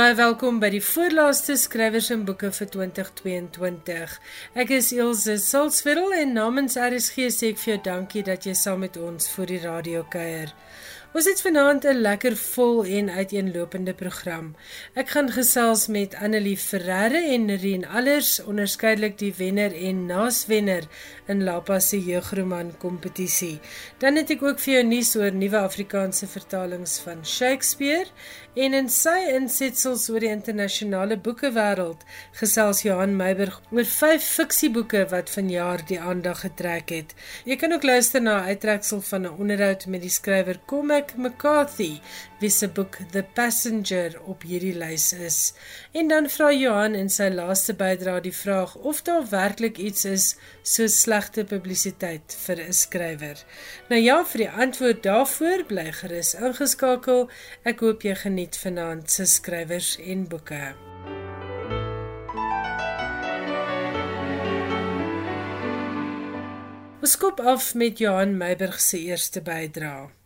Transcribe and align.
Baie 0.00 0.14
welkom 0.16 0.62
by 0.62 0.70
die 0.72 0.80
voorlaaste 0.80 1.58
skrywers 1.60 2.06
en 2.14 2.22
boeke 2.24 2.48
vir 2.56 2.68
2022. 2.72 4.14
Ek 4.62 4.70
is 4.72 4.88
Elsje 4.96 5.34
Silsveld 5.44 6.14
en 6.16 6.32
namens 6.38 6.78
RSG 6.80 7.26
sê 7.36 7.50
ek 7.52 7.60
vir 7.60 7.72
jou 7.74 7.80
dankie 7.90 8.22
dat 8.24 8.48
jy 8.48 8.54
saam 8.56 8.80
met 8.86 8.96
ons 8.96 9.28
vir 9.34 9.52
die 9.52 9.60
radio 9.66 10.06
kuier. 10.08 10.54
Ons 11.10 11.26
het 11.26 11.40
vanaand 11.42 11.84
'n 11.84 12.00
lekker 12.06 12.36
vol 12.36 12.84
en 12.84 13.10
uiteenlopende 13.10 13.94
program. 13.94 14.54
Ek 14.94 15.08
gaan 15.08 15.30
gesels 15.30 15.86
met 15.86 16.14
Annelie 16.14 16.56
Ferreira 16.56 17.22
en 17.34 17.44
Nerine 17.44 17.88
Allers, 17.88 18.40
onderskeidelik 18.44 19.18
die 19.18 19.34
wenner 19.36 19.74
en 19.74 20.06
naaswenner 20.06 20.84
in 21.26 21.44
Lapa 21.44 21.80
se 21.80 21.98
jeugroman 22.04 22.76
kompetisie. 22.78 23.60
Dan 23.98 24.16
het 24.16 24.30
ek 24.30 24.42
ook 24.42 24.58
vir 24.58 24.74
jou 24.74 24.84
nuus 24.84 25.16
oor 25.16 25.32
nuwe 25.32 25.58
Afrikaanse 25.58 26.26
vertalings 26.26 26.98
van 26.98 27.26
Shakespeare 27.26 28.06
en 28.54 28.74
in 28.74 28.88
sy 28.90 29.16
insetsels 29.30 30.08
oor 30.10 30.24
die 30.24 30.30
internasionale 30.32 31.16
boekewêreld 31.22 32.02
gesels 32.40 32.82
Johan 32.82 33.14
Meiburg 33.18 33.60
oor 33.70 33.86
vyf 33.86 34.26
fiksieboeke 34.38 35.04
wat 35.12 35.30
vanjaar 35.30 35.84
die 35.86 36.00
aandag 36.00 36.42
getrek 36.46 36.90
het. 36.90 37.14
Jy 37.46 37.56
kan 37.60 37.72
ook 37.72 37.86
luister 37.86 38.22
na 38.22 38.40
'n 38.40 38.48
uittreksel 38.50 39.00
van 39.00 39.22
'n 39.26 39.38
onderhoud 39.38 39.86
met 39.86 40.02
die 40.02 40.10
skrywer 40.10 40.58
Cormac 40.66 41.14
McCarthy 41.16 42.00
wie 42.40 42.50
se 42.50 42.68
boek 42.68 42.98
The 43.12 43.22
Passenger 43.34 44.16
op 44.24 44.42
hierdie 44.48 44.74
lys 44.76 45.12
is. 45.12 45.38
En 45.92 46.08
dan 46.08 46.28
vra 46.32 46.50
Johan 46.52 46.96
in 46.96 47.10
sy 47.12 47.28
laaste 47.32 47.74
bydrae 47.76 48.20
die 48.24 48.34
vraag 48.34 48.74
of 48.76 49.02
daar 49.06 49.26
werklik 49.30 49.78
iets 49.78 50.04
is 50.08 50.26
so 50.62 50.88
slegte 50.88 51.44
publisiteit 51.44 52.36
vir 52.46 52.60
'n 52.66 52.72
skrywer. 52.72 53.38
Nou 53.88 54.00
ja, 54.00 54.24
vir 54.24 54.38
die 54.38 54.50
antwoord 54.50 55.02
daarvoor 55.02 55.64
bly 55.64 55.92
gerus 55.92 56.34
ingeskakel. 56.34 57.28
Ek 57.64 57.80
hoop 57.80 58.02
jy 58.02 58.14
geniet 58.14 58.56
vanaand 58.56 59.10
se 59.10 59.26
skrywers 59.26 59.98
en 59.98 60.28
boeke. 60.28 60.74
Ons 67.00 67.12
skop 67.12 67.40
af 67.40 67.74
met 67.74 67.98
Johan 67.98 68.36
Meiburg 68.36 68.80
se 68.80 68.98
eerste 68.98 69.40
bydrae. 69.40 70.19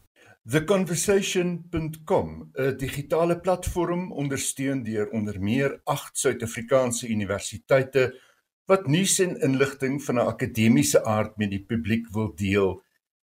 TheConversation.com, 0.46 2.50
'n 2.52 2.76
digitale 2.76 3.40
platform 3.40 4.12
ondersteun 4.12 4.82
deur 4.82 5.10
onder 5.10 5.40
meer 5.40 5.80
8 5.84 6.18
Suid-Afrikaanse 6.18 7.08
universiteite 7.08 8.20
wat 8.68 8.86
nuus 8.86 9.18
en 9.24 9.40
inligting 9.40 10.02
van 10.04 10.14
'n 10.14 10.26
akademiese 10.26 11.04
aard 11.04 11.36
met 11.36 11.50
die 11.50 11.64
publiek 11.64 12.08
wil 12.12 12.34
deel, 12.34 12.82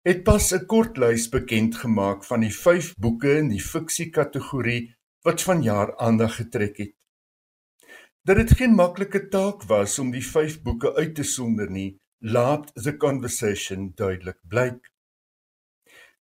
het 0.02 0.24
pas 0.24 0.54
'n 0.54 0.66
kortlys 0.66 1.30
bekend 1.30 1.76
gemaak 1.76 2.24
van 2.24 2.40
die 2.40 2.56
5 2.56 2.96
boeke 2.98 3.38
in 3.38 3.50
die 3.50 3.62
fiksie 3.62 4.10
kategorie 4.10 4.96
wat 5.22 5.42
vanjaar 5.42 5.98
aandag 5.98 6.36
getrek 6.36 6.78
het. 6.78 6.94
Dat 8.24 8.36
dit 8.36 8.52
geen 8.52 8.74
maklike 8.74 9.28
taak 9.28 9.64
was 9.64 10.00
om 10.00 10.12
die 10.12 10.26
5 10.26 10.62
boeke 10.62 10.96
uit 10.96 11.16
te 11.16 11.24
sonder 11.24 11.72
nie, 11.72 12.00
laat 12.18 12.72
The 12.74 12.98
Conversation 12.98 13.92
duidelik 13.96 14.40
blyk. 14.42 14.95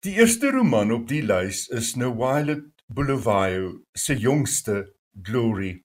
Die 0.02 0.16
eerste 0.18 0.50
roman 0.50 0.90
op 0.96 1.04
die 1.12 1.22
lys 1.22 1.68
is 1.78 1.92
Nwailet 1.94 2.64
Bulawayo 2.90 3.84
se 3.94 4.16
jongste 4.18 4.96
Glory. 5.28 5.76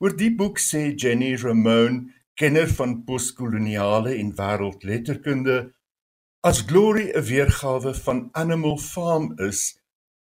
Oor 0.00 0.14
die 0.16 0.30
boek 0.32 0.56
sê 0.56 0.86
Jenny 0.96 1.34
Ramone, 1.42 2.14
kenner 2.40 2.72
van 2.78 2.94
postkoloniale 3.04 4.14
en 4.16 4.30
wêreldletterkunde, 4.38 5.58
as 6.48 6.62
Glory 6.64 7.10
'n 7.12 7.26
weergawe 7.28 7.92
van 8.06 8.24
Animal 8.32 8.78
Farm 8.78 9.34
is, 9.50 9.76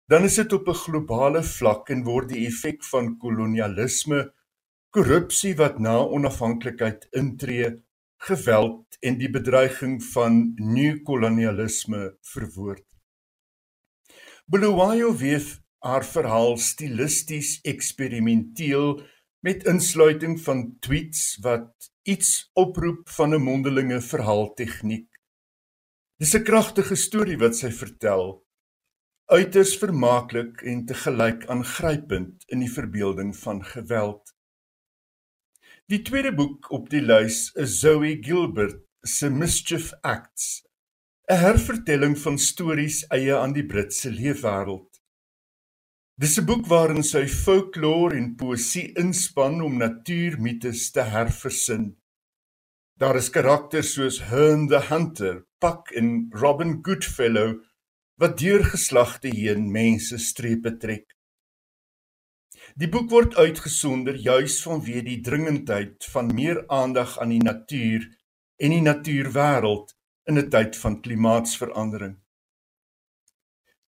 dan 0.08 0.24
is 0.24 0.40
dit 0.40 0.52
op 0.56 0.72
'n 0.72 0.82
globale 0.86 1.42
vlak 1.42 1.90
en 1.90 2.08
word 2.08 2.32
die 2.32 2.46
effek 2.46 2.80
van 2.88 3.18
kolonialisme, 3.18 4.32
korrupsie 4.96 5.54
wat 5.60 5.78
na 5.78 5.98
onafhanklikheid 6.00 7.04
intree, 7.12 7.84
geweld 8.26 8.96
en 9.00 9.18
die 9.18 9.30
bedreiging 9.30 9.98
van 10.12 10.52
nuwe 10.56 11.02
kolonialisme 11.02 12.04
verwoord. 12.34 12.86
Buluwayo 14.46 15.14
weef 15.16 15.56
haar 15.82 16.04
verhaal 16.06 16.56
stilisties 16.58 17.56
eksperimenteel 17.66 19.00
met 19.42 19.64
insluiting 19.66 20.36
van 20.40 20.76
tweets 20.80 21.38
wat 21.42 21.90
iets 22.02 22.50
oproep 22.54 23.08
van 23.08 23.34
'n 23.34 23.42
mondelinge 23.42 24.00
verhaaltegniek. 24.00 25.08
Dis 26.18 26.34
'n 26.34 26.44
kragtige 26.44 26.94
storie 26.94 27.38
wat 27.38 27.56
sy 27.56 27.70
vertel, 27.70 28.44
uiters 29.26 29.78
vermaaklik 29.78 30.62
en 30.62 30.84
te 30.86 30.94
gelyk 30.94 31.46
aangrypend 31.46 32.44
in 32.46 32.60
die 32.60 32.72
verbeelding 32.72 33.36
van 33.36 33.64
geweld. 33.64 34.31
Die 35.92 36.00
tweede 36.00 36.30
boek 36.32 36.70
op 36.72 36.86
die 36.88 37.02
lys 37.04 37.50
is 37.60 37.74
Zoe 37.82 38.14
Gilbert 38.24 38.78
se 39.04 39.28
Mischief 39.28 39.90
Acts, 40.00 40.62
'n 41.28 41.36
hervertelling 41.36 42.14
van 42.22 42.38
stories 42.38 43.02
eie 43.16 43.34
aan 43.36 43.52
die 43.52 43.66
Britse 43.72 44.08
leefwêreld. 44.08 45.02
Dis 46.16 46.38
'n 46.38 46.46
boek 46.48 46.64
waarin 46.72 47.04
sy 47.04 47.26
folklore 47.28 48.16
en 48.16 48.32
poësie 48.40 48.86
inspann 49.04 49.60
om 49.60 49.76
natuurmites 49.76 50.90
te 50.96 51.04
herversin. 51.12 51.84
Daar 52.96 53.16
is 53.20 53.30
karakters 53.36 53.92
soos 53.92 54.22
Herne 54.32 54.68
the 54.68 54.80
Hunter, 54.88 55.44
Puck 55.60 55.92
en 55.92 56.30
Robin 56.30 56.78
Goodfellow 56.82 57.60
wat 58.16 58.38
deur 58.38 58.64
geslagte 58.64 59.28
heen 59.28 59.70
mense 59.70 60.18
strepe 60.18 60.78
trek. 60.78 61.06
Die 62.80 62.88
boek 62.88 63.10
word 63.12 63.34
uitgesonder 63.36 64.16
juis 64.16 64.54
vanweë 64.64 65.02
die 65.04 65.18
dringendheid 65.20 66.06
van 66.08 66.30
meer 66.32 66.62
aandag 66.72 67.18
aan 67.20 67.34
die 67.34 67.42
natuur 67.44 68.06
en 68.56 68.72
die 68.72 68.80
natuurwêreld 68.80 69.92
in 70.30 70.38
'n 70.38 70.48
tyd 70.48 70.76
van 70.76 71.00
klimaatsverandering. 71.04 72.16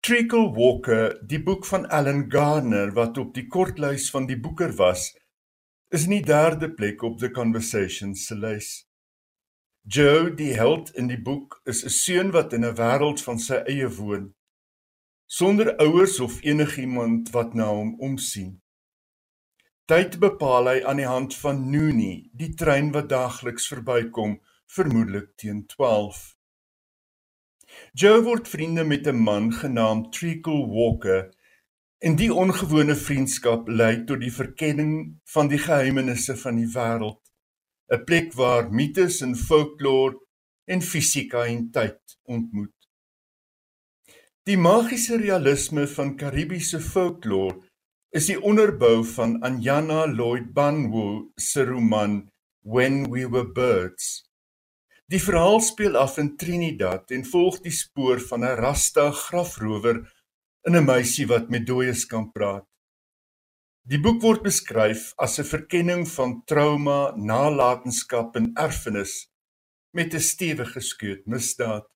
Treacle 0.02 0.50
Walker, 0.56 1.20
die 1.28 1.44
boek 1.44 1.66
van 1.66 1.86
Alan 1.90 2.26
Gardner 2.32 2.94
wat 2.94 3.18
op 3.18 3.34
die 3.34 3.48
kortlys 3.48 4.10
van 4.10 4.26
die 4.26 4.40
boeker 4.40 4.74
was, 4.76 5.14
is 5.90 6.04
in 6.04 6.18
die 6.18 6.26
derde 6.26 6.74
plek 6.74 7.04
op 7.04 7.20
the 7.20 7.30
conversation 7.30 8.16
se 8.16 8.36
lys. 8.36 8.88
Joe, 9.84 10.34
die 10.34 10.54
held 10.54 10.90
in 10.96 11.08
die 11.08 11.22
boek, 11.22 11.62
is 11.66 11.84
'n 11.86 11.90
seun 11.90 12.32
wat 12.32 12.54
in 12.54 12.66
'n 12.66 12.76
wêreld 12.76 13.22
van 13.22 13.40
sy 13.40 13.62
eie 13.68 13.90
woon, 13.90 14.34
sonder 15.28 15.78
ouers 15.78 16.20
of 16.20 16.42
enigiemand 16.42 17.30
wat 17.30 17.54
na 17.54 17.70
hom 17.70 18.00
omsien. 18.00 18.61
Tyd 19.92 20.14
bepaal 20.24 20.70
hy 20.70 20.78
aan 20.88 21.02
die 21.02 21.08
hand 21.10 21.34
van 21.36 21.58
Noonie, 21.68 22.30
die 22.40 22.54
trein 22.56 22.94
wat 22.96 23.10
daagliks 23.12 23.66
verbykom, 23.68 24.38
vermoedelik 24.72 25.34
teen 25.42 25.66
12. 25.68 26.20
Joe 28.00 28.22
word 28.24 28.48
vriende 28.48 28.86
met 28.88 29.10
'n 29.12 29.20
man 29.26 29.50
genaamd 29.52 30.14
Treacle 30.16 30.64
Walker 30.76 31.34
en 32.00 32.16
die 32.16 32.32
ongewone 32.44 32.96
vriendskap 32.96 33.68
lei 33.68 34.06
tot 34.06 34.22
die 34.24 34.32
verkenning 34.32 34.94
van 35.34 35.52
die 35.52 35.60
geheimenisse 35.60 36.38
van 36.38 36.56
die 36.56 36.72
wêreld, 36.76 37.20
'n 37.92 38.04
plek 38.06 38.32
waar 38.34 38.72
mites 38.72 39.20
en 39.22 39.36
folklore 39.36 40.16
en 40.68 40.82
fisika 40.82 41.44
en 41.46 41.68
tyd 41.72 42.00
ontmoet. 42.24 42.78
Die 44.44 44.58
magiese 44.58 45.18
realisme 45.18 45.88
van 45.88 46.16
Karibiese 46.16 46.80
folklore 46.80 47.71
is 48.12 48.26
die 48.28 48.36
onderbou 48.44 49.06
van 49.08 49.38
Anjana 49.48 50.02
Lloyd 50.12 50.50
Banwo 50.52 51.30
se 51.40 51.64
roman 51.64 52.26
When 52.60 53.06
We 53.08 53.24
Were 53.32 53.48
Birds. 53.48 54.26
Die 55.08 55.20
verhaal 55.24 55.62
speel 55.64 55.96
af 55.96 56.18
in 56.20 56.34
Trinidad 56.36 57.14
en 57.16 57.24
volg 57.24 57.62
die 57.64 57.72
spoor 57.72 58.20
van 58.20 58.44
'n 58.44 58.60
Rasta 58.60 59.12
grafrower 59.12 60.04
en 60.68 60.76
'n 60.76 60.86
meisie 60.86 61.28
wat 61.28 61.50
met 61.50 61.66
dooies 61.66 62.06
kan 62.06 62.32
praat. 62.32 62.68
Die 63.88 64.00
boek 64.00 64.22
word 64.22 64.44
beskryf 64.44 65.14
as 65.18 65.40
'n 65.40 65.48
verkenning 65.48 66.06
van 66.08 66.44
trauma, 66.46 67.16
nalatenskap 67.16 68.36
en 68.36 68.52
erfenis 68.56 69.32
met 69.96 70.14
'n 70.14 70.20
stewige 70.20 70.82
skeut 70.82 71.26
misdaad. 71.28 71.88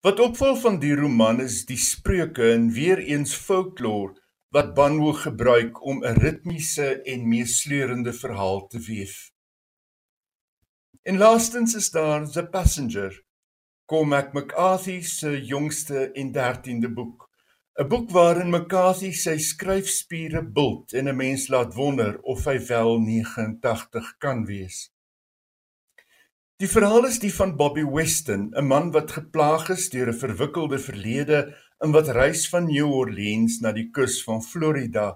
Wat 0.00 0.20
opval 0.20 0.56
van 0.56 0.80
die 0.80 0.94
roman 0.94 1.40
is 1.40 1.66
die 1.66 1.76
spreuke 1.76 2.52
en 2.52 2.72
weer 2.72 2.98
eens 2.98 3.34
folklore 3.34 4.25
wat 4.56 4.74
Banwo 4.74 5.12
gebruik 5.12 5.84
om 5.84 5.98
'n 6.04 6.16
ritmiese 6.24 7.02
en 7.12 7.28
meesleurende 7.28 8.12
verhaal 8.12 8.66
te 8.66 8.78
weef. 8.80 9.32
En 11.02 11.18
laastens 11.18 11.74
is 11.74 11.90
daar 11.90 12.30
The 12.30 12.46
Passenger, 12.46 13.24
Cormac 13.84 14.32
McCarthy 14.32 15.00
se 15.02 15.44
jongste 15.44 16.10
en 16.12 16.32
13de 16.32 16.92
boek. 16.92 17.28
'n 17.74 17.88
Boek 17.88 18.10
waarin 18.10 18.50
McCarthy 18.50 19.12
sy 19.12 19.36
skryfspiere 19.38 20.42
bult 20.42 20.92
en 20.92 21.08
'n 21.08 21.16
mens 21.16 21.48
laat 21.48 21.74
wonder 21.74 22.20
of 22.20 22.44
hy 22.44 22.58
wel 22.66 22.98
89 22.98 24.14
kan 24.18 24.44
wees. 24.44 24.90
Die 26.56 26.68
verhaal 26.68 27.04
is 27.04 27.18
die 27.18 27.34
van 27.34 27.56
Bobby 27.56 27.84
Weston, 27.84 28.52
'n 28.56 28.66
man 28.66 28.90
wat 28.90 29.10
geplaag 29.10 29.68
is 29.68 29.90
deur 29.90 30.08
'n 30.08 30.20
verwikkelde 30.24 30.78
verlede 30.78 31.40
in 31.84 31.92
wat 31.92 32.08
reis 32.08 32.46
van 32.48 32.66
New 32.70 32.92
Orleans 32.92 33.60
na 33.60 33.72
die 33.72 33.90
kus 33.92 34.22
van 34.24 34.42
Florida 34.42 35.10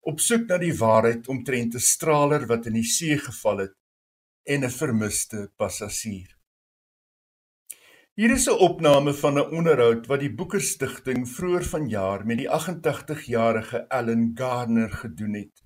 op 0.00 0.20
soek 0.20 0.48
na 0.48 0.58
die 0.58 0.74
waarheid 0.74 1.28
omtrent 1.28 1.74
'n 1.74 1.86
straler 1.94 2.46
wat 2.46 2.66
in 2.66 2.74
die 2.80 2.90
see 2.96 3.18
geval 3.18 3.58
het 3.66 3.76
en 4.44 4.64
'n 4.64 4.70
vermiste 4.70 5.50
passasier. 5.56 6.36
Hier 8.16 8.32
is 8.32 8.48
'n 8.48 8.58
opname 8.68 9.14
van 9.14 9.38
'n 9.38 9.50
onderhoud 9.58 10.06
wat 10.06 10.20
die 10.20 10.34
Boeker 10.34 10.60
Stichting 10.60 11.28
vroeër 11.28 11.64
vanjaar 11.64 12.26
met 12.26 12.38
die 12.38 12.50
88-jarige 12.50 13.88
Allen 13.88 14.32
Gardner 14.34 14.90
gedoen 14.90 15.34
het. 15.34 15.62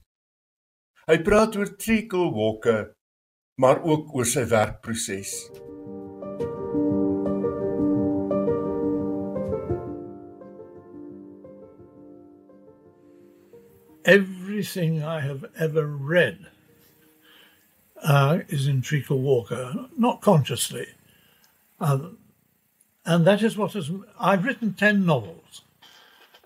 Hy 1.06 1.18
praat 1.22 1.56
oor 1.56 1.76
Treacle 1.76 2.30
Walker, 2.30 2.94
maar 3.60 3.82
ook 3.82 4.14
oor 4.14 4.26
sy 4.26 4.46
werkproses. 4.46 5.50
Everything 14.04 15.02
I 15.02 15.20
have 15.20 15.46
ever 15.58 15.86
read 15.86 16.46
uh, 18.02 18.40
is 18.48 18.66
in 18.66 18.82
Treacle 18.82 19.18
Walker, 19.18 19.88
not 19.96 20.20
consciously. 20.20 20.88
Um, 21.80 22.18
and 23.06 23.26
that 23.26 23.42
is 23.42 23.56
what 23.56 23.72
has. 23.72 23.90
I've 24.20 24.44
written 24.44 24.74
10 24.74 25.06
novels, 25.06 25.62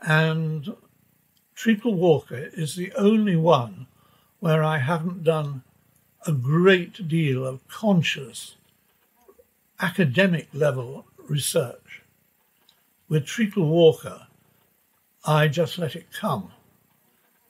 and 0.01 0.77
Treacle 1.57 1.95
Walker 1.95 2.49
is 2.53 2.77
the 2.77 2.93
only 2.93 3.35
one 3.35 3.89
where 4.39 4.63
I 4.63 4.79
haven't 4.79 5.25
done 5.25 5.65
a 6.27 6.33
great 6.33 7.09
deal 7.09 7.45
of 7.45 7.67
conscious 7.67 8.55
academic 9.81 10.49
level 10.53 11.07
research. 11.19 12.03
With 13.09 13.27
Treacle 13.27 13.67
Walker, 13.69 14.29
I 15.25 15.49
just 15.49 15.79
let 15.79 15.97
it 15.97 16.13
come. 16.13 16.53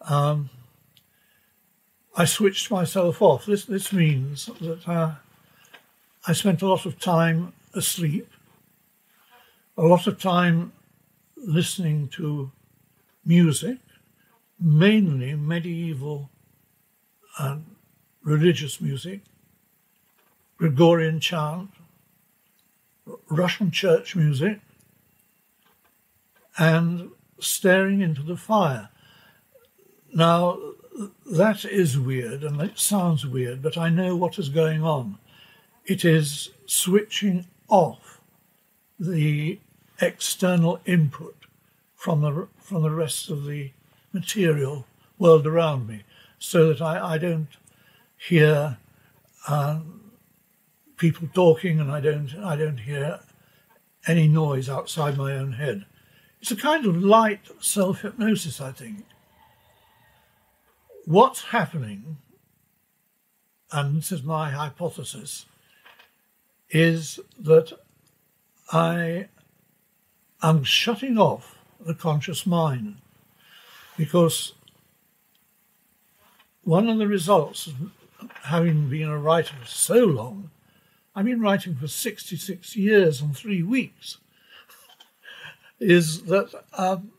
Um, 0.02 0.50
I 2.16 2.24
switched 2.24 2.70
myself 2.70 3.22
off. 3.22 3.46
This 3.46 3.64
this 3.64 3.92
means 3.92 4.46
that 4.60 4.88
uh, 4.88 5.12
I 6.26 6.32
spent 6.32 6.62
a 6.62 6.68
lot 6.68 6.86
of 6.86 6.98
time 6.98 7.52
asleep, 7.74 8.28
a 9.76 9.82
lot 9.82 10.06
of 10.06 10.20
time 10.20 10.72
listening 11.36 12.08
to 12.08 12.50
music, 13.24 13.78
mainly 14.58 15.34
medieval 15.34 16.30
and 17.38 17.64
religious 18.22 18.80
music, 18.80 19.20
Gregorian 20.56 21.20
chant, 21.20 21.70
Russian 23.30 23.70
church 23.70 24.16
music, 24.16 24.60
and 26.58 27.10
staring 27.38 28.00
into 28.00 28.22
the 28.22 28.36
fire. 28.36 28.88
Now, 30.12 30.58
that 31.26 31.64
is 31.64 31.98
weird 31.98 32.42
and 32.42 32.60
it 32.60 32.78
sounds 32.78 33.26
weird, 33.26 33.62
but 33.62 33.76
I 33.76 33.88
know 33.88 34.16
what 34.16 34.38
is 34.38 34.48
going 34.48 34.82
on. 34.82 35.18
It 35.84 36.04
is 36.04 36.50
switching 36.66 37.46
off 37.68 38.20
the 38.98 39.58
external 40.00 40.80
input 40.84 41.36
from 41.94 42.20
the 42.22 42.48
from 42.58 42.82
the 42.82 42.90
rest 42.90 43.30
of 43.30 43.44
the 43.44 43.70
material 44.12 44.86
world 45.18 45.46
around 45.46 45.86
me, 45.86 46.04
so 46.38 46.68
that 46.68 46.82
I, 46.82 47.14
I 47.14 47.18
don't 47.18 47.48
hear 48.16 48.78
uh, 49.46 49.80
people 50.96 51.28
talking 51.32 51.80
and 51.80 51.90
I 51.90 52.00
don't 52.00 52.34
I 52.36 52.56
don't 52.56 52.78
hear 52.78 53.20
any 54.06 54.28
noise 54.28 54.68
outside 54.68 55.16
my 55.16 55.32
own 55.34 55.52
head. 55.52 55.86
It's 56.40 56.50
a 56.50 56.56
kind 56.56 56.86
of 56.86 57.02
light 57.02 57.40
self 57.60 58.02
hypnosis, 58.02 58.60
I 58.60 58.72
think 58.72 59.04
what's 61.08 61.42
happening, 61.44 62.18
and 63.72 63.96
this 63.96 64.12
is 64.12 64.22
my 64.22 64.50
hypothesis, 64.50 65.46
is 66.68 67.18
that 67.40 67.72
I 68.70 69.28
am 70.42 70.64
shutting 70.64 71.16
off 71.16 71.56
the 71.80 71.94
conscious 71.94 72.44
mind. 72.44 72.96
Because 73.96 74.52
one 76.64 76.90
of 76.90 76.98
the 76.98 77.08
results 77.08 77.66
of 77.68 77.74
having 78.42 78.90
been 78.90 79.08
a 79.08 79.18
writer 79.18 79.54
for 79.58 79.66
so 79.66 80.04
long, 80.04 80.50
I've 81.16 81.24
been 81.24 81.40
writing 81.40 81.74
for 81.74 81.88
66 81.88 82.76
years 82.76 83.22
and 83.22 83.34
three 83.34 83.62
weeks, 83.62 84.18
is 85.80 86.24
that 86.24 86.52
um, 86.74 87.12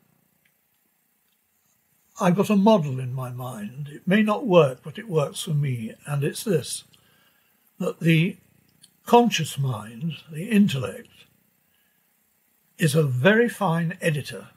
I've 2.22 2.36
got 2.36 2.50
a 2.50 2.56
model 2.56 3.00
in 3.00 3.14
my 3.14 3.30
mind. 3.30 3.90
It 3.92 4.08
may 4.08 4.22
not 4.22 4.46
work, 4.46 4.80
but 4.84 4.98
it 4.98 5.08
works 5.08 5.44
for 5.44 5.54
me. 5.54 5.94
And 6.06 6.24
it's 6.24 6.44
this 6.44 6.84
that 7.80 8.02
the 8.02 8.36
conscious 9.06 9.58
mind, 9.58 10.18
the 10.30 10.50
intellect, 10.50 11.08
is 12.78 12.94
a 12.94 13.04
very 13.04 13.48
fine 13.48 13.98
editor, 14.02 14.50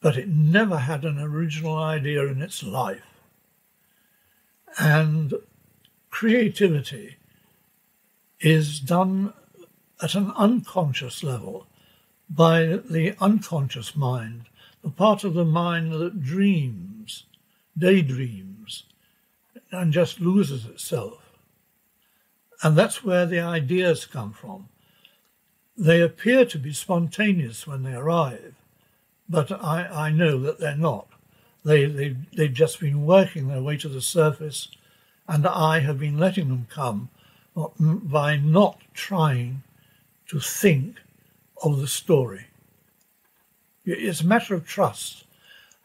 but 0.00 0.16
it 0.16 0.28
never 0.28 0.78
had 0.78 1.04
an 1.04 1.18
original 1.18 1.76
idea 1.76 2.26
in 2.26 2.42
its 2.42 2.62
life. 2.62 3.02
And 4.78 5.34
creativity 6.10 7.16
is 8.40 8.80
done 8.80 9.32
at 10.02 10.14
an 10.14 10.32
unconscious 10.36 11.22
level 11.22 11.66
by 12.28 12.80
the 12.90 13.14
unconscious 13.20 13.94
mind 13.94 14.46
the 14.82 14.90
part 14.90 15.24
of 15.24 15.34
the 15.34 15.44
mind 15.44 15.92
that 15.92 16.22
dreams, 16.22 17.24
daydreams, 17.76 18.84
and 19.70 19.92
just 19.92 20.20
loses 20.20 20.64
itself. 20.66 21.38
And 22.62 22.76
that's 22.76 23.04
where 23.04 23.26
the 23.26 23.40
ideas 23.40 24.06
come 24.06 24.32
from. 24.32 24.68
They 25.76 26.00
appear 26.00 26.44
to 26.46 26.58
be 26.58 26.72
spontaneous 26.72 27.66
when 27.66 27.82
they 27.82 27.92
arrive, 27.92 28.54
but 29.28 29.52
I, 29.52 29.86
I 30.06 30.10
know 30.10 30.40
that 30.40 30.58
they're 30.58 30.76
not. 30.76 31.08
They, 31.64 31.84
they, 31.84 32.16
they've 32.34 32.52
just 32.52 32.80
been 32.80 33.04
working 33.04 33.48
their 33.48 33.62
way 33.62 33.76
to 33.78 33.88
the 33.88 34.00
surface, 34.00 34.68
and 35.28 35.46
I 35.46 35.80
have 35.80 35.98
been 35.98 36.18
letting 36.18 36.48
them 36.48 36.66
come 36.70 37.10
by 37.56 38.36
not 38.36 38.80
trying 38.94 39.62
to 40.28 40.40
think 40.40 41.00
of 41.62 41.80
the 41.80 41.88
story. 41.88 42.46
It's 43.86 44.20
a 44.20 44.26
matter 44.26 44.54
of 44.54 44.66
trust. 44.66 45.24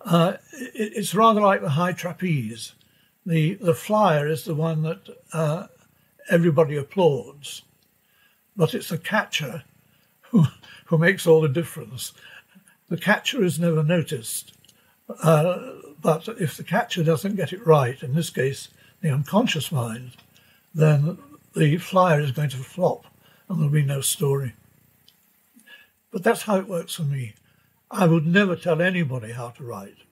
Uh, 0.04 0.34
it, 0.54 0.94
it's 0.96 1.16
rather 1.16 1.42
like 1.42 1.62
the 1.62 1.70
high 1.70 1.94
trapeze. 1.94 2.74
The 3.26 3.54
the 3.56 3.76
flyer 3.76 4.28
is 4.28 4.46
the 4.46 4.56
one 4.56 4.82
that 4.82 5.02
uh, 5.32 5.68
everybody 6.30 6.76
applauds, 6.76 7.62
but 8.58 8.74
it's 8.74 8.90
the 8.90 8.98
catcher 8.98 9.64
who 10.22 10.46
who 10.86 10.98
makes 10.98 11.28
all 11.28 11.42
the 11.42 11.48
difference. 11.48 12.14
The 12.90 12.98
catcher 12.98 13.44
is 13.44 13.60
never 13.60 13.84
noticed, 13.84 14.54
uh, 15.22 15.74
but 16.02 16.28
if 16.40 16.58
the 16.58 16.64
catcher 16.64 17.04
doesn't 17.04 17.36
get 17.36 17.54
it 17.54 17.66
right, 17.66 18.02
in 18.02 18.16
this 18.16 18.32
case 18.32 18.70
the 19.02 19.12
unconscious 19.12 19.72
mind, 19.72 20.12
then 20.74 21.18
the 21.54 21.78
flyer 21.78 22.20
is 22.20 22.32
going 22.32 22.50
to 22.50 22.58
flop 22.58 23.06
and 23.48 23.60
there'll 23.60 23.72
be 23.72 23.84
no 23.84 24.02
story. 24.02 24.54
But 26.12 26.24
that's 26.24 26.44
how 26.44 26.58
it 26.58 26.68
works 26.68 26.96
for 26.96 27.04
me. 27.04 27.34
I 27.94 28.08
would 28.08 28.26
never 28.26 28.56
tell 28.56 28.82
anybody 28.82 29.34
how 29.34 29.50
to 29.50 29.64
write. 29.64 30.08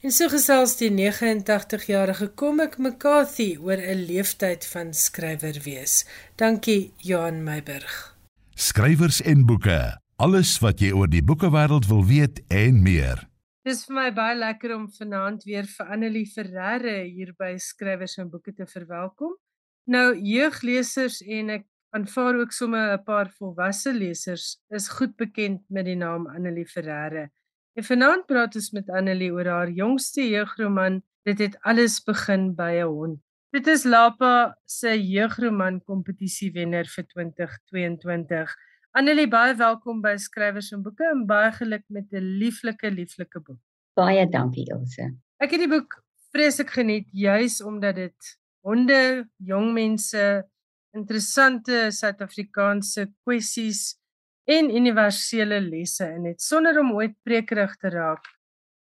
En 0.00 0.10
so 0.10 0.26
gesels 0.32 0.78
die 0.80 0.88
89-jarige 0.90 2.32
Comic 2.34 2.78
McCarthy 2.78 3.56
oor 3.60 3.76
'n 3.76 4.06
leeftyd 4.08 4.64
van 4.66 4.94
skrywer 4.94 5.60
wees. 5.62 6.06
Dankie 6.36 6.92
Johan 6.96 7.44
Meiburg. 7.44 8.16
Skrywers 8.54 9.22
en 9.22 9.46
boeke. 9.46 10.00
Alles 10.16 10.58
wat 10.58 10.80
jy 10.80 10.90
oor 10.92 11.08
die 11.08 11.22
boekewêreld 11.22 11.86
wil 11.86 12.06
weet 12.06 12.42
en 12.48 12.82
meer. 12.82 13.28
Dis 13.62 13.84
vir 13.84 13.94
my 13.94 14.08
baie 14.12 14.38
lekker 14.38 14.74
om 14.74 14.88
vanaand 14.90 15.44
weer 15.44 15.68
vir 15.68 15.86
Annelie 15.86 16.26
Ferreira 16.26 17.02
hier 17.04 17.34
by 17.38 17.56
Skrywers 17.56 18.16
en 18.18 18.30
Boeke 18.30 18.52
te 18.52 18.66
verwelkom. 18.66 19.36
Nou 19.84 20.16
jeuglesers 20.16 21.20
en 21.20 21.50
ek 21.50 21.66
aanvaar 21.92 22.40
ook 22.40 22.52
sommer 22.52 22.92
'n 22.92 23.04
paar 23.04 23.30
volwasse 23.38 23.92
lesers 23.92 24.58
is 24.68 24.88
goed 24.88 25.16
bekend 25.16 25.60
met 25.68 25.84
die 25.84 25.96
naam 25.96 26.26
Annelie 26.26 26.66
Ferreira. 26.66 27.28
En 27.74 27.84
vanaand 27.84 28.26
praat 28.26 28.54
ons 28.54 28.70
met 28.70 28.90
Annelie 28.90 29.32
oor 29.32 29.46
haar 29.46 29.70
jongste 29.70 30.28
jeugroman 30.28 31.02
Dit 31.22 31.38
het 31.38 31.58
alles 31.62 32.00
begin 32.02 32.54
by 32.54 32.82
'n 32.82 32.86
hond. 32.86 33.20
Dit 33.50 33.66
is 33.66 33.84
Lapa 33.84 34.58
se 34.66 34.90
jeugroman 35.02 35.82
kompetisie 35.84 36.50
wenner 36.52 36.84
vir 36.84 37.04
2022. 37.06 38.54
Annelie, 38.90 39.28
baie 39.28 39.54
welkom 39.54 40.00
by 40.00 40.16
Skrywers 40.16 40.72
en 40.72 40.82
Boeke 40.82 41.04
en 41.04 41.26
baie 41.26 41.52
geluk 41.52 41.84
met 41.88 42.12
'n 42.12 42.38
lieflike 42.38 42.90
lieflike 42.90 43.40
boek. 43.40 43.60
Baie 43.94 44.28
dankie 44.28 44.66
Ilse. 44.66 45.14
Ek 45.38 45.50
het 45.50 45.60
die 45.60 45.68
boek 45.68 46.02
vreeslik 46.32 46.70
geniet 46.70 47.08
juis 47.12 47.62
omdat 47.62 47.94
dit 47.94 48.38
honde, 48.60 49.28
jong 49.36 49.72
mense 49.72 50.48
interessante 50.92 51.90
Suid-Afrikaanse 51.90 53.08
kwessies 53.24 53.96
en 54.44 54.70
universele 54.70 55.60
lesse 55.60 56.06
in 56.16 56.26
het 56.26 56.42
sonder 56.42 56.78
om 56.80 56.92
ooit 56.98 57.14
prekerig 57.24 57.76
te 57.80 57.90
raak. 57.90 58.24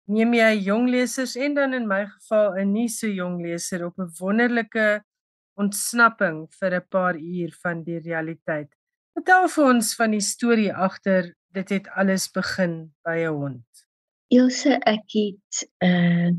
neem 0.07 0.37
jy 0.37 0.51
jong 0.63 0.85
lesers 0.87 1.33
en 1.35 1.55
dan 1.57 1.73
in 1.75 1.87
my 1.87 2.05
geval 2.07 2.55
'n 2.55 2.71
nie 2.71 2.87
so 2.87 3.07
jong 3.07 3.41
leser 3.43 3.85
op 3.85 3.99
'n 3.99 4.11
wonderlike 4.19 5.03
ontsnapping 5.59 6.47
vir 6.59 6.75
'n 6.75 6.87
paar 6.89 7.15
uur 7.15 7.51
van 7.63 7.83
die 7.83 7.99
realiteit. 7.99 8.69
Vertel 9.13 9.47
vir 9.49 9.65
ons 9.65 9.95
van 9.95 10.11
die 10.11 10.21
storie 10.21 10.73
agter 10.73 11.33
dit 11.53 11.69
het 11.69 11.87
alles 11.89 12.31
begin 12.31 12.93
by 13.03 13.17
'n 13.25 13.35
hond. 13.41 13.67
Ilse, 14.29 14.79
ek 14.85 15.07
het 15.11 15.67
uh 15.83 16.31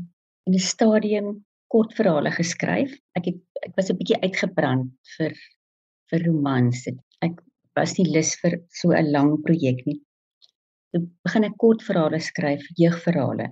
in 0.45 0.53
'n 0.55 0.59
stadium 0.59 1.45
kortverhale 1.67 2.31
geskryf. 2.31 2.91
Ek 3.15 3.25
het 3.25 3.39
ek 3.61 3.75
was 3.75 3.89
'n 3.89 3.97
bietjie 3.97 4.21
uitgebrand 4.23 4.91
vir 5.17 5.33
vir 6.11 6.25
romans. 6.25 6.85
Ek 7.25 7.39
was 7.75 7.97
nie 7.97 8.09
lus 8.09 8.35
vir 8.41 8.59
so 8.81 8.91
'n 8.91 9.11
lang 9.11 9.37
projek 9.45 9.85
nie. 9.85 9.99
Toe 10.93 11.05
begin 11.25 11.43
ek 11.43 11.57
kortverhale 11.57 12.19
skryf, 12.19 12.63
jeugverhale. 12.77 13.49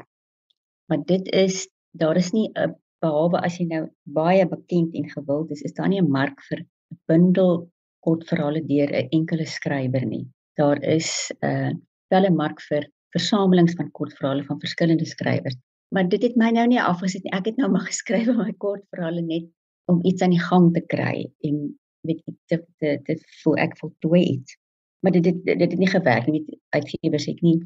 Maar 0.89 1.03
dit 1.05 1.27
is 1.33 1.67
daar 1.93 2.17
is 2.17 2.33
nie 2.33 2.49
'n 2.55 2.75
behalwe 3.01 3.41
as 3.45 3.57
jy 3.59 3.65
nou 3.65 3.87
baie 4.05 4.45
bekend 4.45 4.95
en 4.95 5.09
gewild 5.09 5.51
is, 5.51 5.61
is 5.61 5.73
daar 5.73 5.89
nie 5.89 6.01
'n 6.01 6.11
mark 6.11 6.41
vir 6.49 6.59
'n 6.59 6.67
bundel 7.07 7.69
kortverhale 8.05 8.61
deur 8.67 8.89
'n 8.91 9.09
enkele 9.11 9.45
skrywer 9.45 10.05
nie. 10.05 10.25
Daar 10.57 10.81
is 10.83 11.31
'n 11.41 11.47
uh, 11.47 11.71
wel 12.09 12.25
'n 12.25 12.35
mark 12.35 12.61
vir 12.69 12.87
versamelings 13.15 13.73
van 13.73 13.91
kortverhale 13.91 14.43
van 14.43 14.59
verskillende 14.59 15.05
skrywers. 15.05 15.55
Maar 15.93 16.09
dit 16.09 16.23
het 16.23 16.35
my 16.35 16.51
nou 16.51 16.67
nie 16.67 16.81
afgesit 16.81 17.23
nie. 17.23 17.33
Ek 17.33 17.45
het 17.45 17.57
nou 17.57 17.69
maar 17.71 17.87
geskryf 17.91 18.27
my 18.27 18.53
kortverhale 18.57 19.21
net 19.21 19.45
om 19.85 19.99
iets 20.03 20.21
aan 20.21 20.35
die 20.35 20.43
gang 20.49 20.73
te 20.73 20.81
kry 20.81 21.31
en 21.47 21.77
weet 22.07 22.23
ek 22.25 22.37
te 22.51 22.57
te 22.79 22.95
te 23.05 23.17
voel 23.43 23.57
ek 23.65 23.77
voltooi 23.81 24.23
iets. 24.23 24.57
Maar 25.03 25.17
dit 25.17 25.23
dit 25.29 25.43
dit 25.45 25.71
het 25.71 25.79
nie 25.79 25.91
gewerk 25.91 26.27
nie. 26.31 26.43
Uitgewers 26.75 27.27
het 27.29 27.41
nie 27.45 27.59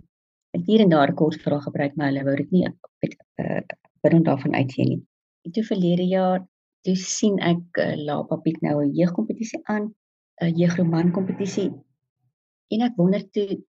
ek 0.58 0.66
hier 0.68 0.84
en 0.84 0.92
daar 0.92 1.14
kort 1.16 1.40
vrae 1.42 1.62
gebruik 1.64 1.96
maar 1.96 2.12
hulle 2.12 2.26
wou 2.28 2.36
dit 2.36 2.52
nie 2.52 2.66
met 2.68 3.16
uh, 3.44 3.62
binne 4.04 4.24
daarvan 4.28 4.56
uitgee 4.56 4.88
nie. 4.90 5.02
En 5.48 5.56
toe 5.56 5.64
verlede 5.64 6.06
jaar 6.10 6.44
toe 6.86 6.96
sien 6.98 7.40
ek 7.40 7.80
uh, 7.80 7.94
Lapa 7.98 8.38
Piet 8.44 8.62
nou 8.66 8.82
'n 8.84 8.94
jeugkompetisie 8.98 9.62
aan, 9.64 9.94
'n 10.42 10.56
jeugroman 10.58 11.12
kompetisie. 11.12 11.70
En 12.72 12.82
ek 12.88 12.98
wonder 12.98 13.24
toe 13.32 13.62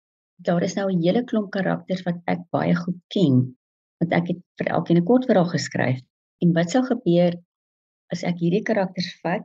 daar 0.40 0.62
is 0.62 0.74
nou 0.74 0.88
'n 0.92 1.02
hele 1.02 1.24
klomp 1.24 1.50
karakters 1.50 2.02
wat 2.02 2.18
ek 2.26 2.40
baie 2.50 2.74
goed 2.74 3.00
ken 3.08 3.56
want 4.00 4.12
ek 4.16 4.28
het 4.32 4.40
vir 4.56 4.68
elkeen 4.76 4.98
'n 4.98 5.04
kort 5.04 5.26
verhaal 5.28 5.50
geskryf. 5.52 6.00
En 6.40 6.52
wat 6.52 6.70
sou 6.70 6.82
gebeur 6.84 7.36
as 8.12 8.24
ek 8.24 8.38
hierdie 8.40 8.64
karakters 8.64 9.12
vat 9.22 9.44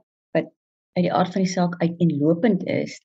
uit 0.96 1.04
die 1.04 1.14
aard 1.14 1.36
van 1.36 1.44
die 1.44 1.52
saak 1.52 1.76
uiteenlopend 1.82 2.66
is 2.72 2.98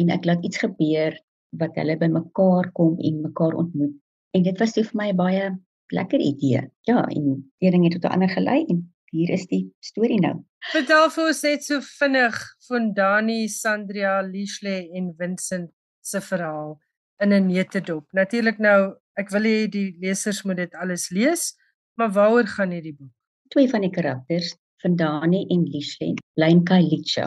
en 0.00 0.10
ek 0.14 0.26
laat 0.28 0.44
iets 0.46 0.62
gebeur 0.62 1.16
wat 1.58 1.76
hulle 1.78 1.96
bymekaar 1.98 2.70
kom 2.74 2.96
en 2.98 3.22
mekaar 3.22 3.54
ontmoet. 3.58 3.94
En 4.34 4.42
dit 4.42 4.58
was 4.58 4.74
vir 4.74 4.90
my 4.98 5.12
baie 5.14 5.50
lekker 5.94 6.20
idee. 6.20 6.64
Ja, 6.88 7.04
en 7.06 7.44
die 7.62 7.70
ding 7.70 7.84
het 7.86 7.94
tot 7.98 8.10
'n 8.10 8.14
ander 8.16 8.30
gelei 8.30 8.64
en 8.68 8.82
hier 9.14 9.30
is 9.30 9.46
die 9.46 9.70
storie 9.80 10.20
nou. 10.20 10.34
Vertel 10.72 11.10
vir 11.10 11.26
ons 11.26 11.42
net 11.42 11.64
so 11.64 11.80
vinnig 11.80 12.38
van 12.68 12.92
Dani, 12.94 13.48
Sandria, 13.48 14.20
Lishle 14.22 14.90
en 14.96 15.14
Vincent 15.18 15.70
se 16.00 16.20
verhaal 16.20 16.80
in 17.22 17.32
'n 17.32 17.46
netedop. 17.46 18.04
Natuurlik 18.12 18.58
nou, 18.58 18.94
ek 19.16 19.30
wil 19.30 19.42
hê 19.42 19.68
die 19.70 19.96
lesers 20.00 20.42
moet 20.42 20.56
dit 20.56 20.74
alles 20.74 21.10
lees, 21.10 21.54
maar 21.94 22.10
waaroor 22.10 22.46
gaan 22.46 22.70
hierdie 22.70 22.96
boek? 22.98 23.12
Twee 23.48 23.68
van 23.68 23.80
die 23.80 23.90
karakters, 23.90 24.56
Vandani 24.84 25.46
en 25.54 25.64
Lishley 25.72 26.14
bly 26.36 26.50
in 26.52 26.62
Kailicha 26.68 27.26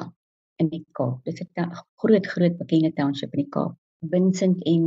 in 0.61 0.69
die 0.69 0.83
Kaap. 0.97 1.23
Dit 1.25 1.41
is 1.41 1.47
'n 1.57 1.71
groot 2.01 2.27
groot 2.33 2.57
bekende 2.57 2.91
township 2.93 3.33
in 3.33 3.43
die 3.43 3.51
Kaap. 3.55 3.75
Vincent 4.11 4.61
en 4.65 4.83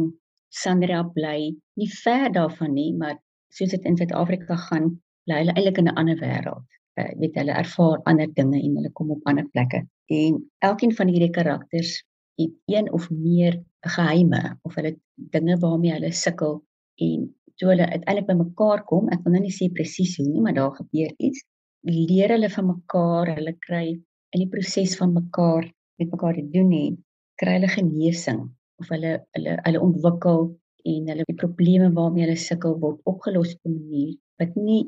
Sandra 0.50 1.02
bly 1.02 1.54
nie 1.78 1.90
ver 2.02 2.30
daarvan 2.32 2.74
nie, 2.74 2.92
maar 2.92 3.16
soos 3.54 3.70
dit 3.70 3.84
in 3.84 3.96
Suid-Afrika 3.96 4.56
gaan, 4.68 5.00
bly 5.26 5.40
hulle 5.42 5.54
eintlik 5.54 5.78
in 5.78 5.88
'n 5.88 5.98
ander 6.02 6.18
wêreld. 6.22 6.68
Uh, 6.98 7.10
weet 7.18 7.34
hulle 7.38 7.54
ervaar 7.62 7.98
ander 8.10 8.30
dinge 8.38 8.58
en 8.62 8.76
hulle 8.76 8.90
kom 8.92 9.10
op 9.10 9.26
ander 9.26 9.46
plekke. 9.54 9.86
En 10.06 10.38
elkeen 10.58 10.94
van 10.94 11.08
hierdie 11.08 11.30
karakters 11.30 11.92
het 12.40 12.54
een 12.66 12.92
of 12.92 13.10
meer 13.10 13.62
geheime 13.80 14.58
of 14.62 14.74
hulle 14.74 14.96
dinge 15.14 15.58
waarmee 15.58 15.92
hulle 15.92 16.12
sukkel 16.12 16.60
en 16.94 17.34
toe 17.56 17.68
hulle 17.68 17.86
uiteindelik 17.86 18.26
by 18.26 18.36
mekaar 18.42 18.84
kom, 18.84 19.08
ek 19.08 19.22
wil 19.24 19.32
nou 19.36 19.42
nie 19.44 19.54
sê 19.54 19.70
presies 19.72 20.16
hoe 20.18 20.26
nie, 20.26 20.40
maar 20.40 20.54
daar 20.54 20.74
gebeur 20.76 21.14
iets 21.18 21.44
leer 21.86 22.34
hulle 22.34 22.50
van 22.52 22.66
mekaar, 22.66 23.34
hulle 23.36 23.54
kry 23.66 23.86
in 24.30 24.42
die 24.42 24.48
proses 24.52 24.96
van 25.00 25.14
mekaar 25.14 25.66
met 26.00 26.10
mekaar 26.10 26.34
te 26.34 26.46
doen 26.54 26.72
en 26.76 26.98
kry 27.40 27.56
hulle 27.58 27.70
genesing 27.72 28.42
of 28.80 28.88
hulle 28.94 29.18
hulle 29.36 29.56
hulle 29.66 29.80
ontwikkel 29.86 30.46
en 30.90 31.08
hulle 31.12 31.26
die 31.28 31.38
probleme 31.40 31.90
waarmee 31.96 32.26
hulle 32.26 32.40
sukkel 32.40 32.76
word 32.82 33.00
opgelos 33.12 33.54
op 33.56 33.70
'n 33.70 33.76
manier 33.78 34.14
wat 34.40 34.56
nie 34.56 34.82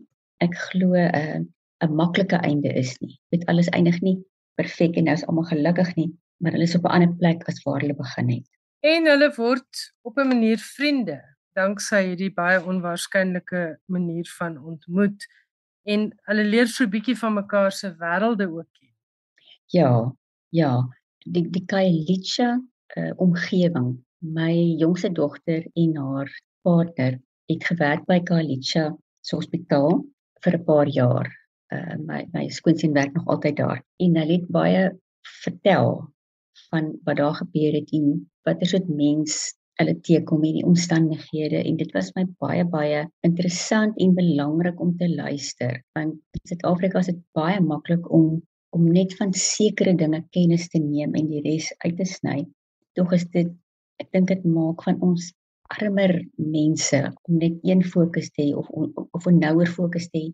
ek 0.44 0.54
glo 0.68 0.94
'n 0.94 1.08
uh, 1.16 1.40
'n 1.82 1.96
maklike 1.98 2.38
einde 2.46 2.70
is 2.82 2.94
nie. 3.00 3.18
Dit 3.34 3.46
alles 3.46 3.68
eindig 3.68 4.00
nie 4.02 4.18
perfek 4.60 4.96
en 4.96 5.04
nou 5.04 5.14
is 5.14 5.26
almal 5.26 5.48
gelukkig 5.50 5.96
nie, 5.96 6.10
maar 6.40 6.52
hulle 6.52 6.68
is 6.68 6.76
op 6.78 6.84
'n 6.84 6.94
ander 6.94 7.14
plek 7.20 7.48
as 7.48 7.62
waar 7.64 7.80
hulle 7.80 7.94
begin 7.94 8.28
het. 8.30 8.48
En 8.80 9.06
hulle 9.06 9.30
word 9.36 9.92
op 10.02 10.18
'n 10.18 10.28
manier 10.28 10.58
vriende 10.58 11.20
danksy 11.58 12.02
hierdie 12.06 12.32
baie 12.32 12.60
onwaarskynlike 12.64 13.62
manier 13.86 14.28
van 14.38 14.58
ontmoet 14.58 15.26
en 15.84 16.10
hulle 16.28 16.44
leer 16.44 16.68
so 16.70 16.84
'n 16.84 16.90
bietjie 16.90 17.16
van 17.18 17.34
mekaar 17.34 17.72
se 17.72 17.88
wêrelde 18.02 18.46
ook 18.48 18.68
ken. 18.78 18.94
Ja, 19.66 20.12
ja, 20.48 20.72
die 21.18 21.50
die 21.50 21.64
Kailicha 21.64 22.60
uh, 22.96 23.12
omgewing. 23.16 24.04
My 24.18 24.54
jongste 24.78 25.12
dogter 25.12 25.66
en 25.74 25.96
haar 25.96 26.30
partner 26.62 27.20
het 27.50 27.64
gewerk 27.64 28.04
by 28.06 28.20
Kailicha 28.20 28.96
se 29.20 29.36
hospitaal 29.36 30.04
vir 30.44 30.58
'n 30.58 30.64
paar 30.64 30.88
jaar. 30.88 31.28
Uh, 31.72 31.96
my 31.96 32.28
my 32.32 32.48
skoonseun 32.48 32.92
werk 32.92 33.12
nog 33.14 33.26
altyd 33.26 33.56
daar 33.56 33.82
en 33.96 34.16
hulle 34.16 34.32
het 34.32 34.48
baie 34.48 34.90
vertel 35.42 36.12
van 36.70 36.98
wat 37.04 37.16
daar 37.16 37.34
gebeur 37.34 37.72
het 37.72 37.90
en 37.92 38.30
watter 38.42 38.66
soort 38.66 38.88
mens 38.88 39.54
hulle 39.82 39.98
teekom 40.06 40.46
en 40.46 40.56
die 40.58 40.66
omstandighede 40.66 41.60
en 41.62 41.76
dit 41.80 41.92
was 41.96 42.12
my 42.16 42.24
baie 42.42 42.64
baie 42.76 43.02
interessant 43.28 43.98
en 44.02 44.14
belangrik 44.16 44.80
om 44.80 44.94
te 44.98 45.10
luister 45.10 45.82
want 45.98 46.16
in 46.38 46.46
Suid-Afrika 46.50 47.02
is 47.02 47.12
dit 47.12 47.20
baie 47.38 47.60
maklik 47.60 48.08
om 48.10 48.40
om 48.72 48.88
net 48.88 49.12
van 49.18 49.34
sekere 49.36 49.92
dinge 50.00 50.22
kennis 50.32 50.68
te 50.72 50.80
neem 50.80 51.12
en 51.18 51.28
die 51.28 51.42
res 51.44 51.68
uit 51.84 51.96
te 51.98 52.06
sny. 52.08 52.38
Tog 52.96 53.12
is 53.16 53.26
dit 53.34 53.50
ek 54.00 54.08
dink 54.16 54.30
dit 54.32 54.46
maak 54.48 54.82
van 54.86 54.98
ons 55.04 55.28
armer 55.72 56.14
mense 56.36 57.00
om 57.28 57.36
net 57.40 57.58
een 57.68 57.84
fokus 57.84 58.30
te 58.32 58.46
hê 58.46 58.54
of 58.56 58.68
of 58.72 59.26
'n 59.28 59.38
nouer 59.44 59.68
fokus 59.68 60.08
te 60.08 60.18
hê. 60.18 60.28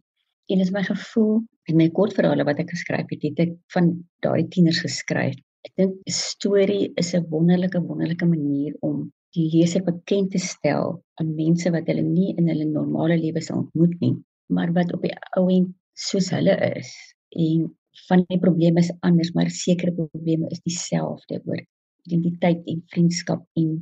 En 0.49 0.59
dit 0.59 0.67
is 0.67 0.73
my 0.73 0.83
gevoel 0.83 1.43
in 1.69 1.77
my 1.77 1.89
kortverhale 1.99 2.45
wat 2.49 2.61
ek 2.63 2.71
geskryf 2.71 3.11
het, 3.13 3.23
het 3.23 3.39
ek 3.47 3.53
van 3.75 3.93
daai 4.25 4.49
tieners 4.49 4.81
geskryf. 4.81 5.37
Ek 5.67 5.75
dink 5.77 5.95
storie 6.09 6.93
is 6.97 7.15
'n 7.15 7.27
wonderlike 7.31 7.81
wonderlike 7.91 8.27
manier 8.27 8.75
om 8.81 9.11
die 9.37 9.49
leser 9.53 9.85
bekend 9.85 10.33
te 10.33 10.41
stel 10.43 10.97
aan 11.21 11.35
mense 11.37 11.71
wat 11.75 11.89
hulle 11.91 12.05
nie 12.05 12.33
in 12.41 12.49
hulle 12.51 12.69
normale 12.69 13.19
lewe 13.21 13.43
se 13.45 13.55
ontmoet 13.55 13.97
nie, 14.01 14.15
maar 14.53 14.73
wat 14.77 14.93
op 14.97 15.05
die 15.05 15.15
ou 15.37 15.49
end 15.53 15.75
soos 15.99 16.31
hulle 16.33 16.55
is. 16.71 16.93
En 17.37 17.67
van 18.09 18.25
die 18.31 18.41
probleme 18.41 18.81
is 18.81 18.93
anders, 19.07 19.35
maar 19.37 19.51
sekere 19.53 19.93
probleme 19.93 20.49
is 20.55 20.63
dieselfde 20.65 21.43
oor 21.45 21.61
identiteit 22.09 22.63
en 22.71 22.81
vriendskap 22.95 23.45
en 23.61 23.75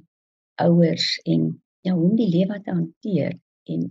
ouers 0.64 1.12
en 1.24 1.50
ja, 1.86 1.94
hoe 1.94 2.10
om 2.10 2.16
die 2.18 2.30
lewe 2.32 2.58
te 2.64 2.72
hanteer 2.72 3.36
en 3.70 3.86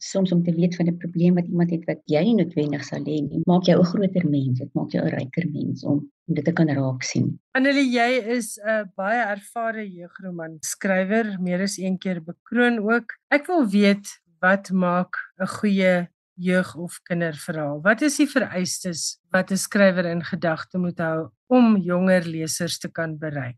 soms 0.00 0.32
om 0.32 0.42
te 0.44 0.54
weet 0.56 0.76
van 0.76 0.88
'n 0.88 0.96
probleem 0.96 1.34
wat 1.34 1.46
iemand 1.46 1.70
het 1.70 1.84
wat 1.84 2.00
jy 2.06 2.22
nie 2.24 2.34
noodwendig 2.34 2.84
sal 2.84 3.04
hê 3.04 3.20
nie, 3.20 3.42
maak 3.46 3.64
jou 3.68 3.78
'n 3.78 3.90
groter 3.92 4.26
mens, 4.28 4.58
dit 4.58 4.74
maak 4.74 4.90
jou 4.92 5.04
'n 5.04 5.14
ryker 5.14 5.46
mens 5.52 5.84
om 5.84 6.10
dit 6.26 6.44
te 6.44 6.52
kan 6.52 6.68
raak 6.68 7.02
sien. 7.02 7.38
Annelie, 7.52 7.90
jy 7.90 8.10
is 8.36 8.58
'n 8.58 8.90
baie 8.96 9.22
ervare 9.36 9.84
jeugroman 9.84 10.58
skrywer, 10.60 11.36
meer 11.40 11.60
as 11.62 11.78
een 11.78 11.98
keer 11.98 12.20
bekroon 12.20 12.78
ook. 12.78 13.12
Ek 13.30 13.46
wil 13.46 13.66
weet 13.66 14.06
wat 14.40 14.70
maak 14.70 15.16
'n 15.40 15.46
goeie 15.46 16.08
jeug 16.40 16.76
of 16.76 17.00
kinderverhaal? 17.02 17.80
Wat 17.84 18.02
is 18.02 18.16
die 18.16 18.28
vereistes 18.28 19.18
wat 19.30 19.50
'n 19.50 19.56
skrywer 19.56 20.06
in 20.06 20.22
gedagte 20.24 20.78
moet 20.78 20.98
hou 20.98 21.28
om 21.46 21.76
jonger 21.76 22.24
lesers 22.24 22.78
te 22.78 22.88
kan 22.88 23.18
bereik? 23.18 23.56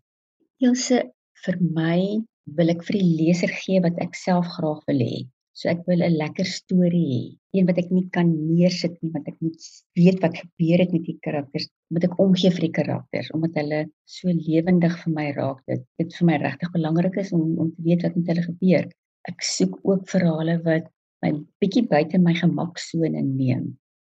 Jose, 0.56 1.12
vir 1.44 1.56
my 1.60 2.22
wil 2.44 2.70
ek 2.70 2.82
vir 2.82 2.98
die 2.98 3.16
leser 3.20 3.48
gee 3.48 3.80
wat 3.80 3.98
ek 3.98 4.14
self 4.14 4.46
graag 4.46 4.82
wil 4.86 4.98
hê. 4.98 5.28
So 5.60 5.68
ek 5.68 5.82
wil 5.88 6.00
'n 6.00 6.16
lekker 6.16 6.48
storie 6.48 7.08
hê, 7.12 7.24
een 7.58 7.66
wat 7.68 7.78
ek 7.82 7.90
nie 7.92 8.06
kan 8.16 8.28
neersit 8.32 8.94
nie, 9.02 9.10
wat 9.12 9.26
ek 9.28 9.36
moet 9.44 9.64
weet 10.00 10.22
wat 10.24 10.38
gebeur 10.40 10.80
het 10.80 10.92
met 10.96 11.04
die 11.04 11.18
karakters, 11.26 11.66
moet 11.92 12.06
ek 12.08 12.14
omgee 12.24 12.50
vir 12.54 12.64
die 12.64 12.76
karakters 12.78 13.28
omdat 13.36 13.58
hulle 13.60 13.80
so 14.08 14.32
lewendig 14.32 14.94
vir 15.02 15.12
my 15.18 15.26
raak. 15.36 15.60
Dit 15.68 15.84
dit 16.00 16.16
vir 16.18 16.26
my 16.30 16.38
regtig 16.40 16.72
belangrik 16.76 17.18
is 17.20 17.32
om 17.36 17.44
om 17.64 17.68
te 17.74 17.84
weet 17.88 18.04
wat 18.06 18.16
met 18.16 18.30
hulle 18.32 18.44
gebeur. 18.46 18.88
Ek 19.28 19.44
soek 19.44 19.76
ook 19.84 20.08
verhale 20.14 20.56
wat 20.64 20.88
my 21.22 21.32
bietjie 21.60 21.84
buite 21.90 22.18
my 22.18 22.34
gemaksone 22.40 23.22
neem. 23.26 23.68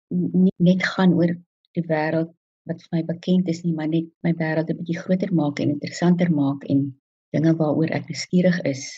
Nie 0.10 0.56
net 0.72 0.82
gaan 0.96 1.14
oor 1.20 1.36
die 1.78 1.86
wêreld 1.92 2.34
wat 2.68 2.82
vir 2.82 2.98
my 2.98 3.04
bekend 3.14 3.54
is 3.54 3.62
nie, 3.64 3.76
maar 3.78 3.92
net 3.94 4.10
my 4.26 4.34
wêreld 4.42 4.74
'n 4.74 4.80
bietjie 4.82 4.98
groter 5.04 5.32
maak 5.42 5.62
en 5.62 5.78
interessanter 5.78 6.34
maak 6.34 6.66
en 6.66 6.84
dinge 7.32 7.54
waaroor 7.62 7.94
ek 7.94 8.10
nuuskierig 8.10 8.60
is 8.66 8.90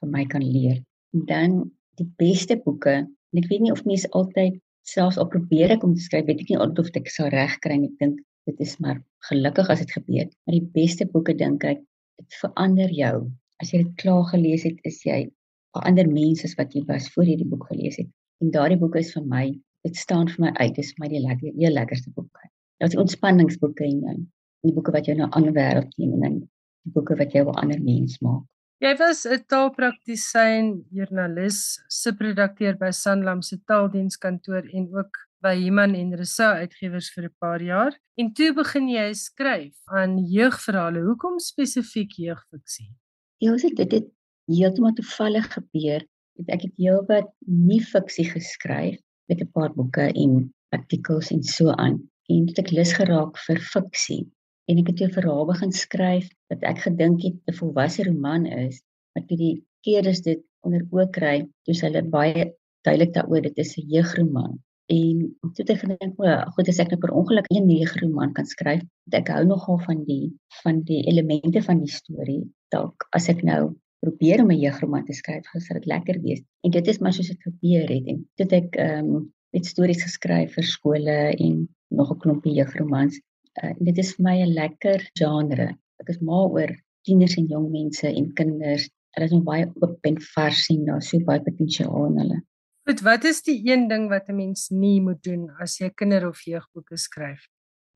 vir 0.00 0.08
my 0.10 0.26
kan 0.26 0.42
leer. 0.42 0.82
En 1.14 1.24
dan 1.30 1.70
die 2.00 2.08
beste 2.20 2.56
boeke 2.64 2.94
en 3.00 3.40
ek 3.40 3.48
weet 3.50 3.64
nie 3.64 3.72
of 3.74 3.84
mense 3.88 4.10
altyd 4.18 4.60
selfs 4.88 5.18
al 5.20 5.28
probeer 5.32 5.72
ek 5.74 5.84
om 5.86 5.94
te 5.96 6.04
skryf, 6.04 6.26
weet 6.28 6.44
ek 6.44 6.50
nie 6.52 6.60
of 6.60 6.96
ek 7.00 7.10
sou 7.10 7.28
reg 7.32 7.56
kry 7.64 7.78
nie. 7.80 7.90
Ek 7.94 7.98
dink 8.02 8.20
dit 8.48 8.60
is 8.60 8.76
maar 8.84 9.00
gelukkig 9.30 9.70
as 9.72 9.80
dit 9.80 9.94
gebeur. 9.96 10.28
Maar 10.44 10.58
die 10.58 10.68
beste 10.76 11.06
boeke 11.08 11.34
dink 11.34 11.64
ek 11.64 11.80
dit 12.20 12.38
verander 12.40 12.92
jou. 12.92 13.14
As 13.62 13.72
jy 13.72 13.84
dit 13.84 13.94
klaar 14.02 14.26
gelees 14.32 14.66
het, 14.68 14.78
is 14.84 15.00
jy 15.06 15.24
'n 15.24 15.86
ander 15.88 16.08
mens 16.08 16.44
as 16.44 16.54
wat 16.58 16.74
jy 16.74 16.84
was 16.86 17.08
voor 17.14 17.24
jy 17.24 17.36
die 17.40 17.48
boek 17.48 17.66
gelees 17.70 17.96
het. 17.98 18.10
En 18.42 18.50
daardie 18.50 18.78
boek 18.78 18.96
is 18.96 19.12
vir 19.14 19.24
my, 19.24 19.44
dit 19.84 19.96
staan 19.96 20.28
vir 20.28 20.40
my 20.46 20.52
uit, 20.60 20.74
dis 20.76 20.92
my 20.98 21.08
die 21.08 21.22
lekker, 21.22 21.52
die 21.56 21.70
lekkerste 21.70 22.10
boeke. 22.14 22.50
Dit 22.80 22.92
is 22.92 23.00
ontspanningsboeke 23.00 23.84
en 23.84 24.00
dan 24.00 24.26
die 24.66 24.72
boeke 24.72 24.92
wat 24.92 25.06
jou 25.06 25.16
na 25.16 25.26
'n 25.26 25.36
ander 25.38 25.52
wêreld 25.52 25.90
neem 25.98 26.12
en 26.12 26.20
dan 26.20 26.38
die 26.84 26.92
boeke 26.92 27.16
wat 27.16 27.32
jou 27.32 27.48
'n 27.48 27.60
ander 27.62 27.80
mens 27.80 28.20
maak. 28.20 28.44
Jy 28.82 28.90
was 28.98 29.20
'n 29.24 29.44
taalpraktisyn, 29.46 30.64
joernalis, 30.90 31.58
subredakteur 31.88 32.74
by 32.80 32.90
Sanlam 32.90 33.42
se 33.42 33.56
taaldienskantoor 33.70 34.66
en 34.66 34.88
ook 34.98 35.20
by 35.44 35.54
Iman 35.68 35.94
en 35.94 36.10
Resa 36.18 36.48
uitgewers 36.58 37.12
vir 37.14 37.24
'n 37.28 37.34
paar 37.38 37.62
jaar. 37.62 37.92
En 38.18 38.32
toe 38.32 38.50
begin 38.52 38.88
jy 38.88 39.12
skryf 39.14 39.76
aan 39.86 40.18
jeugverhale. 40.18 41.00
Hoekom 41.06 41.38
spesifiek 41.38 42.10
jeugfiksie? 42.18 42.90
Ja, 43.38 43.54
dit 43.56 43.92
het 43.92 44.10
heeltemal 44.50 44.92
toevallig 44.92 45.46
gebeur. 45.52 46.02
Ek 46.48 46.62
het 46.62 46.74
heelwat 46.76 47.30
nie 47.46 47.80
fiksie 47.80 48.26
geskryf 48.26 48.98
met 49.28 49.40
'n 49.40 49.52
paar 49.54 49.72
boeke 49.72 50.10
en 50.12 50.52
artikels 50.70 51.30
en 51.30 51.42
so 51.42 51.70
aan. 51.70 52.10
En 52.28 52.46
dit 52.46 52.58
ek 52.58 52.70
lus 52.70 52.92
geraak 52.92 53.38
vir 53.46 53.58
fiksie 53.60 54.33
en 54.70 54.80
ek 54.80 54.90
het 54.90 55.00
'n 55.04 55.16
verhaal 55.16 55.46
begin 55.52 55.72
skryf 55.72 56.26
wat 56.50 56.62
ek 56.70 56.78
gedink 56.86 57.22
het 57.22 57.36
'n 57.50 57.58
volwasse 57.60 58.04
roman 58.04 58.46
is, 58.46 58.82
maar 59.12 59.26
toe 59.26 59.36
die 59.36 59.56
keerders 59.84 60.22
dit 60.22 60.40
onder 60.66 60.82
oë 60.90 61.10
kry, 61.16 61.36
toe 61.64 61.74
hulle 61.80 62.02
baie 62.02 62.44
duidelik 62.86 63.12
daaroor 63.16 63.42
dit 63.42 63.58
is 63.58 63.76
'n 63.78 63.88
jeugroman. 63.94 64.58
En 64.92 65.36
toe 65.40 65.62
het 65.64 65.70
ek 65.70 65.80
gedink, 65.84 66.18
o, 66.20 66.28
goed 66.54 66.68
as 66.68 66.78
ek 66.78 66.90
nou 66.90 67.00
per 67.00 67.12
ongeluk 67.20 67.46
'n 67.50 67.70
jeugroman 67.70 68.32
kan 68.32 68.46
skryf, 68.46 68.82
ek 69.12 69.28
hou 69.28 69.44
nogal 69.44 69.78
van 69.78 70.04
die 70.04 70.32
van 70.62 70.82
die 70.82 71.02
elemente 71.08 71.62
van 71.62 71.78
die 71.80 71.92
storie. 71.92 72.44
Dalk 72.70 73.06
as 73.12 73.28
ek 73.28 73.42
nou 73.42 73.74
probeer 74.00 74.42
om 74.42 74.50
'n 74.50 74.60
jeugroman 74.60 75.04
te 75.04 75.12
skryf, 75.12 75.44
sou 75.52 75.78
dit 75.78 75.86
lekker 75.86 76.20
wees. 76.20 76.42
En 76.64 76.70
dit 76.70 76.86
is 76.86 76.98
maar 76.98 77.12
soos 77.12 77.28
dit 77.28 77.42
gebeur 77.42 77.88
het 77.88 78.06
en 78.06 78.28
toe 78.36 78.44
het 78.46 78.52
ek 78.52 78.76
ehm 78.76 79.14
um, 79.14 79.32
met 79.52 79.66
stories 79.66 80.02
geskryf 80.02 80.54
vir 80.54 80.64
skole 80.64 81.18
en 81.38 81.68
nog 81.88 82.10
'n 82.10 82.18
klompie 82.18 82.54
jeugromans 82.54 83.20
uh, 83.62 83.74
dit 83.80 83.98
is 83.98 84.14
vir 84.16 84.24
my 84.24 84.36
'n 84.42 84.54
lekker 84.54 85.06
genre. 85.18 85.68
Ek 86.02 86.08
is 86.08 86.20
mal 86.20 86.50
oor 86.50 86.70
tieners 87.06 87.36
en 87.38 87.48
jong 87.48 87.70
mense 87.70 88.06
en 88.06 88.32
kinders. 88.34 88.88
Hulle 89.14 89.28
is 89.28 89.32
nog 89.32 89.44
baie 89.46 89.66
oop 89.80 90.08
en 90.08 90.18
vars 90.34 90.68
en 90.70 90.84
daar 90.84 91.02
so 91.02 91.18
baie 91.26 91.42
potensiaal 91.42 92.10
in 92.10 92.18
hulle. 92.18 92.40
Goed, 92.88 93.00
wat 93.00 93.24
is 93.24 93.42
die 93.42 93.60
een 93.64 93.88
ding 93.88 94.08
wat 94.10 94.28
'n 94.28 94.36
mens 94.36 94.70
nie 94.70 95.00
moet 95.00 95.22
doen 95.22 95.50
as 95.60 95.78
jy 95.78 95.90
kinder- 95.90 96.28
of 96.28 96.44
jeugboeke 96.44 96.96
skryf? 96.96 97.46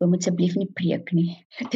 Jy 0.01 0.07
moet 0.07 0.23
asseblief 0.23 0.55
nie 0.55 0.71
preek 0.73 1.12
nie. 1.12 1.47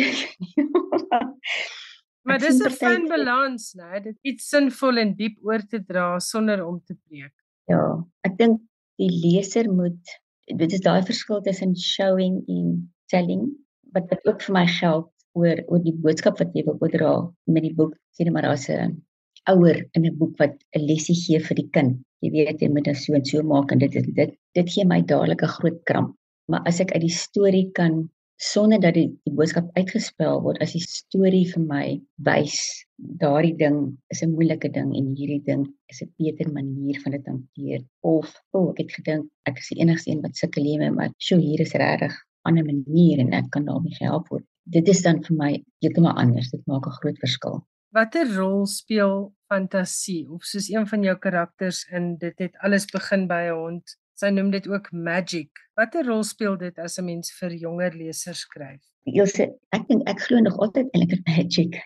maar 2.25 2.39
dis 2.39 2.61
'n 2.61 2.71
fyn 2.71 3.09
balans, 3.09 3.75
né? 3.75 4.03
Dit 4.03 4.19
iets 4.23 4.49
sinvol 4.49 4.99
en 4.99 5.15
diep 5.15 5.39
oor 5.43 5.61
te 5.61 5.85
dra 5.85 6.19
sonder 6.19 6.65
om 6.65 6.81
te 6.81 6.95
preek. 6.95 7.35
Ja, 7.67 8.05
ek 8.25 8.39
dink 8.39 8.61
die 8.97 9.11
leser 9.11 9.73
moet 9.73 10.23
dit 10.47 10.73
is 10.73 10.81
daai 10.81 11.03
verskil 11.07 11.43
tussen 11.43 11.77
showing 11.77 12.43
en 12.49 12.93
telling 13.07 13.53
wat 13.95 14.09
wat 14.13 14.27
ook 14.29 14.43
vir 14.47 14.55
my 14.59 14.67
geld 14.81 15.09
oor 15.39 15.63
oor 15.69 15.83
die 15.85 15.97
boodskap 16.05 16.39
wat 16.43 16.53
jy 16.57 16.65
wil 16.69 16.79
oordra 16.81 17.13
met 17.47 17.67
die 17.67 17.75
boek. 17.81 17.97
Sien 18.17 18.33
maar 18.33 18.47
daar's 18.49 18.69
'n 18.69 18.97
ouer 19.53 19.79
in 19.97 20.07
'n 20.07 20.19
boek 20.19 20.35
wat 20.39 20.55
'n 20.77 20.87
lesie 20.89 21.19
gee 21.25 21.41
vir 21.41 21.57
die 21.61 21.71
kind. 21.77 22.01
Jy 22.23 22.31
weet 22.31 22.63
jy 22.63 22.69
moet 22.69 22.85
dit 22.85 22.97
so 22.97 23.15
en 23.15 23.25
so 23.25 23.43
maak 23.43 23.73
en 23.73 23.79
dit 23.79 23.93
dit 23.93 24.15
dit, 24.15 24.35
dit 24.55 24.69
gee 24.75 24.85
my 24.85 25.01
dadelik 25.03 25.43
'n 25.43 25.55
groot 25.59 25.81
kramp. 25.85 26.17
Maar 26.49 26.63
as 26.67 26.81
ek 26.81 26.93
uit 26.93 27.03
die 27.03 27.17
storie 27.27 27.71
kan 27.73 28.09
sonder 28.43 28.81
dat 28.81 28.95
die, 28.95 29.09
die 29.23 29.35
boodskap 29.39 29.69
uitgespel 29.79 30.41
word 30.43 30.59
as 30.65 30.73
die 30.75 30.83
storie 30.83 31.45
vir 31.53 31.63
my 31.63 31.85
wys 32.27 32.57
daardie 33.23 33.55
ding 33.59 33.79
is 34.11 34.23
'n 34.23 34.35
moeilike 34.35 34.71
ding 34.77 34.91
en 34.99 35.15
hierdie 35.19 35.43
ding 35.47 35.63
is 35.93 36.03
'n 36.03 36.11
beter 36.19 36.51
manier 36.53 36.99
van 37.05 37.13
dit 37.13 37.27
hanteer 37.27 37.81
of 38.01 38.35
o 38.53 38.59
oh, 38.59 38.71
ek 38.73 38.83
het 38.83 38.93
gedink 38.99 39.31
ek 39.47 39.59
is 39.63 39.69
die 39.71 39.81
enigste 39.85 40.11
een 40.11 40.23
wat 40.27 40.37
sukkel 40.37 40.65
hiermee 40.65 40.91
maar 40.91 41.15
sjoe 41.19 41.41
hier 41.41 41.61
is 41.61 41.75
regtig 41.85 42.15
ander 42.49 42.65
manier 42.65 43.19
en 43.19 43.33
ek 43.33 43.51
kan 43.51 43.65
daarmee 43.65 43.95
gehelp 43.99 44.29
word. 44.29 44.47
Dit 44.65 44.89
is 44.89 45.03
dan 45.03 45.23
vir 45.27 45.37
my 45.37 45.53
heeltemal 45.83 46.17
anders. 46.17 46.51
Dit 46.51 46.67
maak 46.67 46.87
'n 46.87 46.99
groot 47.01 47.19
verskil. 47.19 47.63
Watter 47.93 48.29
rol 48.37 48.67
speel 48.67 49.35
fantasie 49.53 50.31
of 50.31 50.45
soos 50.49 50.69
een 50.73 50.87
van 50.87 51.03
jou 51.03 51.17
karakters 51.19 51.85
in 51.93 52.17
dit 52.17 52.39
het 52.39 52.55
alles 52.65 52.87
begin 52.87 53.27
by 53.27 53.43
'n 53.49 53.59
hond. 53.59 53.97
Sy 54.23 54.29
noem 54.31 54.53
dit 54.55 54.67
ook 54.71 54.85
magic. 54.95 55.49
Watter 55.75 56.05
rol 56.07 56.21
speel 56.23 56.55
dit 56.61 56.77
as 56.79 56.95
'n 57.01 57.05
mens 57.05 57.33
vir 57.39 57.55
jonger 57.59 57.95
lesers 58.01 58.43
skryf? 58.47 58.83
Ilse, 59.11 59.45
ek 59.75 59.89
dink 59.89 60.03
ek 60.13 60.21
glo 60.27 60.39
nog 60.39 60.61
altyd 60.63 60.93
in 60.95 61.01
lekker 61.03 61.23
magic. 61.27 61.79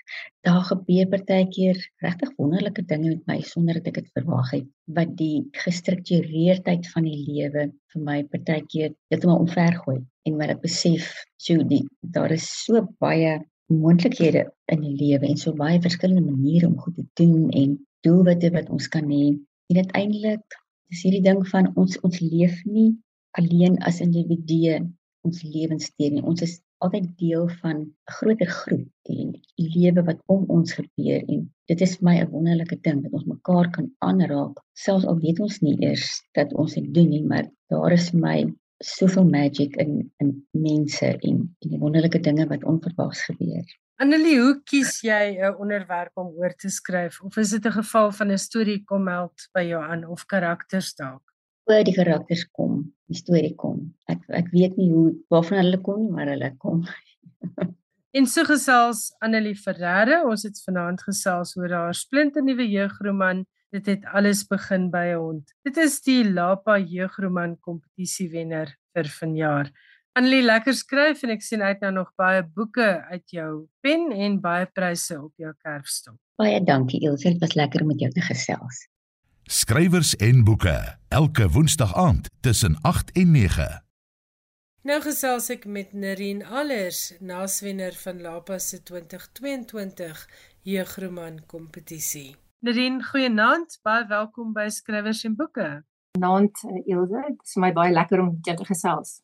Daar 0.44 0.60
gebeur 0.70 1.06
partykeer 1.14 1.80
regtig 2.04 2.34
wonderlike 2.36 2.82
dinge 2.90 3.14
met 3.14 3.22
my 3.30 3.38
sonder 3.52 3.78
dat 3.78 3.88
ek 3.88 4.00
dit 4.00 4.10
verwag 4.18 4.50
het. 4.52 4.66
Wat 4.98 5.14
die 5.16 5.48
gestruktureerdheid 5.64 6.90
van 6.92 7.08
die 7.08 7.22
lewe 7.30 7.64
vir 7.94 8.04
my 8.10 8.18
partykeer 8.34 8.92
heeltemal 9.08 9.40
omvergooi 9.46 10.04
en 10.28 10.36
wat 10.36 10.52
ek 10.58 10.60
besef, 10.68 11.08
so 11.40 11.64
die 11.72 11.86
daar 12.02 12.36
is 12.36 12.44
so 12.66 12.84
baie 13.00 13.40
moontlikhede 13.72 14.44
in 14.76 14.84
die 14.84 14.94
lewe 15.00 15.32
en 15.32 15.40
so 15.40 15.56
baie 15.56 15.80
verskillende 15.80 16.28
maniere 16.28 16.68
om 16.68 16.76
goed 16.84 17.00
te 17.00 17.08
doen 17.24 17.48
en 17.64 17.80
doelwitte 18.04 18.52
wat 18.52 18.68
ons 18.68 18.92
kan 18.92 19.08
hê. 19.08 19.32
En 19.72 19.80
uiteindelik 19.80 20.60
is 20.92 21.02
hierdie 21.04 21.24
ding 21.24 21.42
van 21.52 21.72
ons 21.80 21.98
ons 22.06 22.20
leef 22.20 22.62
nie 22.64 22.90
alleen 23.40 23.78
as 23.88 24.02
individue 24.04 24.78
ons 25.26 25.42
lewensstee 25.42 26.12
nie. 26.12 26.22
Ons 26.22 26.44
is 26.46 26.60
altyd 26.84 27.06
deel 27.20 27.48
van 27.60 27.76
'n 27.80 27.86
groter 28.16 28.50
groep 28.60 29.10
en 29.14 29.32
die 29.60 29.68
lewe 29.76 30.02
wat 30.08 30.20
om 30.34 30.44
ons 30.56 30.76
gebeur 30.78 31.22
en 31.34 31.46
dit 31.70 31.80
is 31.86 31.96
vir 31.96 32.06
my 32.08 32.16
'n 32.20 32.30
wonderlike 32.34 32.78
ding 32.88 33.02
dat 33.02 33.16
ons 33.18 33.30
mekaar 33.32 33.70
kan 33.76 33.88
aanraak 34.08 34.60
selfs 34.84 35.08
al 35.10 35.18
weet 35.24 35.40
ons 35.46 35.56
nie 35.66 35.76
eers 35.88 36.06
dat 36.38 36.52
ons 36.52 36.74
dit 36.74 36.94
doen 36.98 37.08
nie 37.14 37.24
maar 37.32 37.46
daar 37.72 37.92
is 37.98 38.10
vir 38.10 38.20
my 38.20 38.38
soveel 38.84 39.24
magic 39.38 39.76
in 39.84 40.12
in 40.22 40.30
mense 40.68 41.06
en 41.06 41.36
en 41.62 41.70
die 41.72 41.82
wonderlike 41.84 42.20
dinge 42.28 42.46
wat 42.52 42.64
onverwags 42.64 43.24
gebeur. 43.30 43.66
Annelie, 43.96 44.36
hoe 44.40 44.56
kies 44.68 45.00
jy 45.00 45.38
'n 45.40 45.56
onderwerp 45.56 46.12
om 46.20 46.34
oor 46.36 46.52
te 46.54 46.68
skryf 46.68 47.20
of 47.22 47.36
is 47.36 47.50
dit 47.50 47.64
'n 47.66 47.78
geval 47.80 48.12
van 48.12 48.30
'n 48.32 48.38
storie 48.38 48.84
kom 48.84 49.04
meld 49.04 49.48
by 49.54 49.62
jou 49.62 49.82
aan 49.82 50.04
of 50.04 50.26
karakters 50.26 50.94
dalk? 50.94 51.22
oor 51.66 51.82
die 51.84 51.94
karakters 51.94 52.44
kom, 52.54 52.92
die 53.10 53.18
storie 53.18 53.54
kom. 53.58 53.94
Ek 54.08 54.22
ek 54.28 54.52
weet 54.54 54.76
nie 54.76 54.90
hoe 54.90 55.14
waarvan 55.32 55.58
hulle 55.64 55.80
kom 55.82 56.04
nie, 56.04 56.12
maar 56.14 56.30
hulle 56.30 56.52
kom. 56.62 56.84
en 58.18 58.26
so 58.26 58.44
gesels 58.44 59.12
Annelie 59.20 59.56
Ferreira, 59.56 60.22
ons 60.24 60.42
het 60.42 60.62
vanaand 60.66 61.02
gesels 61.02 61.56
oor 61.56 61.70
haar 61.70 61.94
splinte 61.94 62.42
nuwe 62.42 62.68
jeugroman 62.68 63.44
Dit 63.74 63.88
het 63.90 64.04
alles 64.14 64.44
begin 64.46 64.90
by 64.90 65.10
'n 65.12 65.18
hond. 65.18 65.52
Dit 65.66 65.76
is 65.76 66.00
die 66.00 66.22
Lapa 66.24 66.78
jeugroman 66.78 67.58
kompetisie 67.60 68.30
wenner 68.30 68.70
vir 68.94 69.08
vanjaar. 69.20 69.72
Annelie 70.16 70.46
lekker 70.46 70.72
skryf 70.72 71.20
en 71.26 71.34
ek 71.34 71.42
sien 71.44 71.60
uit 71.60 71.82
na 71.84 71.90
nog 71.92 72.06
baie 72.16 72.40
boeke 72.40 72.86
uit 73.12 73.32
jou 73.36 73.50
pen 73.84 74.06
en 74.16 74.38
baie 74.40 74.64
pryse 74.64 75.12
op 75.12 75.34
jou 75.36 75.50
kerfstok. 75.60 76.16
Baie 76.40 76.62
dankie 76.64 77.02
Elsje, 77.04 77.34
dit 77.34 77.42
was 77.44 77.52
lekker 77.58 77.84
om 77.84 77.90
met 77.92 78.00
jou 78.00 78.08
te 78.14 78.24
gesels. 78.24 78.78
Skrywers 79.44 80.14
en 80.24 80.40
boeke 80.48 80.72
elke 81.12 81.50
woensdag 81.52 81.92
aand 82.00 82.30
tussen 82.40 82.78
8 82.80 83.12
en 83.12 83.34
9. 83.36 83.66
Nou 84.88 84.98
gesels 85.04 85.50
ek 85.52 85.68
met 85.68 85.92
Nerien 85.92 86.40
Allers, 86.48 87.12
naswenner 87.20 87.92
van 88.00 88.24
Lapa 88.24 88.56
se 88.56 88.80
2022 88.88 90.24
jeugroman 90.64 91.42
kompetisie. 91.44 92.38
Nerien, 92.64 93.02
goeienaand, 93.04 93.76
baie 93.84 94.08
welkom 94.08 94.56
by 94.56 94.70
Skrywers 94.72 95.26
en 95.28 95.36
boeke. 95.36 95.68
Naand 96.16 96.64
Ilse, 96.86 97.20
dit 97.20 97.46
is 97.50 97.56
my 97.60 97.74
baie 97.76 97.92
lekker 97.92 98.24
om 98.24 98.32
jou 98.48 98.56
te 98.56 98.72
gesels. 98.72 99.18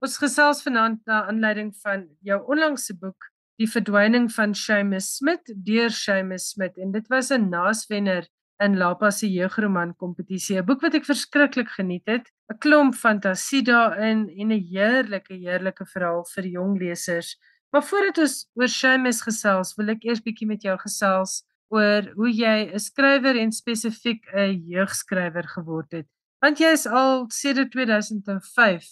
Ons 0.00 0.16
gesels 0.16 0.62
vanaand 0.62 1.00
na 1.06 1.26
aanleiding 1.26 1.74
van 1.82 2.08
jou 2.22 2.38
onlangse 2.46 2.94
boek 2.94 3.32
Die 3.58 3.66
verdwyning 3.66 4.28
van 4.30 4.52
Seamus 4.54 5.08
Smith 5.16 5.48
deur 5.66 5.90
Seamus 5.90 6.52
Smith 6.52 6.76
en 6.78 6.92
dit 6.94 7.06
was 7.10 7.32
'n 7.32 7.48
naswenner 7.50 8.28
in 8.62 8.76
Lapa 8.78 9.10
se 9.10 9.26
jeugroman 9.26 9.96
kompetisie, 9.96 10.58
'n 10.58 10.66
boek 10.66 10.80
wat 10.80 10.94
ek 10.94 11.04
verskriklik 11.04 11.68
geniet 11.68 12.06
het, 12.06 12.30
'n 12.52 12.58
klomp 12.58 12.94
fantasie 12.94 13.62
daarin 13.62 14.30
en 14.30 14.52
'n 14.52 14.62
heerlike 14.70 15.34
heerlike 15.34 15.84
verhaal 15.86 16.24
vir 16.34 16.46
jong 16.46 16.78
lesers. 16.78 17.36
Maar 17.72 17.82
voordat 17.82 18.18
ons 18.18 18.46
oor 18.54 18.68
Seamus 18.68 19.22
gesels, 19.22 19.74
wil 19.76 19.88
ek 19.90 20.04
eers 20.04 20.22
bietjie 20.22 20.46
met 20.46 20.62
jou 20.62 20.76
gesels 20.78 21.42
oor 21.68 22.02
hoe 22.14 22.30
jy 22.30 22.70
'n 22.72 22.78
skrywer 22.78 23.36
en 23.36 23.50
spesifiek 23.50 24.22
'n 24.32 24.62
jeugskrywer 24.70 25.48
geword 25.48 25.90
het. 25.92 26.06
Want 26.40 26.58
jy 26.58 26.72
is 26.72 26.86
al 26.86 27.26
sedert 27.28 27.72
2005 27.72 28.86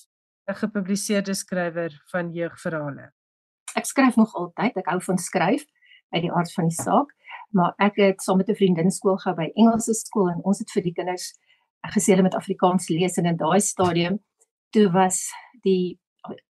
'n 0.48 0.54
gepubliseerde 0.54 1.34
skrywer 1.34 2.02
van 2.10 2.32
jeugverhale. 2.32 3.12
Ek 3.74 3.84
skryf 3.84 4.16
nog 4.16 4.34
altyd, 4.34 4.76
ek 4.76 4.86
hou 4.86 5.00
van 5.02 5.18
skryf 5.18 5.64
uit 6.14 6.22
die 6.22 6.32
aard 6.32 6.52
van 6.52 6.68
die 6.68 6.82
saak 6.82 7.16
maar 7.56 7.74
ek 7.76 7.96
het 7.96 8.22
saam 8.22 8.36
met 8.36 8.48
'n 8.48 8.54
vriendin 8.54 8.90
skool 8.90 9.16
gehou 9.16 9.36
by 9.36 9.50
Engelse 9.54 9.94
skool 9.94 10.28
en 10.28 10.40
ons 10.42 10.58
het 10.58 10.70
vir 10.70 10.82
die 10.82 10.92
kinders 10.92 11.34
gesê 11.94 12.12
hulle 12.12 12.22
met 12.22 12.34
Afrikaans 12.34 12.88
lees 12.88 13.16
en 13.16 13.26
in 13.26 13.36
daai 13.36 13.60
stadium 13.60 14.18
toe 14.70 14.90
was 14.90 15.30
die 15.62 15.98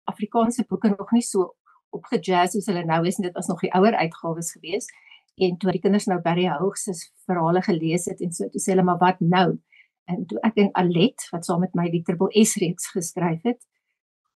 Afrikaanse 0.04 0.66
boeke 0.70 0.90
nog 0.90 1.12
nie 1.12 1.22
so 1.22 1.56
opgejazz 1.90 2.54
soos 2.54 2.66
hulle 2.66 2.86
nou 2.86 3.06
is 3.08 3.18
en 3.18 3.24
dit 3.24 3.34
was 3.34 3.48
nog 3.48 3.60
die 3.60 3.74
ouer 3.74 3.96
uitgawes 3.96 4.52
geweest 4.52 4.90
en 5.36 5.58
toe 5.58 5.72
die 5.72 5.82
kinders 5.82 6.06
nou 6.06 6.22
Barry 6.22 6.48
Hoogs 6.48 6.84
se 6.84 6.94
verhale 7.26 7.62
gelees 7.62 8.06
het 8.06 8.22
en 8.22 8.32
so 8.32 8.50
toe 8.50 8.62
sê 8.62 8.72
hulle 8.72 8.84
maar 8.84 9.00
wat 9.00 9.20
nou 9.20 9.60
en 10.06 10.26
toe 10.26 10.40
ek 10.44 10.58
en 10.58 10.72
Alet 10.74 11.28
wat 11.32 11.46
saam 11.46 11.60
met 11.60 11.76
my 11.76 11.90
die 11.90 12.04
Triple 12.04 12.46
S 12.46 12.56
reeks 12.56 12.88
geskryf 12.88 13.42
het 13.44 13.62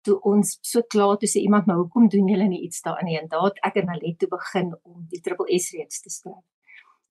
toe 0.08 0.18
ons 0.32 0.54
so 0.66 0.84
klaar 0.94 1.18
toe 1.22 1.30
sê 1.30 1.44
iemand 1.44 1.68
maar 1.68 1.82
hoekom 1.82 2.08
doen 2.14 2.30
julle 2.32 2.48
nie 2.50 2.64
iets 2.68 2.84
daarin? 2.86 3.10
Nie 3.10 3.20
en 3.20 3.30
daad 3.32 3.60
ek 3.68 3.82
en 3.82 3.92
Alet 3.94 4.20
toe 4.22 4.30
begin 4.32 4.72
om 4.84 5.04
die 5.12 5.22
Triple 5.24 5.60
S 5.60 5.74
reeks 5.76 6.02
te 6.04 6.14
skryf. 6.14 6.46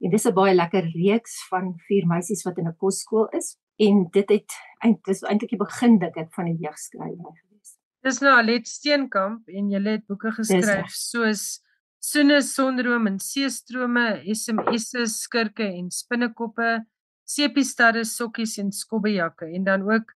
En 0.04 0.12
dis 0.12 0.26
'n 0.26 0.34
baie 0.34 0.54
lekker 0.54 0.88
reeks 0.94 1.36
van 1.50 1.74
vier 1.88 2.06
meisies 2.06 2.44
wat 2.44 2.58
in 2.58 2.68
'n 2.68 2.76
kosskool 2.76 3.28
is 3.32 3.56
en 3.78 4.08
dit 4.12 4.28
het 4.28 4.50
eintlik 4.82 5.04
dis 5.04 5.22
eintlik 5.22 5.50
die 5.50 5.64
begin 5.66 5.98
dink 5.98 6.16
ek 6.16 6.32
van 6.34 6.46
die 6.46 6.58
jeugskrywer 6.64 7.36
gewees. 7.40 7.78
Dis 8.02 8.20
nou 8.20 8.32
Alet 8.32 8.68
Steenkamp 8.68 9.48
en 9.48 9.70
jy 9.70 9.82
het 9.84 10.06
boeke 10.06 10.32
geskryf 10.32 10.90
soos 10.90 11.62
Soene 12.06 12.42
sonroom 12.44 13.08
en 13.08 13.16
seestrome, 13.18 14.20
SMS'e, 14.30 15.06
skurke 15.10 15.64
en 15.64 15.88
spinnekoppe, 15.90 16.84
sepiestadde, 17.26 18.04
sokkies 18.06 18.58
en 18.62 18.70
skobbejakke 18.70 19.48
en 19.56 19.64
dan 19.66 19.82
ook 19.82 20.12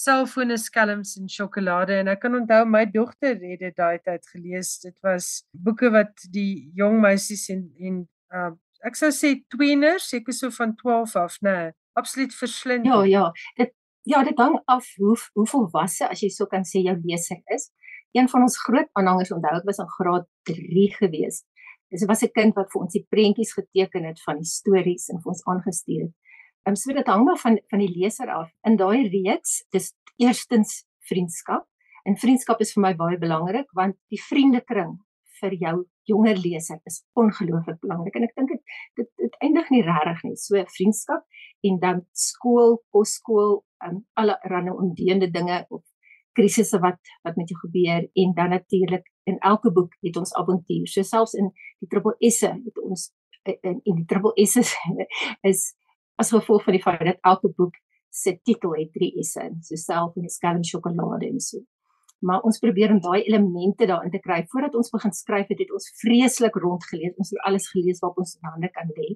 selfone, 0.00 0.56
skelms 0.58 1.16
en 1.20 1.28
sjokolade 1.28 1.98
en 2.00 2.08
ek 2.12 2.22
kan 2.24 2.38
onthou 2.38 2.64
my 2.68 2.86
dogter 2.94 3.36
het 3.36 3.60
dit 3.60 3.76
daai 3.76 3.98
tyd 4.04 4.24
gelees. 4.32 4.78
Dit 4.84 4.96
was 5.06 5.42
boeke 5.52 5.90
wat 5.92 6.24
die 6.32 6.70
jong 6.78 7.00
meisies 7.04 7.48
en 7.52 7.66
en 7.78 8.00
uh, 8.34 8.52
ek 8.86 8.96
sou 8.96 9.10
sê 9.12 9.34
tweeners, 9.52 10.08
seker 10.08 10.36
so 10.36 10.54
van 10.56 10.72
12 10.78 11.16
af, 11.20 11.36
nê, 11.44 11.52
nee, 11.52 11.74
absoluut 12.00 12.32
verslind. 12.32 12.88
Ja, 12.88 13.02
ja. 13.04 13.26
Dit 13.60 13.74
ja, 14.08 14.22
dit 14.24 14.38
hang 14.40 14.56
af 14.72 14.86
hoe 14.96 15.16
hoe 15.36 15.46
volwasse 15.46 16.08
as 16.08 16.22
jy 16.24 16.30
so 16.32 16.48
kan 16.48 16.64
sê 16.64 16.80
jou 16.86 16.96
leser 17.04 17.42
is 17.54 17.68
een 18.16 18.28
van 18.28 18.42
ons 18.42 18.58
groot 18.64 18.88
aanhangers 18.98 19.32
onthou 19.34 19.58
ek 19.58 19.66
was 19.68 19.78
in 19.82 19.90
graad 19.96 20.26
3 20.50 20.86
gewees. 20.96 21.44
Dis 21.90 22.06
was 22.06 22.22
'n 22.22 22.32
kind 22.34 22.54
wat 22.54 22.70
vir 22.72 22.82
ons 22.82 22.92
die 22.92 23.06
prentjies 23.10 23.52
geteken 23.52 24.04
het 24.04 24.22
van 24.22 24.36
die 24.36 24.50
stories 24.58 25.08
en 25.08 25.20
vir 25.22 25.30
ons 25.32 25.44
aangestuur 25.44 26.02
het. 26.06 26.14
Ehm 26.66 26.76
so 26.76 26.92
dit 26.92 27.06
hang 27.06 27.24
maar 27.24 27.38
van 27.38 27.58
van 27.70 27.78
die 27.78 27.90
leser 27.90 28.30
af. 28.30 28.50
In 28.68 28.76
daai 28.76 29.08
reeks, 29.08 29.64
dis 29.70 29.92
eerstens 30.16 30.84
vriendskap. 31.08 31.66
En 32.04 32.16
vriendskap 32.16 32.60
is 32.60 32.72
vir 32.74 32.82
my 32.82 32.94
baie 32.96 33.18
belangrik 33.18 33.70
want 33.76 33.96
die 34.12 34.20
vriendekring 34.20 34.98
vir 35.40 35.56
jou 35.56 35.76
jonger 36.10 36.36
leser 36.36 36.80
is 36.88 37.00
ongelooflik 37.20 37.78
belangrik 37.80 38.16
en 38.18 38.26
ek 38.26 38.34
dink 38.36 38.52
dit 38.52 38.62
dit 39.00 39.08
dit 39.24 39.38
eindig 39.46 39.70
nie 39.74 39.82
regtig 39.86 40.24
nie. 40.26 40.36
So 40.36 40.64
vriendskap 40.76 41.24
en 41.68 41.78
dan 41.84 42.02
skool, 42.26 42.80
kosskool, 42.94 43.60
um, 43.86 44.02
alle 44.20 44.36
rande 44.52 44.74
omdeende 44.74 45.30
dinge 45.30 45.62
of 45.68 45.84
krisisse 46.38 46.80
wat 46.84 47.00
wat 47.26 47.36
met 47.40 47.50
jou 47.50 47.58
gebeur 47.62 48.06
en 48.24 48.34
dan 48.36 48.54
natuurlik 48.56 49.06
in 49.30 49.38
elke 49.52 49.72
boek 49.72 49.96
het 50.06 50.16
ons 50.16 50.34
avontuur. 50.34 50.86
So 50.88 51.02
selfs 51.02 51.34
in 51.34 51.50
die 51.80 51.88
triple 51.88 52.16
S'e 52.20 52.52
het 52.52 52.84
ons 52.84 53.10
in, 53.48 53.80
in 53.84 54.02
die 54.02 54.06
triple 54.08 54.32
S'e 54.46 54.64
is 55.52 55.70
as 56.20 56.32
gevolg 56.34 56.64
van 56.66 56.76
die 56.76 56.82
feit 56.84 57.04
dat 57.08 57.20
elke 57.32 57.50
boek 57.56 57.76
se 58.10 58.34
titel 58.44 58.74
het 58.76 58.90
drie 58.92 59.12
S'e, 59.24 59.46
so 59.66 59.76
self 59.80 60.16
en 60.18 60.28
skelm 60.28 60.64
sjokolade 60.66 61.28
en 61.28 61.40
so. 61.40 61.62
Maar 62.20 62.42
ons 62.44 62.58
probeer 62.60 62.92
om 62.92 63.00
daai 63.00 63.22
elemente 63.22 63.86
daarin 63.88 64.12
te 64.12 64.20
kry. 64.20 64.42
Voordat 64.52 64.74
ons 64.76 64.90
begin 64.92 65.14
skryf 65.16 65.48
het, 65.48 65.62
het 65.62 65.70
ons 65.72 65.86
vreeslik 66.02 66.58
rondgelees. 66.60 67.14
Ons 67.16 67.30
het 67.32 67.40
alles 67.48 67.70
gelees 67.72 68.02
wat 68.04 68.18
ons 68.20 68.34
in 68.36 68.50
hande 68.50 68.68
kan 68.74 68.90
lê. 68.98 69.14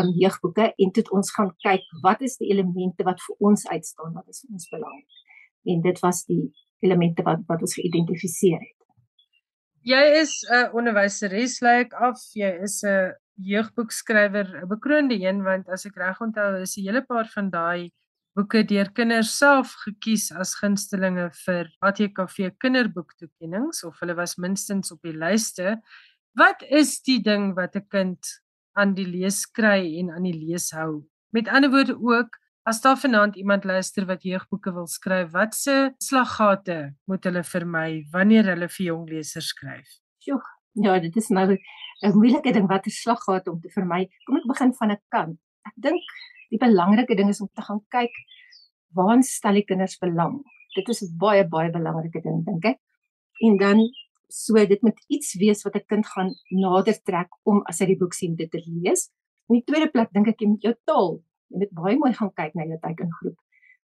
Um 0.00 0.14
jeugboeke 0.16 0.70
en 0.70 0.92
toe 0.94 1.02
het 1.02 1.10
ons 1.18 1.32
gaan 1.36 1.50
kyk 1.66 1.84
wat 2.06 2.22
is 2.24 2.38
die 2.40 2.48
elemente 2.54 3.04
wat 3.04 3.20
vir 3.26 3.50
ons 3.50 3.66
uitstaan, 3.66 4.14
wat 4.14 4.28
is 4.30 4.44
vir 4.46 4.56
ons 4.56 4.70
belangrik 4.70 5.20
en 5.64 5.80
dit 5.80 5.98
was 6.00 6.24
die 6.28 6.44
elemente 6.80 7.24
wat 7.26 7.42
wat 7.48 7.64
ons 7.66 7.74
geïdentifiseer 7.76 8.60
het. 8.60 8.76
Jy 9.82 10.02
is 10.20 10.32
'n 10.50 10.70
onderwyseres 10.76 11.60
lyk 11.60 11.92
af, 11.92 12.18
jy 12.34 12.50
is 12.62 12.82
'n 12.84 13.12
jeugboekskrywer, 13.42 14.62
'n 14.62 14.68
bekroonde 14.68 15.16
een 15.20 15.42
want 15.42 15.68
as 15.68 15.86
ek 15.86 15.96
reg 15.96 16.20
onthou 16.20 16.60
is 16.60 16.76
'n 16.76 16.84
hele 16.86 17.02
paar 17.02 17.28
van 17.34 17.50
daai 17.50 17.90
boeke 18.34 18.62
deur 18.64 18.90
kinders 18.92 19.32
self 19.38 19.74
gekies 19.84 20.30
as 20.32 20.54
gunstelinge 20.54 21.30
vir 21.44 21.70
ATKV 21.82 22.50
kinderboektoekennings 22.58 23.84
of 23.84 23.98
hulle 24.00 24.14
was 24.14 24.36
minstens 24.36 24.92
op 24.92 25.02
die 25.02 25.16
lyste. 25.16 25.80
Wat 26.34 26.62
is 26.62 27.00
die 27.02 27.20
ding 27.22 27.54
wat 27.54 27.76
'n 27.76 27.88
kind 27.88 28.22
aan 28.76 28.94
die 28.94 29.06
lees 29.06 29.46
kry 29.46 29.98
en 29.98 30.10
aan 30.10 30.22
die 30.22 30.38
lees 30.46 30.70
hou? 30.70 31.04
Met 31.32 31.48
ander 31.48 31.70
woorde 31.70 31.96
ook 31.98 32.40
As 32.62 32.80
daar 32.80 32.98
vanaand 32.98 33.36
iemand 33.36 33.64
luister 33.64 34.04
wat 34.06 34.22
jeugboeke 34.22 34.72
wil 34.72 34.86
skryf, 34.86 35.30
watse 35.32 35.94
slaggate 35.98 36.94
moet 37.04 37.24
hulle 37.24 37.42
vermy 37.42 38.04
wanneer 38.12 38.50
hulle 38.52 38.68
vir 38.68 38.84
jong 38.86 39.06
lesers 39.08 39.48
skryf? 39.54 39.88
Sjoe, 40.20 40.42
ja, 40.72 40.98
dit 41.00 41.16
is 41.16 41.28
nou 41.28 41.46
'n 41.50 42.16
moeilike 42.16 42.52
ding 42.52 42.66
watter 42.68 42.90
slaggate 42.90 43.50
om 43.50 43.60
te 43.60 43.68
vermy. 43.68 44.08
Kom 44.24 44.36
ek 44.36 44.46
begin 44.46 44.74
van 44.74 44.90
'n 44.90 45.00
kant. 45.08 45.38
Ek 45.66 45.74
dink 45.76 46.02
die 46.50 46.58
belangrike 46.58 47.16
ding 47.16 47.28
is 47.28 47.40
om 47.40 47.48
te 47.54 47.62
gaan 47.62 47.80
kyk 47.88 48.14
waar 48.94 49.22
stel 49.22 49.54
die 49.54 49.64
kinders 49.64 49.98
belang. 49.98 50.42
Dit 50.74 50.88
is 50.88 51.02
'n 51.02 51.16
baie 51.18 51.44
baie 51.48 51.70
belangrike 51.70 52.22
ding 52.22 52.44
dink 52.44 52.64
ek. 52.64 52.78
En 53.42 53.56
dan 53.56 53.78
so 54.28 54.54
dit 54.54 54.82
moet 54.82 54.98
iets 55.08 55.34
wees 55.38 55.62
wat 55.64 55.76
'n 55.76 55.86
kind 55.86 56.06
gaan 56.06 56.34
nader 56.50 57.02
trek 57.02 57.28
om 57.44 57.62
as 57.66 57.80
hy 57.80 57.86
die 57.86 57.98
boek 57.98 58.14
sien 58.14 58.36
dit 58.36 58.50
te 58.50 58.62
lees. 58.66 59.10
In 59.48 59.54
die 59.56 59.64
tweede 59.64 59.90
plek 59.90 60.12
dink 60.12 60.28
ek 60.28 60.40
jy 60.40 60.48
moet 60.48 60.62
jou 60.62 60.74
taal 60.84 61.22
jy 61.50 61.58
moet 61.58 61.72
baie 61.74 61.96
mooi 61.98 62.12
gaan 62.14 62.32
kyk 62.34 62.54
na 62.54 62.66
jou 62.68 62.78
teikengroep 62.82 63.38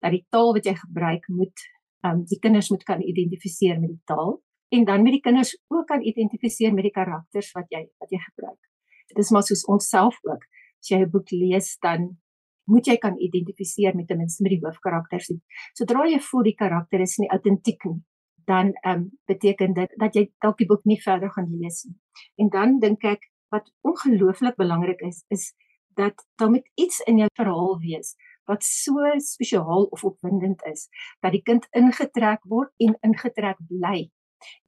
dat 0.05 0.13
die 0.13 0.25
taal 0.31 0.53
wat 0.57 0.67
jy 0.69 0.75
gebruik 0.77 1.29
moet 1.33 1.65
um 2.07 2.25
die 2.29 2.39
kinders 2.39 2.71
moet 2.71 2.85
kan 2.85 3.03
identifiseer 3.03 3.81
met 3.81 3.95
die 3.95 4.05
taal 4.09 4.37
en 4.69 4.85
dan 4.85 5.03
met 5.03 5.13
die 5.13 5.21
kinders 5.21 5.55
ook 5.69 5.87
kan 5.87 6.03
identifiseer 6.03 6.75
met 6.75 6.89
die 6.89 6.95
karakters 6.95 7.53
wat 7.55 7.71
jy 7.71 7.87
wat 8.03 8.11
jy 8.11 8.19
gebruik. 8.19 8.61
Dit 9.09 9.19
is 9.23 9.31
maar 9.31 9.43
soos 9.47 9.65
ons 9.71 9.89
self 9.89 10.19
ook. 10.27 10.43
As 10.81 10.91
jy 10.91 10.99
'n 11.03 11.11
boek 11.11 11.31
lees 11.31 11.77
dan 11.79 12.17
moet 12.67 12.87
jy 12.87 12.97
kan 12.97 13.19
identifiseer 13.19 13.95
met 13.97 14.09
ten 14.09 14.19
minste 14.19 14.43
met 14.43 14.57
die 14.57 14.63
hoofkarakters. 14.63 15.31
Sodra 15.79 16.07
jy 16.09 16.19
voel 16.31 16.43
die 16.43 16.55
karakter 16.59 17.01
is 17.01 17.17
nie 17.19 17.31
autentiek 17.31 17.85
nie, 17.85 18.03
dan 18.47 18.73
um 18.87 19.11
beteken 19.27 19.75
dit 19.75 19.95
dat 20.03 20.15
jy 20.15 20.27
dalk 20.43 20.59
die 20.59 20.67
boek 20.67 20.85
nie 20.85 20.99
verder 21.03 21.31
gaan 21.31 21.51
lees 21.51 21.85
nie. 21.85 21.97
En 22.37 22.49
dan 22.49 22.79
dink 22.83 23.05
ek 23.05 23.31
wat 23.55 23.71
ongelooflik 23.87 24.57
belangrik 24.57 25.01
is 25.01 25.25
is 25.29 25.55
dat 25.97 26.27
daar 26.37 26.51
moet 26.51 26.67
iets 26.75 27.01
in 27.07 27.19
jou 27.23 27.29
verhaal 27.39 27.79
wees 27.81 28.17
wat 28.47 28.63
so 28.63 29.11
spesiaal 29.19 29.89
of 29.91 30.05
opwindend 30.05 30.63
is 30.71 30.89
dat 31.21 31.33
die 31.35 31.43
kind 31.43 31.67
ingetrek 31.75 32.45
word 32.51 32.71
en 32.79 32.99
ingetrek 33.03 33.59
bly. 33.71 34.11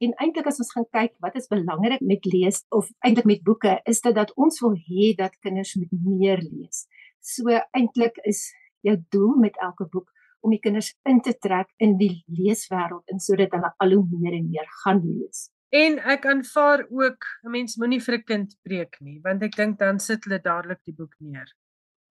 En 0.03 0.13
eintlik 0.23 0.47
as 0.49 0.59
ons 0.63 0.71
gaan 0.75 0.87
kyk 0.97 1.13
wat 1.25 1.35
is 1.35 1.49
belangrik 1.51 2.01
met 2.01 2.25
lees 2.25 2.63
of 2.75 2.89
eintlik 3.05 3.27
met 3.29 3.43
boeke 3.43 3.75
is 3.85 4.01
dit 4.01 4.15
dat 4.15 4.33
ons 4.35 4.61
wil 4.63 4.75
hê 4.87 5.13
dat 5.17 5.35
kinders 5.45 5.75
moet 5.75 5.91
meer 5.91 6.41
lees. 6.41 6.87
So 7.19 7.59
eintlik 7.77 8.17
is 8.23 8.47
jou 8.81 8.97
doel 9.13 9.35
met 9.45 9.59
elke 9.61 9.87
boek 9.91 10.09
om 10.41 10.55
die 10.55 10.61
kinders 10.63 10.93
in 11.09 11.21
te 11.21 11.35
trek 11.35 11.69
in 11.83 11.97
die 11.99 12.23
leeswêreld 12.31 13.11
en 13.11 13.19
sodat 13.23 13.55
hulle 13.55 13.71
al 13.83 13.95
hoe 13.97 14.19
meer 14.19 14.37
en 14.39 14.51
meer 14.51 14.69
gaan 14.83 15.01
lees. 15.03 15.49
En 15.75 15.99
ek 16.13 16.25
aanvaar 16.25 16.87
ook 16.89 17.25
'n 17.45 17.51
mens 17.51 17.77
moenie 17.77 18.01
vir 18.01 18.15
'n 18.17 18.23
kind 18.23 18.55
preek 18.63 18.95
nie, 19.01 19.19
want 19.21 19.43
ek 19.43 19.55
dink 19.55 19.79
dan 19.79 19.99
sit 19.99 20.23
hulle 20.23 20.41
dadelik 20.41 20.81
die 20.85 20.95
boek 20.95 21.13
neer. 21.19 21.45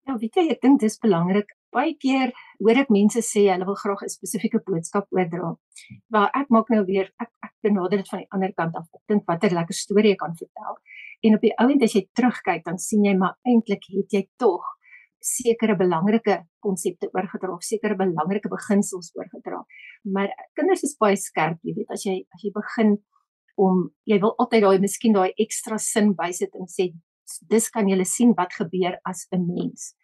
Ja, 0.07 0.16
weet 0.16 0.35
jy, 0.35 0.49
ek 0.51 0.61
dink 0.61 0.81
dis 0.81 0.99
belangrik. 0.99 1.51
Baie 1.74 1.94
keer 2.00 2.33
hoor 2.62 2.78
ek 2.81 2.90
mense 2.90 3.20
sê 3.24 3.44
hulle 3.50 3.66
wil 3.68 3.76
graag 3.76 4.02
'n 4.04 4.09
spesifieke 4.09 4.61
boodskap 4.64 5.07
oordra. 5.12 5.57
Maar 6.11 6.31
ek 6.35 6.48
maak 6.50 6.70
nou 6.70 6.85
weer 6.85 7.12
ek 7.20 7.31
ek 7.44 7.52
benader 7.62 7.98
dit 7.98 8.09
van 8.09 8.20
die 8.20 8.31
ander 8.31 8.52
kant 8.52 8.74
af. 8.76 8.87
Ek 8.94 9.04
dink 9.09 9.26
watter 9.26 9.50
lekker 9.50 9.74
storie 9.74 10.12
ek 10.12 10.18
kan 10.24 10.35
vertel. 10.35 10.74
En 11.24 11.35
op 11.35 11.40
die 11.40 11.54
ouend 11.59 11.83
as 11.83 11.94
jy 11.94 12.09
terugkyk, 12.14 12.64
dan 12.64 12.78
sien 12.78 13.04
jy 13.04 13.14
maar 13.16 13.37
eintlik 13.44 13.85
het 13.90 14.12
jy 14.12 14.28
tog 14.38 14.64
sekere 15.20 15.76
belangrike 15.76 16.46
konsepte 16.62 17.11
oorgedra 17.12 17.57
sekere 17.61 17.96
belangrike 17.96 18.48
beginsels 18.48 19.11
oorgedra. 19.16 19.64
Maar 20.04 20.33
kinders 20.54 20.85
is 20.85 20.96
baie 21.00 21.16
skerp, 21.16 21.59
jy 21.62 21.74
weet, 21.74 21.90
as 21.90 22.04
jy 22.07 22.24
as 22.35 22.44
jy 22.44 22.52
begin 22.54 22.96
om 23.59 23.88
jy 24.07 24.20
wil 24.22 24.35
altyd 24.38 24.62
daai 24.62 24.78
miskien 24.78 25.16
daai 25.16 25.33
ekstra 25.37 25.78
sin 25.83 26.14
bysit 26.14 26.54
en 26.54 26.70
sê 26.70 26.92
dis 27.50 27.70
kan 27.74 27.88
jy 27.90 28.04
sien 28.07 28.33
wat 28.38 28.54
gebeur 28.54 28.98
as 29.04 29.26
'n 29.33 29.44
mens. 29.46 29.94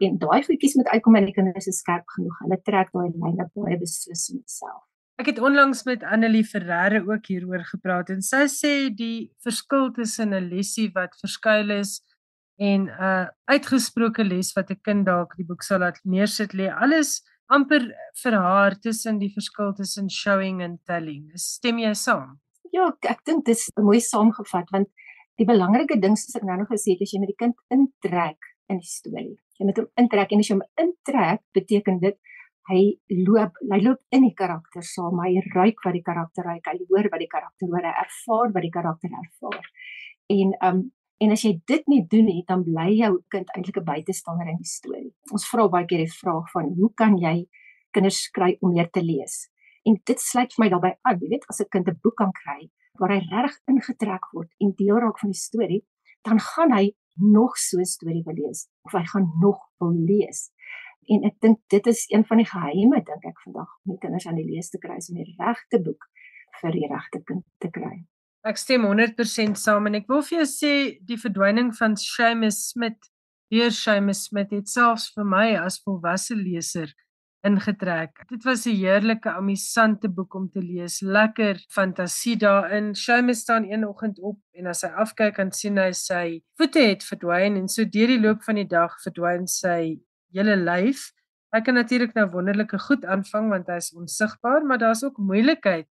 En 0.00 0.16
daai 0.18 0.40
goedjies 0.46 0.78
met 0.80 0.88
uitkom 0.88 1.16
en 1.18 1.26
die 1.28 1.34
kinders 1.36 1.66
is 1.68 1.82
skerp 1.82 2.06
genoeg. 2.14 2.36
Hulle 2.44 2.56
trek 2.64 2.92
daai 2.94 3.10
lyne 3.12 3.48
baie 3.52 3.76
beslis 3.80 4.28
met 4.32 4.48
self. 4.48 4.84
Ek 5.20 5.28
het 5.28 5.40
onlangs 5.44 5.82
met 5.84 6.04
Annelie 6.08 6.46
Ferreira 6.48 7.02
ook 7.04 7.26
hieroor 7.28 7.66
gepraat 7.68 8.08
en 8.08 8.22
sy 8.24 8.46
sê 8.48 8.72
die 8.96 9.28
verskil 9.44 9.90
tussen 9.92 10.32
'n 10.32 10.48
lesie 10.48 10.88
wat 10.94 11.18
verskuil 11.20 11.70
is 11.76 12.00
en 12.56 12.88
'n 12.88 12.88
uh, 12.88 13.26
uitgesproke 13.52 14.24
les 14.24 14.52
wat 14.56 14.70
'n 14.70 14.80
kind 14.80 15.04
dalk 15.06 15.36
die 15.36 15.44
boek 15.44 15.62
sal 15.62 15.80
laat 15.84 16.00
neersit 16.04 16.54
lê 16.54 16.72
alles 16.72 17.20
amper 17.48 17.82
vir 18.22 18.32
haar 18.32 18.78
tussen 18.80 19.18
die 19.18 19.32
verskil 19.34 19.74
tussen 19.74 20.08
showing 20.08 20.62
en 20.62 20.78
telling. 20.86 21.30
Stem 21.34 21.78
jy 21.78 21.92
saam? 21.94 22.40
Ja, 22.72 22.88
ek 23.02 23.20
dink 23.26 23.44
dis 23.44 23.68
mooi 23.76 24.00
saamgevat 24.00 24.70
want 24.70 24.88
die 25.36 25.44
belangrike 25.44 26.00
ding 26.00 26.16
soos 26.16 26.36
ek 26.36 26.46
nou 26.48 26.56
nog 26.56 26.68
gesê 26.72 26.94
het, 26.94 27.02
is 27.02 27.12
jy 27.12 27.20
met 27.20 27.32
die 27.32 27.40
kind 27.44 27.56
intrek 27.68 28.49
in 28.70 28.80
die 28.82 28.90
storie. 28.90 29.36
Jy 29.58 29.66
moet 29.68 29.80
hom 29.82 29.88
intrek 30.00 30.32
en 30.32 30.42
as 30.42 30.50
jy 30.50 30.56
hom 30.56 30.92
trek, 31.06 31.42
beteken 31.56 32.00
dit 32.02 32.18
hy 32.70 32.82
loop 33.26 33.58
hy 33.72 33.80
loop 33.82 34.00
in 34.14 34.26
die 34.28 34.36
karakter 34.36 34.84
saam, 34.86 35.18
hy 35.24 35.42
ruik 35.54 35.82
wat 35.84 35.96
die 35.96 36.06
karakter 36.06 36.46
ruik, 36.46 36.66
hy 36.70 36.86
hoor 36.92 37.10
wat 37.12 37.22
die 37.22 37.30
karakter 37.30 37.70
hoor, 37.70 37.84
hy 37.84 37.94
ervaar 38.04 38.54
wat 38.54 38.66
die 38.66 38.74
karakter 38.74 39.20
ervaar. 39.22 39.70
En 40.30 40.56
um 40.70 40.82
en 41.20 41.34
as 41.34 41.42
jy 41.44 41.52
dit 41.68 41.82
nie 41.92 42.00
doen 42.08 42.24
nie, 42.30 42.42
dan 42.48 42.62
bly 42.64 42.94
jou 42.96 43.12
kind 43.28 43.50
eintlik 43.52 43.76
'n 43.76 43.84
buitestander 43.84 44.48
in 44.48 44.56
die 44.56 44.70
storie. 44.70 45.12
Ons 45.32 45.44
vra 45.50 45.68
baie 45.68 45.86
keer 45.86 46.00
die 46.06 46.16
vraag 46.20 46.46
van 46.52 46.72
hoe 46.78 46.90
kan 46.96 47.18
jy 47.18 47.46
kinders 47.92 48.30
kry 48.32 48.56
om 48.62 48.72
meer 48.72 48.88
te 48.90 49.02
lees? 49.02 49.50
En 49.84 50.00
dit 50.06 50.20
sluit 50.20 50.48
vir 50.54 50.64
my 50.64 50.68
daarbey 50.70 50.94
aan, 51.04 51.18
jy 51.20 51.28
weet, 51.28 51.44
as 51.48 51.60
'n 51.60 51.68
kind 51.70 51.88
'n 51.88 52.00
boek 52.02 52.16
kan 52.16 52.32
kry 52.32 52.70
waar 52.98 53.10
hy 53.10 53.20
reg 53.32 53.54
ingetrek 53.68 54.24
word 54.32 54.50
en 54.60 54.72
deel 54.76 54.98
raak 54.98 55.18
van 55.18 55.30
die 55.30 55.38
storie, 55.38 55.82
dan 56.22 56.38
gaan 56.38 56.72
hy 56.72 56.92
nog 57.20 57.56
so 57.58 57.78
'n 57.78 57.84
storie 57.84 58.22
wil 58.24 58.34
lees 58.34 58.68
of 58.82 58.92
hy 58.92 59.04
gaan 59.04 59.32
nog 59.40 59.58
wil 59.78 59.94
lees. 59.94 60.50
En 61.08 61.24
ek 61.24 61.40
dink 61.40 61.58
dit 61.68 61.86
is 61.86 62.04
een 62.08 62.24
van 62.24 62.36
die 62.36 62.46
geheime 62.46 63.02
dink 63.02 63.24
ek 63.24 63.40
vandag 63.40 63.70
om 63.84 63.98
kinders 63.98 64.26
aan 64.26 64.38
die 64.38 64.46
lees 64.46 64.70
te 64.70 64.78
kry 64.78 64.98
om 65.08 65.16
die 65.16 65.36
regte 65.38 65.80
boek 65.82 66.06
vir 66.60 66.70
die 66.70 66.86
regte 66.86 67.22
kind 67.24 67.44
te 67.58 67.70
kry. 67.70 68.04
Ek 68.42 68.56
stem 68.56 68.84
100% 68.88 69.58
saam 69.58 69.86
en 69.86 69.94
ek 69.94 70.08
wil 70.08 70.22
vir 70.22 70.38
jou 70.38 70.48
sê 70.48 70.74
die 71.04 71.18
verdwyning 71.20 71.74
van 71.76 71.96
Seamus 71.96 72.70
Smith, 72.70 73.10
deur 73.52 73.70
Seamus 73.70 74.24
Smith 74.28 74.50
het 74.50 74.68
selfs 74.68 75.10
vir 75.14 75.24
my 75.24 75.56
as 75.60 75.80
volwasse 75.84 76.34
leser 76.34 76.94
ingetrek. 77.46 78.24
Dit 78.28 78.44
was 78.44 78.66
'n 78.66 78.76
heerlike, 78.76 79.30
amusante 79.30 80.08
boek 80.08 80.34
om 80.34 80.50
te 80.50 80.62
lees. 80.62 81.00
Lekker 81.00 81.64
fantasie 81.68 82.36
daarin. 82.36 82.94
Seamus 82.94 83.40
staan 83.40 83.64
een 83.64 83.86
oggend 83.86 84.18
op 84.20 84.38
en 84.52 84.66
as 84.66 84.82
hy 84.82 84.88
afkyk 84.88 85.34
kan 85.34 85.52
sien 85.52 85.76
hy 85.78 85.92
sy 85.92 86.42
voete 86.56 86.80
het 86.80 87.04
verdwyn 87.04 87.56
en 87.56 87.68
so 87.68 87.84
deur 87.84 88.06
die 88.06 88.20
loop 88.20 88.42
van 88.42 88.54
die 88.54 88.68
dag 88.68 88.96
verdwyn 89.02 89.46
sy 89.46 90.00
hele 90.32 90.56
lyf. 90.56 91.12
Hy 91.52 91.60
kan 91.60 91.74
natuurlik 91.74 92.14
nou 92.14 92.26
wonderlike 92.30 92.78
goed 92.78 93.04
aanvang 93.04 93.48
want 93.50 93.66
hy 93.66 93.76
is 93.76 93.94
onsigbaar, 93.94 94.64
maar 94.64 94.78
daar's 94.78 95.02
ook 95.04 95.18
moeilikheid 95.18 95.88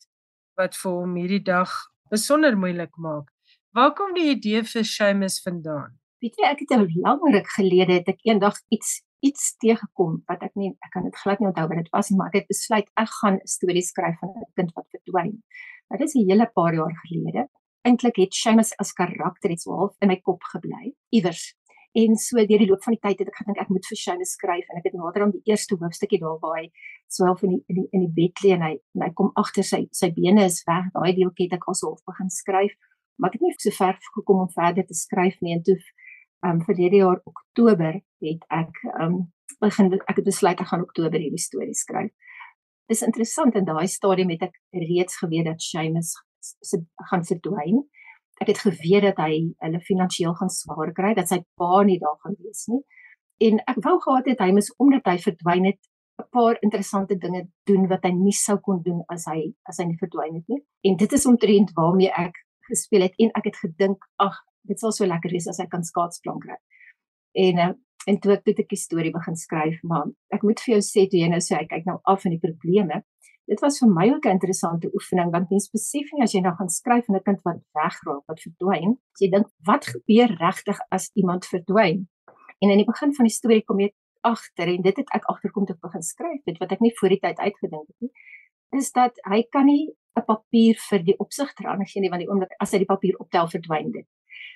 wat 0.56 0.76
vir 0.76 0.92
hom 0.92 1.16
hierdie 1.16 1.44
dag 1.44 1.72
besonder 2.10 2.58
moeilik 2.58 2.96
maak. 2.98 3.28
Waar 3.74 3.94
kom 3.94 4.14
die 4.14 4.32
idee 4.32 4.64
vir 4.64 4.84
Seamus 4.84 5.42
vandaan? 5.42 6.00
Weet 6.22 6.36
jy, 6.38 6.46
ek 6.46 6.60
het 6.60 6.72
'n 6.72 7.02
lang 7.02 7.22
ruk 7.34 7.50
gelede 7.58 7.94
het 7.94 8.08
ek 8.08 8.20
eendag 8.24 8.56
iets 8.70 9.02
iets 9.26 9.56
teëgekom 9.62 10.24
wat 10.30 10.44
ek 10.44 10.56
nie 10.56 10.72
ek 10.86 10.92
kan 10.94 11.04
dit 11.04 11.16
glad 11.16 11.40
nie 11.40 11.50
onthou 11.50 11.68
wat 11.68 11.82
dit 11.84 11.92
was 11.96 12.10
nie, 12.10 12.18
maar 12.18 12.32
ek 12.32 12.42
het 12.42 12.52
besluit 12.52 12.88
ek 12.96 13.12
gaan 13.22 13.40
'n 13.40 13.48
storie 13.48 13.84
skryf 13.84 14.20
van 14.20 14.30
'n 14.30 14.52
kind 14.56 14.72
wat 14.76 14.88
verdwyn. 14.96 15.44
Dit 15.92 16.02
is 16.02 16.16
'n 16.16 16.30
hele 16.30 16.48
paar 16.56 16.74
jaar 16.74 16.96
gelede. 17.06 17.48
Eintlik 17.84 18.18
het 18.18 18.34
Seamus 18.34 18.74
as 18.80 18.94
karakter 18.94 19.52
iets 19.52 19.66
half 19.66 19.96
in 20.02 20.10
my 20.10 20.18
kop 20.18 20.44
gebly 20.44 20.94
iewers 21.12 21.56
En 21.98 22.16
so 22.22 22.38
deur 22.46 22.62
die 22.62 22.68
loop 22.70 22.84
van 22.86 22.94
die 22.94 23.02
tyd 23.02 23.22
het 23.24 23.32
ek 23.32 23.40
gedink 23.42 23.62
ek 23.64 23.70
moet 23.74 23.88
vir 23.90 23.98
Shane 23.98 24.26
skryf 24.30 24.68
en 24.70 24.78
ek 24.78 24.92
het 24.92 24.98
nader 24.98 25.24
aan 25.26 25.32
die 25.34 25.42
eerste 25.50 25.78
hoofstukkie 25.80 26.20
daar 26.22 26.38
waar 26.44 26.60
hy 26.60 26.68
swelf 27.10 27.42
in 27.48 27.56
die 27.56 27.62
in 27.66 27.80
die, 27.80 27.86
in 27.98 28.04
die 28.06 28.12
bed 28.20 28.44
lê 28.46 28.52
en 28.54 28.66
hy 28.68 28.76
en 28.78 29.06
hy 29.08 29.10
kom 29.18 29.32
agter 29.42 29.66
sy 29.66 29.80
sy 29.98 30.12
bene 30.14 30.46
is 30.46 30.60
weg. 30.70 30.92
Daai 30.94 31.16
deeltjie 31.18 31.48
het 31.48 31.58
ek 31.58 31.66
alsof 31.72 31.98
begin 32.06 32.30
skryf, 32.36 32.76
maar 33.18 33.34
ek 33.34 33.40
het 33.40 33.48
nie 33.48 33.56
so 33.58 33.74
ver 33.80 33.98
gekom 34.20 34.44
om 34.46 34.52
verder 34.54 34.86
te 34.86 34.98
skryf 35.00 35.40
nie 35.42 35.56
en 35.58 35.66
toe 35.66 35.80
um 36.47 36.62
verlede 36.65 37.04
jaar 37.04 37.21
Oktober 37.25 37.99
het 38.23 38.45
ek 38.49 38.82
um 39.02 39.32
begin 39.60 39.93
ek 39.93 40.15
het 40.15 40.25
besluit 40.25 40.60
ek 40.60 40.71
gaan 40.71 40.86
Oktober 40.86 41.19
hierdie 41.19 41.41
storie 41.41 41.75
skryf. 41.75 42.12
Dis 42.89 43.06
interessant 43.06 43.56
in 43.56 43.65
daai 43.65 43.88
stadium 43.88 44.30
het 44.30 44.47
ek 44.49 44.56
reeds 44.73 45.17
geweet 45.21 45.45
dat 45.45 45.62
Shane 45.62 46.02
se 46.02 46.84
gaan 47.12 47.25
verdwyn 47.25 47.84
ek 48.39 48.54
het 48.54 48.62
geweet 48.63 49.04
dat 49.04 49.19
hy 49.19 49.39
hulle 49.63 49.82
finansiëel 49.84 50.34
gaan 50.39 50.52
swaar 50.54 50.93
kry, 50.95 51.13
dat 51.15 51.30
sy 51.32 51.41
pa 51.60 51.84
nie 51.88 51.99
daar 51.99 52.17
gaan 52.23 52.38
wees 52.39 52.65
nie. 52.71 52.82
En 53.49 53.62
ek 53.71 53.80
wou 53.84 53.95
gehad 54.04 54.28
het 54.32 54.43
hy 54.43 54.52
mis 54.56 54.71
omdat 54.84 55.08
hy 55.12 55.17
verdwyn 55.23 55.67
het 55.69 55.80
'n 56.19 56.28
paar 56.36 56.58
interessante 56.62 57.15
dinge 57.15 57.47
doen 57.67 57.88
wat 57.88 58.04
hy 58.04 58.12
nie 58.12 58.36
sou 58.36 58.58
kon 58.60 58.82
doen 58.84 59.04
as 59.08 59.25
hy 59.25 59.54
as 59.69 59.80
hy 59.80 59.86
nie 59.86 59.99
verdwyn 59.99 60.36
het 60.36 60.47
nie. 60.47 60.62
En 60.84 60.97
dit 60.97 61.13
is 61.13 61.25
omtrent 61.25 61.71
waarmee 61.75 62.12
ek 62.12 62.36
gespeel 62.69 63.02
het 63.02 63.13
en 63.17 63.32
ek 63.36 63.45
het 63.45 63.58
gedink, 63.58 63.97
ag, 64.17 64.36
dit 64.67 64.80
sal 64.80 64.91
so 64.91 65.06
lekker 65.06 65.32
wees 65.32 65.48
as 65.48 65.60
hy 65.60 65.67
kan 65.67 65.84
skaatsplan 65.84 66.39
kry. 66.39 66.58
En 67.34 67.58
uh, 67.58 67.74
en 68.08 68.17
toe 68.19 68.32
ek 68.34 68.45
dit 68.45 68.60
'n 68.60 68.76
storie 68.76 69.12
begin 69.12 69.36
skryf, 69.36 69.80
maar 69.84 70.06
ek 70.34 70.43
moet 70.43 70.60
vir 70.60 70.74
jou 70.76 70.82
sê 70.82 71.08
toe 71.10 71.19
jy 71.19 71.30
nou 71.30 71.39
sê 71.39 71.58
hy 71.60 71.65
kyk 71.67 71.86
nou 71.86 72.00
af 72.04 72.22
van 72.24 72.32
die 72.32 72.39
probleme, 72.39 73.04
dit 73.50 73.60
was 73.62 73.80
vir 73.82 73.89
my 73.89 74.06
ook 74.13 74.26
'n 74.26 74.38
interessante 74.38 74.89
oefening 74.93 75.32
want 75.32 75.50
mens 75.50 75.69
besef 75.69 76.08
nie 76.13 76.24
as 76.24 76.34
jy 76.34 76.41
nou 76.41 76.56
gaan 76.56 76.69
skryf 76.69 77.06
van 77.06 77.15
'n 77.15 77.24
kind 77.24 77.41
wat 77.43 77.60
wegraak, 77.74 78.24
wat 78.28 78.39
verdwyn, 78.39 78.98
jy 79.19 79.30
dink 79.30 79.48
wat 79.65 79.86
gebeur 79.86 80.30
regtig 80.39 80.78
as 80.91 81.12
iemand 81.13 81.45
verdwyn? 81.45 82.08
En 82.62 82.69
in 82.69 82.78
die 82.78 82.86
begin 82.86 83.13
van 83.13 83.26
die 83.26 83.34
storie 83.34 83.63
kom 83.63 83.80
jy 83.80 83.91
agter 84.22 84.67
en 84.67 84.82
dit 84.82 84.98
het 84.98 85.10
ek 85.15 85.26
agterkom 85.32 85.65
toe 85.65 85.76
ek 85.76 85.82
begin 85.82 86.02
skryf, 86.04 86.41
dit 86.45 86.58
wat 86.60 86.72
ek 86.72 86.80
nie 86.80 86.93
voor 87.00 87.10
die 87.10 87.19
tyd 87.19 87.38
uitgedink 87.39 87.88
het 87.88 88.00
nie, 88.00 88.12
is 88.78 88.91
dat 88.91 89.13
hy 89.26 89.43
kan 89.52 89.65
nie 89.65 89.89
'n 90.17 90.26
papier 90.26 90.76
vir 90.89 91.04
die 91.04 91.17
opsigter 91.17 91.67
aangee 91.67 92.02
nie 92.02 92.10
want 92.10 92.22
die 92.22 92.30
oomblik 92.30 92.54
as 92.60 92.72
hy 92.72 92.80
die 92.80 92.93
papier 92.93 93.15
optel 93.19 93.48
verdwyn 93.48 93.91
dit. 93.91 94.08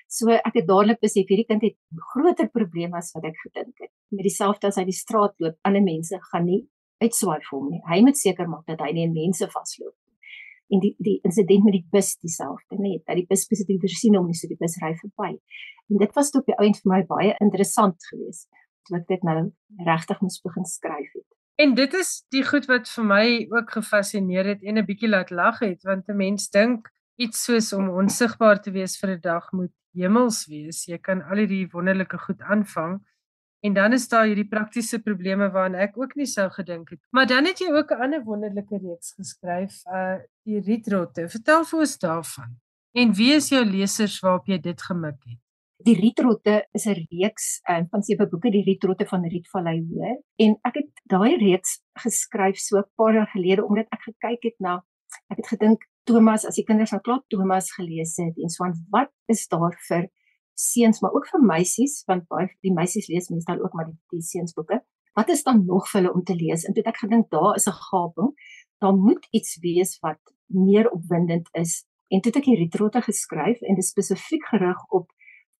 So 0.08 0.30
ek 0.30 0.54
het 0.54 0.68
dadelik 0.68 1.00
besef 1.02 1.26
hierdie 1.28 1.46
kind 1.48 1.62
het 1.62 1.76
groter 2.12 2.48
probleme 2.48 2.96
as 2.98 3.10
wat 3.14 3.24
ek 3.24 3.36
gedink 3.42 3.74
het. 3.82 3.92
Met 4.14 4.24
dieselfde 4.28 4.68
as 4.68 4.78
hy 4.78 4.84
die 4.84 4.96
straat 4.96 5.34
loop, 5.42 5.58
ander 5.62 5.82
mense 5.82 6.18
gaan 6.30 6.46
nie 6.46 6.62
uitswaai 7.02 7.40
vir 7.42 7.58
hom 7.58 7.70
nie. 7.72 7.82
Hy 7.90 8.00
moet 8.06 8.18
seker 8.18 8.48
maak 8.48 8.66
dat 8.70 8.80
hy 8.84 8.92
nie 8.94 9.08
mense 9.10 9.48
vasloop 9.50 9.94
nie. 9.94 10.14
En 10.72 10.80
die 10.80 10.94
die 10.98 11.18
insident 11.26 11.64
met 11.66 11.76
die 11.76 11.86
bus 11.92 12.14
dieselfde, 12.22 12.78
net 12.78 13.02
dat 13.04 13.18
die 13.20 13.26
bus 13.28 13.44
spesifiek 13.44 13.82
versien 13.82 14.18
om 14.18 14.28
nie 14.30 14.38
so 14.38 14.48
die 14.48 14.60
bus 14.60 14.78
ry 14.82 14.94
verby. 15.00 15.34
En 15.90 16.00
dit 16.00 16.14
was 16.16 16.30
tot 16.32 16.46
die 16.48 16.56
ouend 16.56 16.80
vir 16.80 16.92
my 16.94 17.02
baie 17.08 17.34
interessant 17.44 18.10
geweest 18.10 18.48
toe 18.84 18.98
ek 18.98 19.06
dit 19.08 19.22
nou 19.24 19.38
regtig 19.86 20.20
moes 20.20 20.40
begin 20.44 20.66
skryf 20.68 21.12
het. 21.16 21.28
En 21.62 21.74
dit 21.78 21.94
is 21.94 22.10
die 22.34 22.42
goed 22.44 22.66
wat 22.68 22.90
vir 22.90 23.06
my 23.06 23.26
ook 23.52 23.76
gefassineer 23.76 24.48
het 24.52 24.62
en 24.62 24.78
'n 24.78 24.86
bietjie 24.86 25.08
laat 25.08 25.30
lag 25.30 25.60
het 25.60 25.82
want 25.88 26.08
'n 26.08 26.16
mens 26.16 26.50
dink 26.50 26.90
iets 27.16 27.44
soos 27.44 27.72
om 27.72 27.88
onsigbaar 27.88 28.60
te 28.62 28.70
wees 28.70 28.98
vir 29.00 29.10
'n 29.16 29.20
dag 29.20 29.52
moet 29.52 29.72
hemels 29.94 30.46
wees. 30.46 30.86
Jy 30.86 30.98
kan 30.98 31.22
al 31.22 31.36
hierdie 31.36 31.68
wonderlike 31.72 32.18
goed 32.18 32.40
aanvang. 32.42 33.00
En 33.64 33.72
dan 33.72 33.92
is 33.92 34.08
daar 34.08 34.26
hierdie 34.26 34.48
praktiese 34.48 34.98
probleme 35.00 35.48
waaraan 35.50 35.78
ek 35.86 35.96
ook 35.96 36.14
nie 36.16 36.26
sou 36.26 36.50
gedink 36.50 36.90
het. 36.90 37.00
Maar 37.10 37.26
dan 37.26 37.46
het 37.48 37.58
jy 37.58 37.70
ook 37.72 37.90
'n 37.90 38.02
ander 38.02 38.24
wonderlike 38.24 38.78
reeks 38.78 39.14
geskryf, 39.16 39.80
uh 39.86 40.18
die 40.44 40.60
Rietrotte. 40.60 41.28
Vertel 41.28 41.64
vir 41.64 41.78
ons 41.80 41.98
daarvan. 41.98 42.60
En 42.92 43.14
wie 43.14 43.32
is 43.32 43.48
jou 43.48 43.64
lesers 43.64 44.20
waarop 44.20 44.46
jy 44.46 44.58
dit 44.58 44.82
gemik 44.82 45.22
het? 45.24 45.40
Die 45.84 45.96
Rietrotte 46.00 46.66
is 46.72 46.86
'n 46.86 47.06
reeks 47.10 47.60
uh, 47.70 47.82
van 47.90 48.02
sewe 48.02 48.28
boeke, 48.28 48.50
die 48.50 48.62
Rietrotte 48.62 49.06
van 49.06 49.26
Rietvallei 49.26 49.86
hoor. 49.90 50.22
En 50.36 50.58
ek 50.62 50.74
het 50.74 50.90
daai 51.04 51.36
reeks 51.36 51.80
geskryf 51.92 52.56
so 52.56 52.78
'n 52.78 52.90
paar 52.96 53.14
jaar 53.14 53.30
gelede 53.32 53.64
omdat 53.64 53.86
ek 53.90 54.02
gekyk 54.02 54.42
het 54.42 54.58
na 54.58 54.84
ek 55.30 55.36
het 55.36 55.48
gedink 55.48 55.84
Thomas, 56.04 56.44
as 56.44 56.58
die 56.58 56.66
kinders 56.68 56.92
nou 56.92 57.00
klaar 57.04 57.22
Thomas 57.32 57.70
gelees 57.72 58.16
het 58.20 58.36
en 58.36 58.52
so 58.52 58.64
aan, 58.66 58.76
wat 58.92 59.12
is 59.32 59.46
daar 59.48 59.76
vir 59.88 60.10
seuns 60.54 61.00
maar 61.02 61.14
ook 61.16 61.26
vir 61.32 61.42
meisies 61.42 62.02
want 62.08 62.26
baie 62.30 62.50
die 62.62 62.72
meisies 62.74 63.08
lees 63.10 63.30
meestal 63.32 63.62
ook 63.64 63.74
maar 63.74 63.88
die, 63.88 63.96
die 64.14 64.22
seunsboeke. 64.22 64.80
Wat 65.14 65.30
is 65.30 65.42
dan 65.46 65.64
nog 65.66 65.88
vir 65.90 66.00
hulle 66.00 66.12
om 66.12 66.22
te 66.26 66.34
lees? 66.34 66.64
En 66.66 66.74
toe 66.74 66.84
ek 66.90 67.00
gedink 67.04 67.30
daar 67.30 67.54
is 67.56 67.68
'n 67.68 67.78
gaping. 67.90 68.30
Daar 68.82 68.94
moet 68.94 69.26
iets 69.30 69.58
wees 69.62 69.98
wat 70.02 70.20
meer 70.46 70.90
opwindend 70.90 71.48
is. 71.52 71.84
En 72.10 72.20
toe 72.20 72.32
het 72.32 72.40
ek 72.42 72.50
hierdie 72.50 72.68
trotte 72.68 73.00
geskryf 73.02 73.60
en 73.60 73.74
dit 73.74 73.84
spesifiek 73.84 74.44
gerig 74.52 74.80
op 74.90 75.10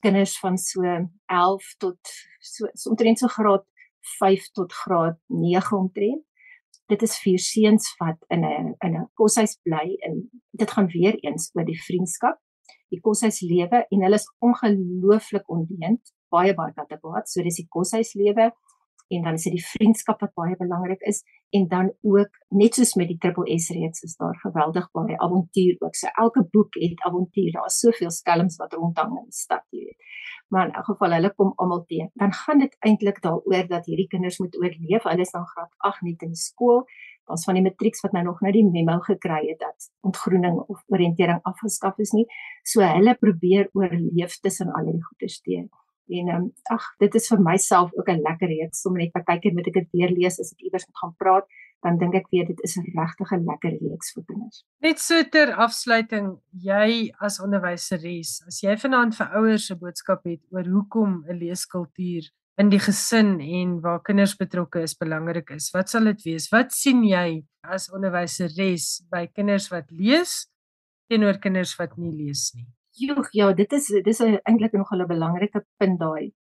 kinders 0.01 0.39
van 0.39 0.59
so 0.59 0.83
11 1.27 1.75
tot 1.79 1.99
so, 2.41 2.69
so 2.75 2.91
omtrent 2.91 3.19
so 3.19 3.29
graad 3.29 3.65
5 4.19 4.51
tot 4.53 4.73
graad 4.73 5.19
9 5.27 5.79
omtrent. 5.79 6.25
Dit 6.93 7.03
is 7.03 7.19
vier 7.19 7.39
seuns 7.39 7.95
wat 7.99 8.19
in 8.29 8.45
'n 8.45 8.75
in 8.87 8.97
'n 8.97 9.09
koshuis 9.15 9.59
bly 9.63 9.97
en 10.07 10.31
dit 10.53 10.71
gaan 10.71 10.89
weer 10.89 11.17
eens 11.25 11.51
oor 11.55 11.65
die 11.65 11.81
vriendskap 11.81 12.39
die 12.95 13.03
koshuislewe 13.05 13.85
en 13.91 14.05
hulle 14.07 14.21
is 14.21 14.29
ongelooflik 14.45 15.49
ondeend, 15.53 16.13
baie 16.35 16.55
baie 16.57 16.75
kategories. 16.77 17.33
So 17.33 17.43
dis 17.47 17.61
die 17.61 17.69
koshuislewe 17.71 18.51
en 19.17 19.23
dan 19.27 19.39
is 19.39 19.47
dit 19.47 19.57
die 19.57 19.67
vriendskap 19.67 20.21
wat 20.25 20.35
baie 20.39 20.57
belangrik 20.61 21.01
is 21.11 21.23
en 21.57 21.69
dan 21.69 21.93
ook 22.03 22.41
net 22.49 22.75
soos 22.75 22.95
met 23.01 23.09
die 23.09 23.19
Triple 23.23 23.59
S 23.59 23.71
reeks 23.77 24.03
is 24.09 24.17
daar 24.17 24.37
geweldig 24.43 24.91
baie 24.93 25.19
avontuur 25.19 25.77
ook. 25.79 25.95
So 25.95 26.11
elke 26.25 26.45
boek 26.57 26.75
het 26.83 27.01
avontuur. 27.07 27.53
Daar's 27.53 27.79
soveel 27.79 28.11
skelms 28.11 28.59
wat 28.63 28.75
rondhang 28.75 29.17
in 29.19 29.25
die 29.31 29.39
stad, 29.39 29.65
jy 29.71 29.85
weet. 29.85 30.13
Maar 30.49 30.69
in 30.69 30.75
elk 30.81 30.91
geval 30.93 31.17
hulle 31.17 31.33
kom 31.35 31.53
almal 31.57 31.85
teen. 31.89 32.11
Dan 32.15 32.33
gaan 32.33 32.59
dit 32.59 32.77
eintlik 32.79 33.23
daaroor 33.23 33.67
dat 33.69 33.87
hierdie 33.87 34.09
kinders 34.09 34.39
moet 34.39 34.57
oorleef. 34.61 35.03
Hulle 35.03 35.27
is 35.27 35.35
dan 35.35 35.47
graad 35.47 35.73
8 35.79 36.03
net 36.03 36.23
in 36.23 36.35
die 36.35 36.43
skool 36.43 36.85
ons 37.33 37.47
van 37.49 37.57
die 37.57 37.65
matrieks 37.65 38.03
wat 38.05 38.13
nou 38.17 38.25
nog 38.27 38.43
nou 38.45 38.53
die 38.53 38.65
memo 38.67 38.99
gekry 39.07 39.41
het 39.47 39.61
dat 39.63 39.89
ontgroening 40.05 40.59
of 40.61 40.83
oriëntering 40.93 41.41
afgeskaf 41.49 41.99
is 42.05 42.13
nie. 42.17 42.27
So 42.69 42.85
hulle 42.85 43.17
probeer 43.21 43.71
oorleef 43.73 44.39
tussen 44.45 44.73
al 44.73 44.91
hierdie 44.91 45.07
goeters 45.09 45.41
teen. 45.41 45.71
En 46.09 46.29
um, 46.29 46.49
ag, 46.63 46.85
dit 46.99 47.15
is 47.15 47.29
vir 47.33 47.41
myself 47.41 47.93
ook 47.95 48.09
'n 48.09 48.21
lekker 48.21 48.49
reeks. 48.49 48.81
Sommige 48.81 49.05
net 49.05 49.13
partykeer 49.13 49.55
moet 49.55 49.67
ek 49.67 49.75
dit 49.75 49.89
weer 49.93 50.11
lees 50.11 50.41
as 50.41 50.53
ek 50.53 50.61
iewers 50.61 50.87
moet 50.87 50.99
gaan 50.99 51.15
praat, 51.17 51.47
dan 51.85 51.99
dink 51.99 52.15
ek 52.15 52.29
weer 52.31 52.47
dit 52.47 52.61
is 52.61 52.77
'n 52.77 52.85
regtig 52.97 53.33
'n 53.33 53.45
lekker 53.45 53.75
reeks 53.81 54.13
vir 54.13 54.25
kinders. 54.25 54.65
Net 54.81 54.99
so 54.99 55.23
ter 55.23 55.55
afsluiting, 55.55 56.39
jy 56.53 57.13
as 57.21 57.41
onderwyseres, 57.41 58.43
as 58.47 58.61
jy 58.61 58.77
vanaand 58.77 59.17
vir 59.17 59.29
ouers 59.37 59.71
'n 59.71 59.79
boodskap 59.79 60.25
het 60.25 60.41
oor 60.51 60.65
hoekom 60.65 61.25
'n 61.29 61.39
leeskultuur 61.39 62.31
in 62.57 62.69
die 62.71 62.79
gesin 62.79 63.41
en 63.41 63.81
waar 63.81 64.03
kinders 64.03 64.37
betrokke 64.37 64.83
is 64.83 64.95
belangrik 64.95 65.51
is. 65.51 65.71
Wat 65.75 65.91
sal 65.91 66.05
dit 66.05 66.23
wees? 66.23 66.49
Wat 66.53 66.73
sien 66.73 67.03
jy 67.05 67.45
as 67.63 67.91
onderwyseres 67.91 69.03
by 69.11 69.27
kinders 69.27 69.71
wat 69.73 69.91
lees 69.91 70.47
teenoor 71.09 71.39
kinders 71.39 71.75
wat 71.77 71.97
nie 71.99 72.13
lees 72.13 72.53
nie? 72.55 72.67
Joeg, 72.95 73.29
ja, 73.35 73.49
dit 73.59 73.73
is 73.75 73.87
dis 74.07 74.21
eintlik 74.23 74.73
nog 74.79 74.91
'n 74.95 75.07
belangrike 75.07 75.67
punt 75.83 75.99
daai. 75.99 76.33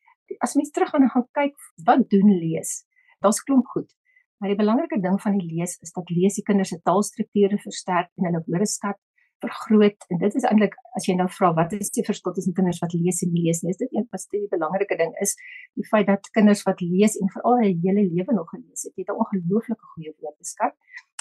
As 0.45 0.53
mens 0.53 0.69
terug 0.71 0.89
gaan 0.89 1.01
en 1.01 1.09
gaan 1.09 1.27
kyk 1.31 1.55
wat 1.85 2.09
doen 2.09 2.29
lees, 2.29 2.85
daar's 3.21 3.43
klomp 3.43 3.65
goed. 3.65 3.89
Maar 4.37 4.49
die 4.49 4.57
belangrike 4.57 4.99
ding 5.01 5.21
van 5.21 5.37
die 5.37 5.47
lees 5.53 5.77
is 5.81 5.91
dat 5.91 6.09
lees 6.09 6.35
die 6.35 6.43
kinders 6.43 6.69
se 6.69 6.79
taalstrukture 6.81 7.57
versterk 7.57 8.09
en 8.17 8.25
hulle 8.25 8.43
woordeskat 8.45 8.99
vergroot 9.43 10.05
en 10.09 10.17
dit 10.17 10.35
is 10.35 10.45
eintlik 10.49 10.75
as 10.97 11.07
jy 11.07 11.15
nou 11.15 11.27
vra 11.37 11.51
wat 11.57 11.73
is 11.73 11.91
die 11.97 12.05
verskil 12.05 12.33
tussen 12.37 12.53
kinders 12.53 12.81
wat 12.83 12.93
lees 12.93 13.21
en 13.25 13.33
lees 13.33 13.61
nie 13.63 13.73
is 13.73 13.81
dit 13.81 13.91
een 13.91 14.07
wat 14.11 14.27
die 14.31 14.47
belangrike 14.55 14.97
ding 15.01 15.13
is 15.25 15.35
die 15.79 15.87
feit 15.91 16.07
dat 16.07 16.29
kinders 16.37 16.63
wat 16.69 16.81
lees 16.81 17.17
en 17.19 17.33
veral 17.35 17.57
hulle 17.61 17.75
hele 17.85 18.05
lewe 18.13 18.37
nog 18.39 18.49
gelees 18.55 18.85
het 18.87 18.93
het 19.01 19.09
'n 19.09 19.21
ongelooflike 19.25 19.85
goeie 19.95 20.13
woordeskat 20.21 20.73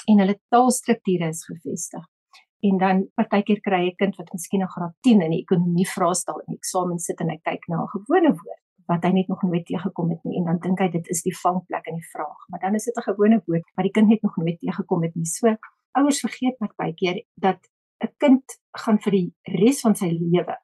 en 0.09 0.25
hulle 0.25 0.39
taalstrukture 0.55 1.29
is 1.29 1.45
gevestig 1.51 2.05
en 2.69 2.79
dan 2.79 3.05
partykeer 3.19 3.61
kry 3.61 3.83
'n 3.91 3.97
kind 4.01 4.17
wat 4.17 4.33
miskien 4.33 4.61
in 4.61 4.73
graad 4.75 4.95
10 5.01 5.23
in 5.23 5.35
die 5.35 5.43
ekonomie 5.43 5.89
vraestel 5.95 6.43
in 6.47 6.55
eksamen 6.55 6.99
sit 6.99 7.21
en 7.21 7.31
hy 7.31 7.39
kyk 7.49 7.69
na 7.69 7.83
'n 7.83 7.95
gewone 7.95 8.33
woord 8.43 8.63
wat 8.87 9.05
hy 9.05 9.13
net 9.13 9.29
nog 9.29 9.43
nooit 9.43 9.67
teëgekom 9.67 10.11
het 10.11 10.25
nie 10.25 10.39
en 10.39 10.45
dan 10.45 10.59
dink 10.59 10.79
hy 10.79 10.89
dit 10.89 11.09
is 11.09 11.23
die 11.23 11.37
vangplek 11.43 11.87
in 11.87 12.01
die 12.01 12.11
vraag 12.15 12.41
maar 12.49 12.61
dan 12.61 12.75
is 12.75 12.85
dit 12.85 12.97
'n 12.97 13.09
gewone 13.11 13.43
woord 13.47 13.67
wat 13.77 13.85
die 13.85 13.95
kind 13.97 14.09
net 14.09 14.23
nog 14.23 14.37
nooit 14.37 14.59
teëgekom 14.59 15.03
het 15.03 15.15
nie 15.15 15.27
so 15.27 15.57
ouers 15.93 16.21
vergeet 16.21 16.59
partykeer 16.59 17.23
dat 17.35 17.61
'n 18.05 18.15
kind 18.19 18.45
gaan 18.73 18.99
vir 18.99 19.13
die 19.13 19.35
res 19.61 19.81
van 19.81 19.95
sy 19.95 20.11
lewe 20.11 20.57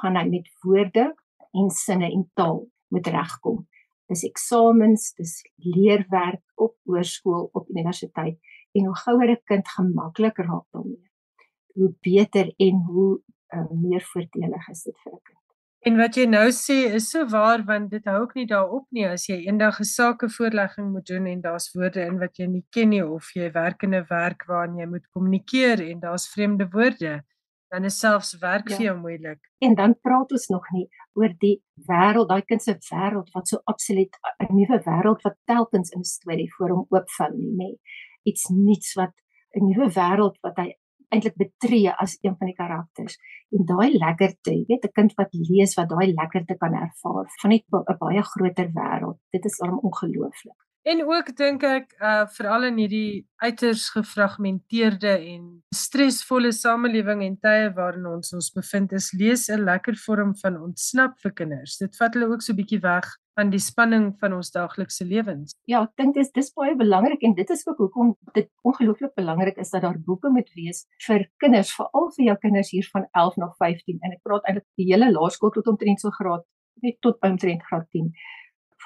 gaan 0.00 0.16
hy 0.16 0.26
met 0.28 0.48
woorde 0.64 1.14
en 1.52 1.70
sinne 1.70 2.10
en 2.10 2.24
taal 2.34 2.64
moet 2.94 3.06
regkom. 3.06 3.66
Dis 4.10 4.24
eksamens, 4.26 5.12
dis 5.18 5.36
leerwerk 5.56 6.42
op 6.58 6.74
hoërskool, 6.88 7.50
op 7.52 7.68
universiteit 7.70 8.38
en 8.74 8.86
hoe 8.86 8.96
gouer 9.04 9.30
'n 9.30 9.42
kind 9.44 9.68
gemaklik 9.68 10.38
raak 10.38 10.66
daarmee, 10.72 11.09
hoe 11.74 11.94
beter 12.00 12.52
en 12.56 12.82
hoe 12.86 13.20
uh, 13.54 13.70
meer 13.70 14.02
voordelig 14.12 14.68
is 14.68 14.82
dit 14.82 14.96
vir 15.04 15.12
'n 15.12 15.20
kind. 15.24 15.38
En 15.80 15.96
wat 15.96 16.16
jy 16.16 16.26
nou 16.28 16.48
sê 16.52 16.78
is 16.94 17.10
so 17.10 17.24
waar 17.26 17.64
want 17.64 17.90
dit 17.90 18.04
hou 18.04 18.18
ook 18.22 18.34
nie 18.34 18.46
daarop 18.46 18.86
nie 18.90 19.06
as 19.06 19.26
jy 19.28 19.38
eendag 19.46 19.80
'n 19.80 19.84
sakevoorlegging 19.84 20.92
moet 20.92 21.06
doen 21.06 21.26
en 21.26 21.40
daar's 21.40 21.72
woorde 21.74 22.00
in 22.00 22.18
wat 22.18 22.36
jy 22.36 22.46
nie 22.46 22.66
ken 22.70 22.88
nie 22.88 23.04
of 23.04 23.32
jy 23.34 23.50
werk 23.52 23.82
in 23.82 23.94
'n 23.94 24.06
werk 24.10 24.44
waarin 24.46 24.78
jy 24.78 24.86
moet 24.86 25.10
kommunikeer 25.10 25.80
en 25.90 26.00
daar's 26.00 26.28
vreemde 26.28 26.68
woorde 26.72 27.24
dan 27.70 27.84
is 27.84 27.98
selfs 27.98 28.34
werk 28.42 28.68
ja. 28.68 28.76
vir 28.76 28.84
jou 28.84 28.96
moeilik. 28.98 29.38
En 29.62 29.74
dan 29.78 29.94
praat 30.02 30.32
ons 30.34 30.46
nog 30.50 30.66
nie 30.74 30.86
oor 31.18 31.30
die 31.42 31.56
wêreld, 31.86 32.28
daai 32.28 32.42
kind 32.42 32.62
se 32.62 32.74
wêreld 32.88 33.30
wat 33.36 33.48
so 33.48 33.62
absoluut 33.70 34.16
'n 34.42 34.54
nuwe 34.56 34.80
wêreld 34.86 35.22
wat 35.26 35.36
telkens 35.46 35.90
in 35.90 36.04
storie 36.04 36.50
voor 36.56 36.70
hom 36.74 36.86
oopvou 36.88 37.30
nie, 37.36 37.52
nê. 37.62 37.70
Iets 38.26 38.48
nuuts 38.50 38.94
wat 38.98 39.14
'n 39.54 39.64
nuwe 39.70 39.88
wêreld 39.94 40.36
wat 40.42 40.56
hy 40.56 40.74
eintlik 41.14 41.36
betree 41.36 41.92
as 42.04 42.16
een 42.22 42.36
van 42.38 42.50
die 42.50 42.56
karakters. 42.56 43.18
En 43.50 43.66
daai 43.66 43.90
lekkerte, 43.98 44.54
jy 44.54 44.64
weet, 44.68 44.84
'n 44.84 44.96
kind 44.98 45.14
wat 45.20 45.34
lees 45.50 45.74
wat 45.78 45.88
daai 45.88 46.12
lekkerte 46.14 46.56
kan 46.56 46.74
ervaar 46.74 47.26
van 47.42 47.52
'n 47.52 47.98
baie 47.98 48.22
groter 48.22 48.68
wêreld. 48.78 49.18
Dit 49.32 49.44
is 49.44 49.60
al 49.60 49.76
ongelooflik. 49.76 50.58
En 50.82 51.02
ook 51.04 51.36
dink 51.36 51.62
ek 51.62 51.90
uh 52.00 52.24
veral 52.32 52.64
in 52.70 52.78
hierdie 52.80 53.26
uiters 53.44 53.90
gefragmenteerde 53.92 55.12
en 55.12 55.42
stresvolle 55.76 56.52
samelewing 56.56 57.20
en 57.26 57.36
tye 57.36 57.66
waarin 57.76 58.06
ons 58.08 58.32
ons 58.32 58.48
bevind, 58.56 58.94
is 58.96 59.12
lees 59.12 59.48
'n 59.50 59.64
lekker 59.64 59.96
vorm 60.06 60.32
van 60.40 60.56
ontsnap 60.56 61.18
vir 61.20 61.32
kinders. 61.32 61.76
Dit 61.76 61.96
vat 61.96 62.14
hulle 62.14 62.32
ook 62.32 62.42
so 62.42 62.52
'n 62.52 62.56
bietjie 62.56 62.80
weg 62.80 63.04
van 63.40 63.52
die 63.52 63.60
spanning 63.62 64.10
van 64.20 64.34
ons 64.36 64.50
daaglikse 64.52 65.06
lewens. 65.08 65.54
Ja, 65.70 65.82
ek 65.86 65.94
dink 66.00 66.16
dis 66.18 66.32
dis 66.36 66.50
baie 66.56 66.74
belangrik 66.76 67.22
en 67.24 67.34
dit 67.38 67.52
is 67.54 67.62
ook 67.68 67.78
hoekom 67.80 68.12
dit 68.36 68.48
ongelooflik 68.68 69.14
belangrik 69.16 69.60
is 69.62 69.72
dat 69.72 69.86
daar 69.86 69.96
boeke 70.08 70.32
moet 70.34 70.50
wees 70.58 70.84
vir 71.06 71.24
kinders, 71.42 71.72
veral 71.78 72.10
vir 72.16 72.26
jou 72.26 72.36
kinders 72.42 72.72
hier 72.74 72.88
van 72.92 73.06
11 73.22 73.38
na 73.40 73.48
15 73.62 73.96
en 73.96 74.16
ek 74.16 74.20
praat 74.26 74.50
eintlik 74.50 74.66
die 74.80 74.90
hele 74.90 75.08
laerskool 75.14 75.54
tot 75.56 75.70
omtrent 75.72 76.04
so 76.04 76.12
graad 76.18 76.44
net 76.84 76.98
tot 77.06 77.16
omtrent 77.24 77.64
graad 77.70 77.88
10 77.96 78.10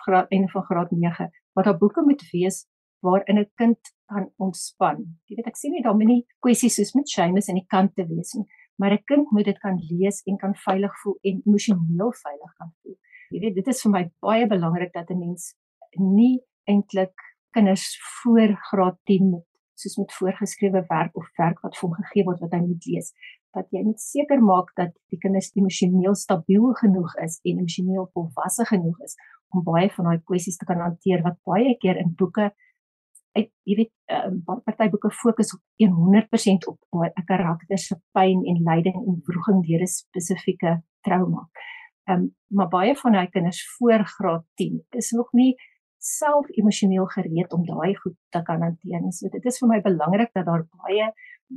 graad 0.04 0.30
en 0.36 0.46
van 0.52 0.66
graad 0.70 0.94
9 0.94 1.28
wat 1.58 1.68
daar 1.70 1.80
boeke 1.80 2.04
moet 2.06 2.22
wees 2.30 2.64
waarin 3.04 3.40
'n 3.42 3.50
kind 3.58 3.80
kan 4.06 4.30
ontspan. 4.38 5.02
Jy 5.26 5.36
weet 5.36 5.50
ek 5.50 5.56
sien 5.56 5.72
nie 5.72 5.82
daar 5.82 5.96
moet 5.98 6.10
nie 6.12 6.26
kwessies 6.46 6.76
soos 6.78 6.94
met 6.94 7.08
Seamus 7.08 7.48
in 7.48 7.58
die 7.58 7.66
kante 7.74 8.06
wees 8.06 8.34
nie, 8.38 8.46
maar 8.78 8.92
'n 8.92 9.02
kind 9.04 9.30
moet 9.32 9.44
dit 9.50 9.58
kan 9.58 9.80
lees 9.90 10.22
en 10.26 10.38
kan 10.38 10.54
veilig 10.54 10.94
voel 11.02 11.18
en 11.22 11.42
emosioneel 11.46 12.12
veilig 12.22 12.52
kan 12.58 12.70
voel 12.82 12.98
jy 13.34 13.42
weet 13.42 13.56
dit 13.58 13.70
is 13.72 13.82
vir 13.84 13.92
my 13.96 14.04
baie 14.22 14.46
belangrik 14.50 14.92
dat 14.94 15.10
'n 15.10 15.18
mens 15.18 15.54
nie 15.98 16.40
eintlik 16.70 17.14
kinders 17.54 17.86
voor 18.22 18.54
graad 18.70 18.98
10 19.10 19.30
moet 19.30 19.46
soos 19.74 19.96
met 19.98 20.12
voorgeskrewe 20.18 20.84
werk 20.88 21.16
of 21.16 21.26
werk 21.38 21.60
wat 21.62 21.76
vir 21.76 21.88
hom 21.88 21.96
gegee 22.02 22.24
word 22.24 22.40
wat 22.40 22.52
hy 22.54 22.60
moet 22.66 22.86
lees 22.86 23.10
dat 23.54 23.70
jy 23.74 23.82
net 23.86 24.00
seker 24.02 24.42
maak 24.42 24.70
dat 24.80 24.92
die 25.10 25.18
kinders 25.22 25.50
emosioneel 25.54 26.14
stabiel 26.18 26.72
genoeg 26.82 27.14
is 27.26 27.40
en 27.44 27.58
emosioneel 27.58 28.10
volwasse 28.14 28.66
genoeg 28.70 29.00
is 29.08 29.16
om 29.54 29.64
baie 29.66 29.90
van 29.96 30.10
daai 30.10 30.22
kwessies 30.30 30.58
te 30.58 30.68
kan 30.68 30.82
hanteer 30.82 31.22
wat 31.26 31.38
baie 31.50 31.74
keer 31.82 32.00
in 32.02 32.14
boeke 32.18 32.50
uit 33.34 33.50
jy 33.66 33.76
weet 33.80 33.92
uh, 34.14 34.58
party 34.66 34.88
boeke 34.92 35.10
fokus 35.10 35.54
op 35.56 35.62
100% 35.82 36.68
op 36.70 36.78
'n 36.94 37.26
karakter 37.30 37.78
se 37.78 37.96
pyn 38.14 38.44
en 38.50 38.62
lyding 38.68 38.94
en 38.94 39.22
wroging 39.26 39.62
deur 39.66 39.82
'n 39.82 39.90
spesifieke 39.90 40.82
trauma. 41.02 41.48
Ehm 42.04 42.24
um, 42.24 42.32
maar 42.54 42.68
baie 42.68 42.94
van 42.96 43.16
hy 43.18 43.26
kinders 43.32 43.60
voor 43.76 44.04
graad 44.06 44.44
10 44.60 44.82
is 44.90 45.10
nog 45.10 45.32
nie 45.32 45.54
self 45.98 46.46
emosioneel 46.52 47.06
gereed 47.06 47.52
om 47.52 47.64
daai 47.66 47.96
goed 47.96 48.16
te 48.28 48.42
kan 48.42 48.62
hanteer 48.62 49.00
nie. 49.00 49.12
So 49.12 49.28
dit 49.32 49.44
is 49.44 49.58
vir 49.58 49.70
my 49.70 49.80
belangrik 49.82 50.30
dat 50.36 50.46
daar 50.46 50.66
baie 50.84 51.08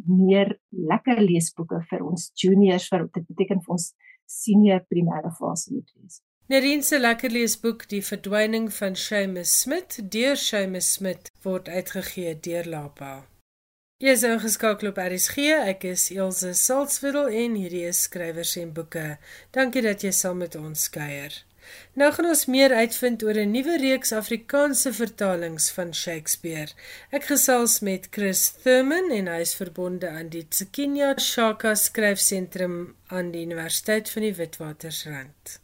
meer 0.08 0.56
lekker 0.72 1.22
leesboeke 1.22 1.84
vir 1.90 2.06
ons 2.08 2.32
juniors 2.44 2.88
vir 2.92 3.08
dit 3.14 3.28
beteken 3.28 3.62
vir 3.66 3.76
ons 3.78 3.92
senior 4.26 4.84
primêre 4.88 5.32
fase 5.40 5.74
moet 5.76 5.92
wees. 5.96 6.22
Nerien 6.48 6.84
se 6.84 7.00
lekker 7.00 7.32
leesboek 7.32 7.90
Die 7.92 8.04
verdwyning 8.10 8.70
van 8.72 8.96
Seamus 8.96 9.52
Smith 9.62 10.00
deur 10.16 10.40
Seamus 10.40 10.94
Smith 10.96 11.32
word 11.44 11.68
uitgegee 11.68 12.38
deur 12.40 12.70
Lapa. 12.72 13.16
Jy 13.98 14.12
is 14.14 14.22
ingeskakel 14.28 14.92
op 14.92 15.00
RSG. 15.02 15.48
Ek 15.72 15.82
is 15.90 16.04
Elsje 16.14 16.52
Salzwetel 16.54 17.32
en 17.34 17.56
hierdie 17.58 17.88
is 17.90 18.04
skrywers 18.06 18.52
en 18.62 18.70
boeke. 18.76 19.16
Dankie 19.58 19.82
dat 19.82 20.06
jy 20.06 20.12
saam 20.14 20.38
met 20.44 20.54
ons 20.60 20.84
kuier. 20.94 21.34
Nou 21.98 22.12
gaan 22.14 22.30
ons 22.30 22.46
meer 22.46 22.76
uitvind 22.78 23.26
oor 23.26 23.42
'n 23.42 23.56
nuwe 23.56 23.80
reeks 23.82 24.14
Afrikaanse 24.14 24.94
vertalings 24.94 25.72
van 25.80 25.96
Shakespeare. 26.04 26.78
Ek 27.10 27.26
gesels 27.34 27.80
met 27.82 28.08
Chris 28.12 28.48
Thurman 28.62 29.10
en 29.10 29.34
hy 29.34 29.42
is 29.42 29.58
verbonde 29.58 30.10
aan 30.10 30.30
die 30.30 30.46
Tsikinya 30.46 31.16
Shaka 31.18 31.74
Skryfsentrum 31.74 32.96
aan 33.08 33.32
die 33.32 33.46
Universiteit 33.50 34.13
van 34.13 34.21
die 34.21 34.36
Witwatersrand. 34.36 35.58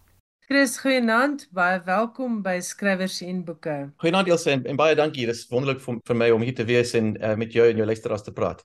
Chris, 0.44 0.74
goeienaand. 0.84 1.46
Baie 1.56 1.78
welkom 1.86 2.42
by 2.44 2.58
Skrywers 2.60 3.22
en 3.24 3.38
Boeke. 3.48 3.76
Goeienaand 4.04 4.28
Elsje 4.28 4.52
en, 4.52 4.66
en 4.68 4.76
baie 4.76 4.96
dankie. 5.00 5.24
Dit 5.30 5.38
is 5.38 5.46
wonderlik 5.48 5.80
vir, 5.80 6.02
vir 6.04 6.18
my 6.20 6.28
om 6.36 6.42
hier 6.44 6.56
te 6.58 6.66
wees 6.68 6.92
en 7.00 7.14
uh, 7.16 7.32
met 7.40 7.54
jou 7.56 7.64
en 7.64 7.80
jou 7.80 7.86
luisteraars 7.88 8.26
te 8.26 8.34
praat. 8.36 8.60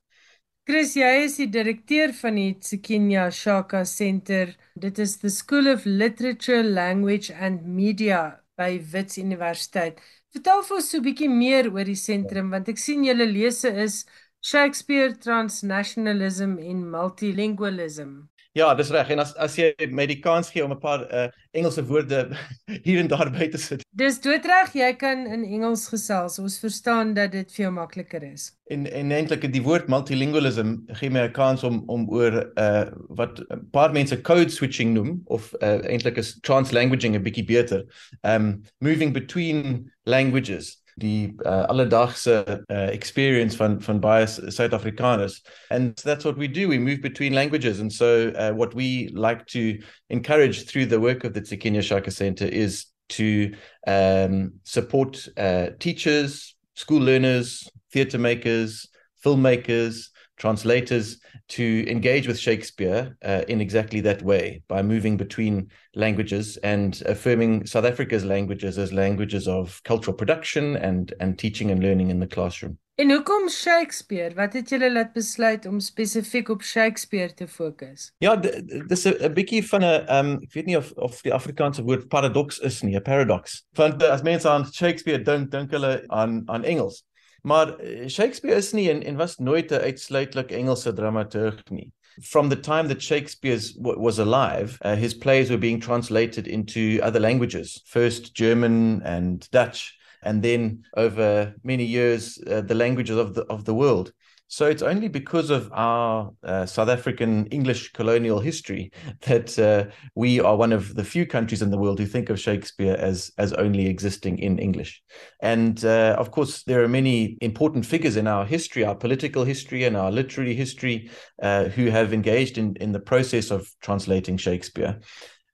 Chris, 0.67 0.97
jy 0.99 1.13
is 1.23 1.37
die 1.39 1.47
direkteur 1.55 2.11
van 2.19 2.35
die 2.41 2.49
Tsikinya 2.59 3.29
Shaka 3.31 3.85
Center. 3.87 4.51
Dit 4.75 4.99
is 4.99 5.15
the 5.23 5.31
School 5.31 5.71
of 5.71 5.87
Literature, 5.87 6.65
Language 6.67 7.31
and 7.31 7.63
Media 7.63 8.41
by 8.59 8.81
Wits 8.91 9.23
Universiteit. 9.23 10.03
Vertel 10.35 10.65
vir 10.67 10.81
ons 10.81 10.91
so 10.91 10.99
'n 10.99 11.07
bietjie 11.07 11.31
meer 11.31 11.71
oor 11.71 11.87
die 11.87 11.95
sentrum 11.95 12.51
want 12.51 12.69
ek 12.75 12.83
sien 12.83 13.07
julle 13.07 13.31
lese 13.31 13.71
is 13.87 14.03
Shakespeare 14.43 15.15
Transnationalism 15.15 16.59
en 16.59 16.83
Multilingualism. 16.91 18.27
Ja, 18.57 18.75
dis 18.75 18.91
reg. 18.91 19.11
En 19.13 19.21
as 19.23 19.35
as 19.37 19.57
jy 19.59 19.69
my 19.93 20.07
die 20.09 20.19
kans 20.25 20.49
gee 20.51 20.65
om 20.65 20.73
'n 20.73 20.81
paar 20.81 21.05
uh 21.13 21.29
Engelse 21.53 21.85
woorde 21.85 22.29
hier 22.87 23.01
en 23.01 23.09
daar 23.09 23.31
by 23.31 23.49
te 23.49 23.59
sit. 23.59 23.85
Dis 23.91 24.21
doodreg, 24.21 24.73
jy 24.75 24.93
kan 24.97 25.27
in 25.27 25.45
Engels 25.45 25.89
gesels. 25.89 26.39
Ons 26.39 26.59
verstaan 26.59 27.15
dat 27.15 27.33
dit 27.33 27.53
vir 27.53 27.65
jou 27.65 27.73
makliker 27.73 28.23
is. 28.23 28.53
En 28.73 28.87
en 28.87 29.13
eintlik 29.13 29.53
die 29.53 29.63
woord 29.63 29.89
multilingualism 29.89 30.75
gee 31.01 31.11
my 31.11 31.29
'n 31.29 31.33
kans 31.33 31.63
om 31.65 31.83
om 31.87 32.09
oor 32.11 32.53
uh 32.57 32.87
wat 33.09 33.41
'n 33.41 33.69
paar 33.71 33.93
mense 33.93 34.21
code 34.23 34.51
switching 34.51 34.95
noem 34.95 35.21
of 35.27 35.53
uh 35.63 35.79
eintlik 35.85 36.17
is 36.17 36.39
translanguaging 36.41 37.15
'n 37.17 37.23
bietjie 37.23 37.45
beter. 37.45 37.85
Um 38.23 38.63
moving 38.81 39.13
between 39.13 39.93
languages 40.05 40.78
die 40.99 41.35
uh, 41.45 41.65
alledaagse 41.69 42.65
uh, 42.71 42.89
experience 42.93 43.57
van 43.57 43.81
van 43.81 44.01
baie 44.01 44.27
Suid-Afrikaners. 44.27 45.41
And 45.71 45.97
that's 45.97 46.25
what 46.25 46.37
we 46.37 46.49
do. 46.49 46.69
We 46.69 46.79
move 46.79 47.01
between 47.01 47.35
languages. 47.35 47.81
And 47.81 47.93
so 47.93 48.29
uh, 48.31 48.53
what 48.53 48.75
we 48.75 49.09
like 49.15 49.47
to 49.47 49.79
encourage 50.11 50.67
through 50.67 50.87
the 50.87 51.01
work 51.01 51.25
of 51.25 51.33
the 51.33 51.41
Tsikinya 51.41 51.83
Shaka 51.83 52.11
Center 52.11 52.47
is 52.47 52.87
to 53.11 53.55
um, 53.87 54.53
support 54.65 55.29
uh, 55.37 55.69
teachers 55.79 56.55
school 56.75 57.01
learners 57.01 57.69
theater 57.91 58.19
makers 58.19 58.87
filmmakers 59.25 60.11
translators 60.39 61.21
to 61.49 61.85
engage 61.89 62.27
with 62.27 62.39
Shakespeare 62.39 63.17
uh, 63.25 63.43
in 63.49 63.61
exactly 63.61 64.01
that 64.01 64.23
way 64.23 64.63
by 64.69 64.83
moving 64.83 65.17
between 65.17 65.71
languages 65.95 66.57
and 66.59 67.03
affirming 67.07 67.67
South 67.67 67.85
Africa's 67.85 68.25
languages 68.25 68.79
as 68.79 68.93
languages 68.93 69.49
of 69.49 69.83
cultural 69.85 70.17
production 70.17 70.77
and 70.77 71.15
and 71.21 71.39
teaching 71.39 71.71
and 71.71 71.83
learning 71.83 72.11
in 72.11 72.21
the 72.21 72.27
classroom. 72.27 72.79
En 72.99 73.11
hoekom 73.11 73.49
Shakespeare? 73.49 74.35
Wat 74.35 74.53
het 74.53 74.69
julle 74.69 74.89
laat 74.93 75.13
besluit 75.15 75.67
om 75.67 75.77
spesifiek 75.81 76.49
op 76.49 76.63
Shakespeare 76.63 77.35
te 77.35 77.47
fokus? 77.49 78.09
Ja, 78.19 78.35
dis 78.37 79.07
'n 79.07 79.33
bietjie 79.35 79.63
van 79.69 79.85
'n 79.85 80.11
um 80.11 80.33
ek 80.43 80.53
weet 80.53 80.67
nie 80.67 80.77
of 80.77 80.91
of 80.93 81.23
die 81.23 81.33
Afrikaanse 81.33 81.83
woord 81.83 82.09
paradox 82.09 82.59
is 82.59 82.83
nie, 82.83 82.97
'n 82.97 83.03
paradox. 83.03 83.67
Want 83.73 84.03
as 84.03 84.23
mense 84.23 84.49
aan 84.49 84.67
Shakespeare 84.67 85.23
dink, 85.23 85.51
dink 85.51 85.71
hulle 85.71 86.03
aan 86.07 86.43
aan 86.47 86.65
Engels. 86.65 87.05
Maar 87.43 87.79
eh, 87.79 88.09
Shakespeare 88.09 88.57
is 88.57 88.73
nie 88.73 88.91
en 88.91 89.03
en 89.03 89.17
was 89.17 89.39
nooit 89.39 89.71
'n 89.71 89.75
uitsluitlik 89.81 90.51
Engelse 90.51 90.93
dramaturg 90.93 91.63
nie. 91.71 91.93
From 92.21 92.49
the 92.49 92.61
time 92.61 92.89
that 92.89 93.03
Shakespeare 93.03 93.61
was 93.79 94.19
alive, 94.19 94.77
uh, 94.85 94.97
his 94.97 95.15
plays 95.15 95.49
were 95.49 95.59
being 95.59 95.81
translated 95.81 96.47
into 96.47 96.99
other 97.03 97.21
languages, 97.21 97.81
first 97.85 98.35
German 98.35 99.03
and 99.03 99.49
Dutch, 99.51 99.97
and 100.23 100.43
then 100.43 100.85
over 100.97 101.55
many 101.63 101.85
years, 101.85 102.41
uh, 102.47 102.61
the 102.61 102.75
languages 102.75 103.17
of 103.17 103.35
the 103.35 103.45
of 103.49 103.65
the 103.65 103.75
world. 103.75 104.13
So 104.51 104.65
it's 104.67 104.83
only 104.83 105.09
because 105.09 105.51
of 105.51 105.71
our 105.75 106.33
uh, 106.43 106.65
South 106.65 106.89
African 106.89 107.47
English 107.47 107.93
colonial 107.93 108.41
history 108.41 108.91
that 109.27 109.59
uh, 109.59 109.93
we 110.15 110.41
are 110.41 110.57
one 110.57 110.73
of 110.73 110.95
the 110.95 111.05
few 111.05 111.27
countries 111.27 111.61
in 111.61 111.71
the 111.71 111.77
world 111.77 111.99
who 111.99 112.07
think 112.07 112.31
of 112.31 112.41
Shakespeare 112.41 112.97
as 112.99 113.31
as 113.37 113.53
only 113.53 113.87
existing 113.87 114.39
in 114.39 114.59
English. 114.59 115.03
And 115.41 115.85
uh, 115.85 116.17
of 116.19 116.31
course, 116.31 116.63
there 116.65 116.83
are 116.83 116.89
many 116.89 117.37
important 117.43 117.85
figures 117.85 118.17
in 118.17 118.27
our 118.27 118.47
history, 118.47 118.85
our 118.85 118.97
political 118.97 119.45
history 119.45 119.85
and 119.85 119.97
our 119.97 120.11
literary 120.11 120.55
history, 120.55 121.11
uh, 121.43 121.65
who 121.65 121.87
have 121.91 122.15
engaged 122.15 122.57
in 122.57 122.75
in 122.77 122.93
the 122.93 123.01
process 123.01 123.51
of 123.51 123.69
translating 123.83 124.39
Shakespeare. 124.39 124.99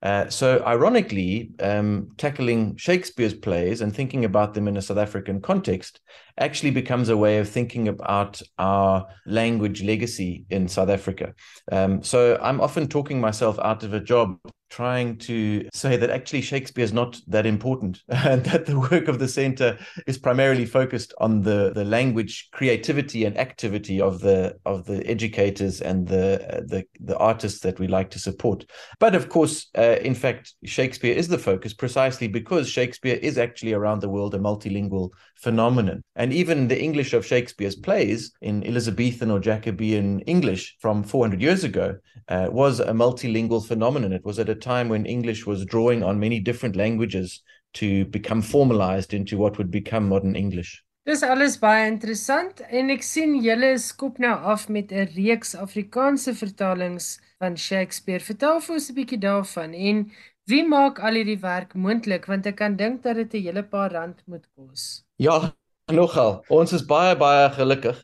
Uh, 0.04 0.28
so, 0.28 0.62
ironically, 0.66 1.50
um, 1.60 2.10
tackling 2.18 2.76
Shakespeare's 2.76 3.32
plays 3.32 3.80
and 3.80 3.94
thinking 3.94 4.26
about 4.26 4.52
them 4.52 4.68
in 4.68 4.76
a 4.76 4.82
South 4.82 4.98
African 4.98 5.40
context 5.40 6.00
actually 6.38 6.72
becomes 6.72 7.08
a 7.08 7.16
way 7.16 7.38
of 7.38 7.48
thinking 7.48 7.88
about 7.88 8.42
our 8.58 9.06
language 9.24 9.82
legacy 9.82 10.44
in 10.50 10.68
South 10.68 10.90
Africa. 10.90 11.34
Um, 11.72 12.02
so, 12.02 12.38
I'm 12.42 12.60
often 12.60 12.86
talking 12.86 13.18
myself 13.18 13.58
out 13.60 13.82
of 13.82 13.94
a 13.94 14.00
job 14.00 14.36
trying 14.74 15.16
to 15.16 15.68
say 15.72 15.96
that 15.96 16.10
actually 16.10 16.40
Shakespeare 16.40 16.84
is 16.84 16.92
not 16.92 17.20
that 17.28 17.46
important 17.46 18.02
and 18.08 18.44
that 18.46 18.66
the 18.66 18.80
work 18.90 19.06
of 19.06 19.20
the 19.20 19.28
center 19.28 19.78
is 20.08 20.18
primarily 20.18 20.66
focused 20.66 21.14
on 21.18 21.42
the 21.42 21.70
the 21.72 21.84
language 21.84 22.48
creativity 22.50 23.24
and 23.24 23.38
activity 23.38 24.00
of 24.00 24.18
the 24.18 24.56
of 24.66 24.84
the 24.86 25.06
educators 25.06 25.80
and 25.80 26.08
the 26.08 26.64
the 26.66 26.82
the 26.98 27.16
artists 27.18 27.60
that 27.60 27.78
we 27.78 27.86
like 27.86 28.10
to 28.10 28.18
support. 28.18 28.64
But 28.98 29.14
of 29.14 29.28
course 29.28 29.68
uh, 29.78 29.98
in 30.10 30.16
fact 30.16 30.54
Shakespeare 30.64 31.14
is 31.14 31.28
the 31.28 31.38
focus 31.38 31.72
precisely 31.72 32.26
because 32.26 32.68
Shakespeare 32.68 33.18
is 33.22 33.38
actually 33.38 33.74
around 33.74 34.00
the 34.00 34.08
world 34.08 34.34
a 34.34 34.40
multilingual 34.40 35.10
phenomenon. 35.36 36.02
And 36.16 36.32
even 36.32 36.66
the 36.66 36.82
English 36.82 37.12
of 37.12 37.24
Shakespeare's 37.24 37.76
plays 37.76 38.32
in 38.40 38.64
Elizabethan 38.64 39.30
or 39.30 39.38
Jacobean 39.38 40.20
English 40.20 40.76
from 40.80 41.04
400 41.04 41.40
years 41.40 41.62
ago 41.62 41.96
uh, 42.28 42.48
was 42.50 42.80
a 42.80 42.92
multilingual 42.92 43.64
phenomenon. 43.64 44.12
It 44.12 44.24
was 44.24 44.38
at 44.38 44.48
a 44.48 44.54
time 44.64 44.88
when 44.88 45.04
English 45.06 45.44
was 45.46 45.66
drawing 45.74 46.02
on 46.02 46.18
many 46.18 46.40
different 46.40 46.76
languages 46.76 47.42
to 47.74 48.04
become 48.06 48.42
formalized 48.42 49.12
into 49.12 49.36
what 49.36 49.58
would 49.58 49.70
become 49.70 50.08
modern 50.08 50.36
English. 50.36 50.82
Dis 51.04 51.22
alles 51.22 51.58
baie 51.60 51.84
interessant 51.86 52.62
en 52.72 52.92
ek 52.94 53.02
sien 53.04 53.34
julle 53.44 53.74
skop 53.82 54.20
nou 54.24 54.32
af 54.52 54.70
met 54.72 54.92
'n 54.92 55.10
reeks 55.16 55.52
Afrikaanse 55.54 56.32
vertalings 56.34 57.18
van 57.38 57.58
Shakespeare. 57.58 58.24
Vertel 58.24 58.60
vir 58.60 58.74
ons 58.74 58.88
'n 58.90 58.96
bietjie 58.96 59.20
daarvan 59.20 59.74
en 59.74 60.10
wie 60.48 60.62
maak 60.64 60.98
al 60.98 61.20
hierdie 61.20 61.40
werk 61.42 61.74
moontlik 61.74 62.24
want 62.26 62.46
ek 62.46 62.56
kan 62.56 62.76
dink 62.76 63.02
dat 63.02 63.16
dit 63.16 63.34
'n 63.34 63.44
hele 63.46 63.62
paar 63.62 63.92
rand 63.92 64.22
moet 64.26 64.46
kos. 64.56 65.04
Ja, 65.16 65.52
nogal. 65.92 66.42
Ons 66.48 66.72
is 66.72 66.86
baie 66.86 67.16
baie 67.16 67.50
gelukkig 67.50 68.00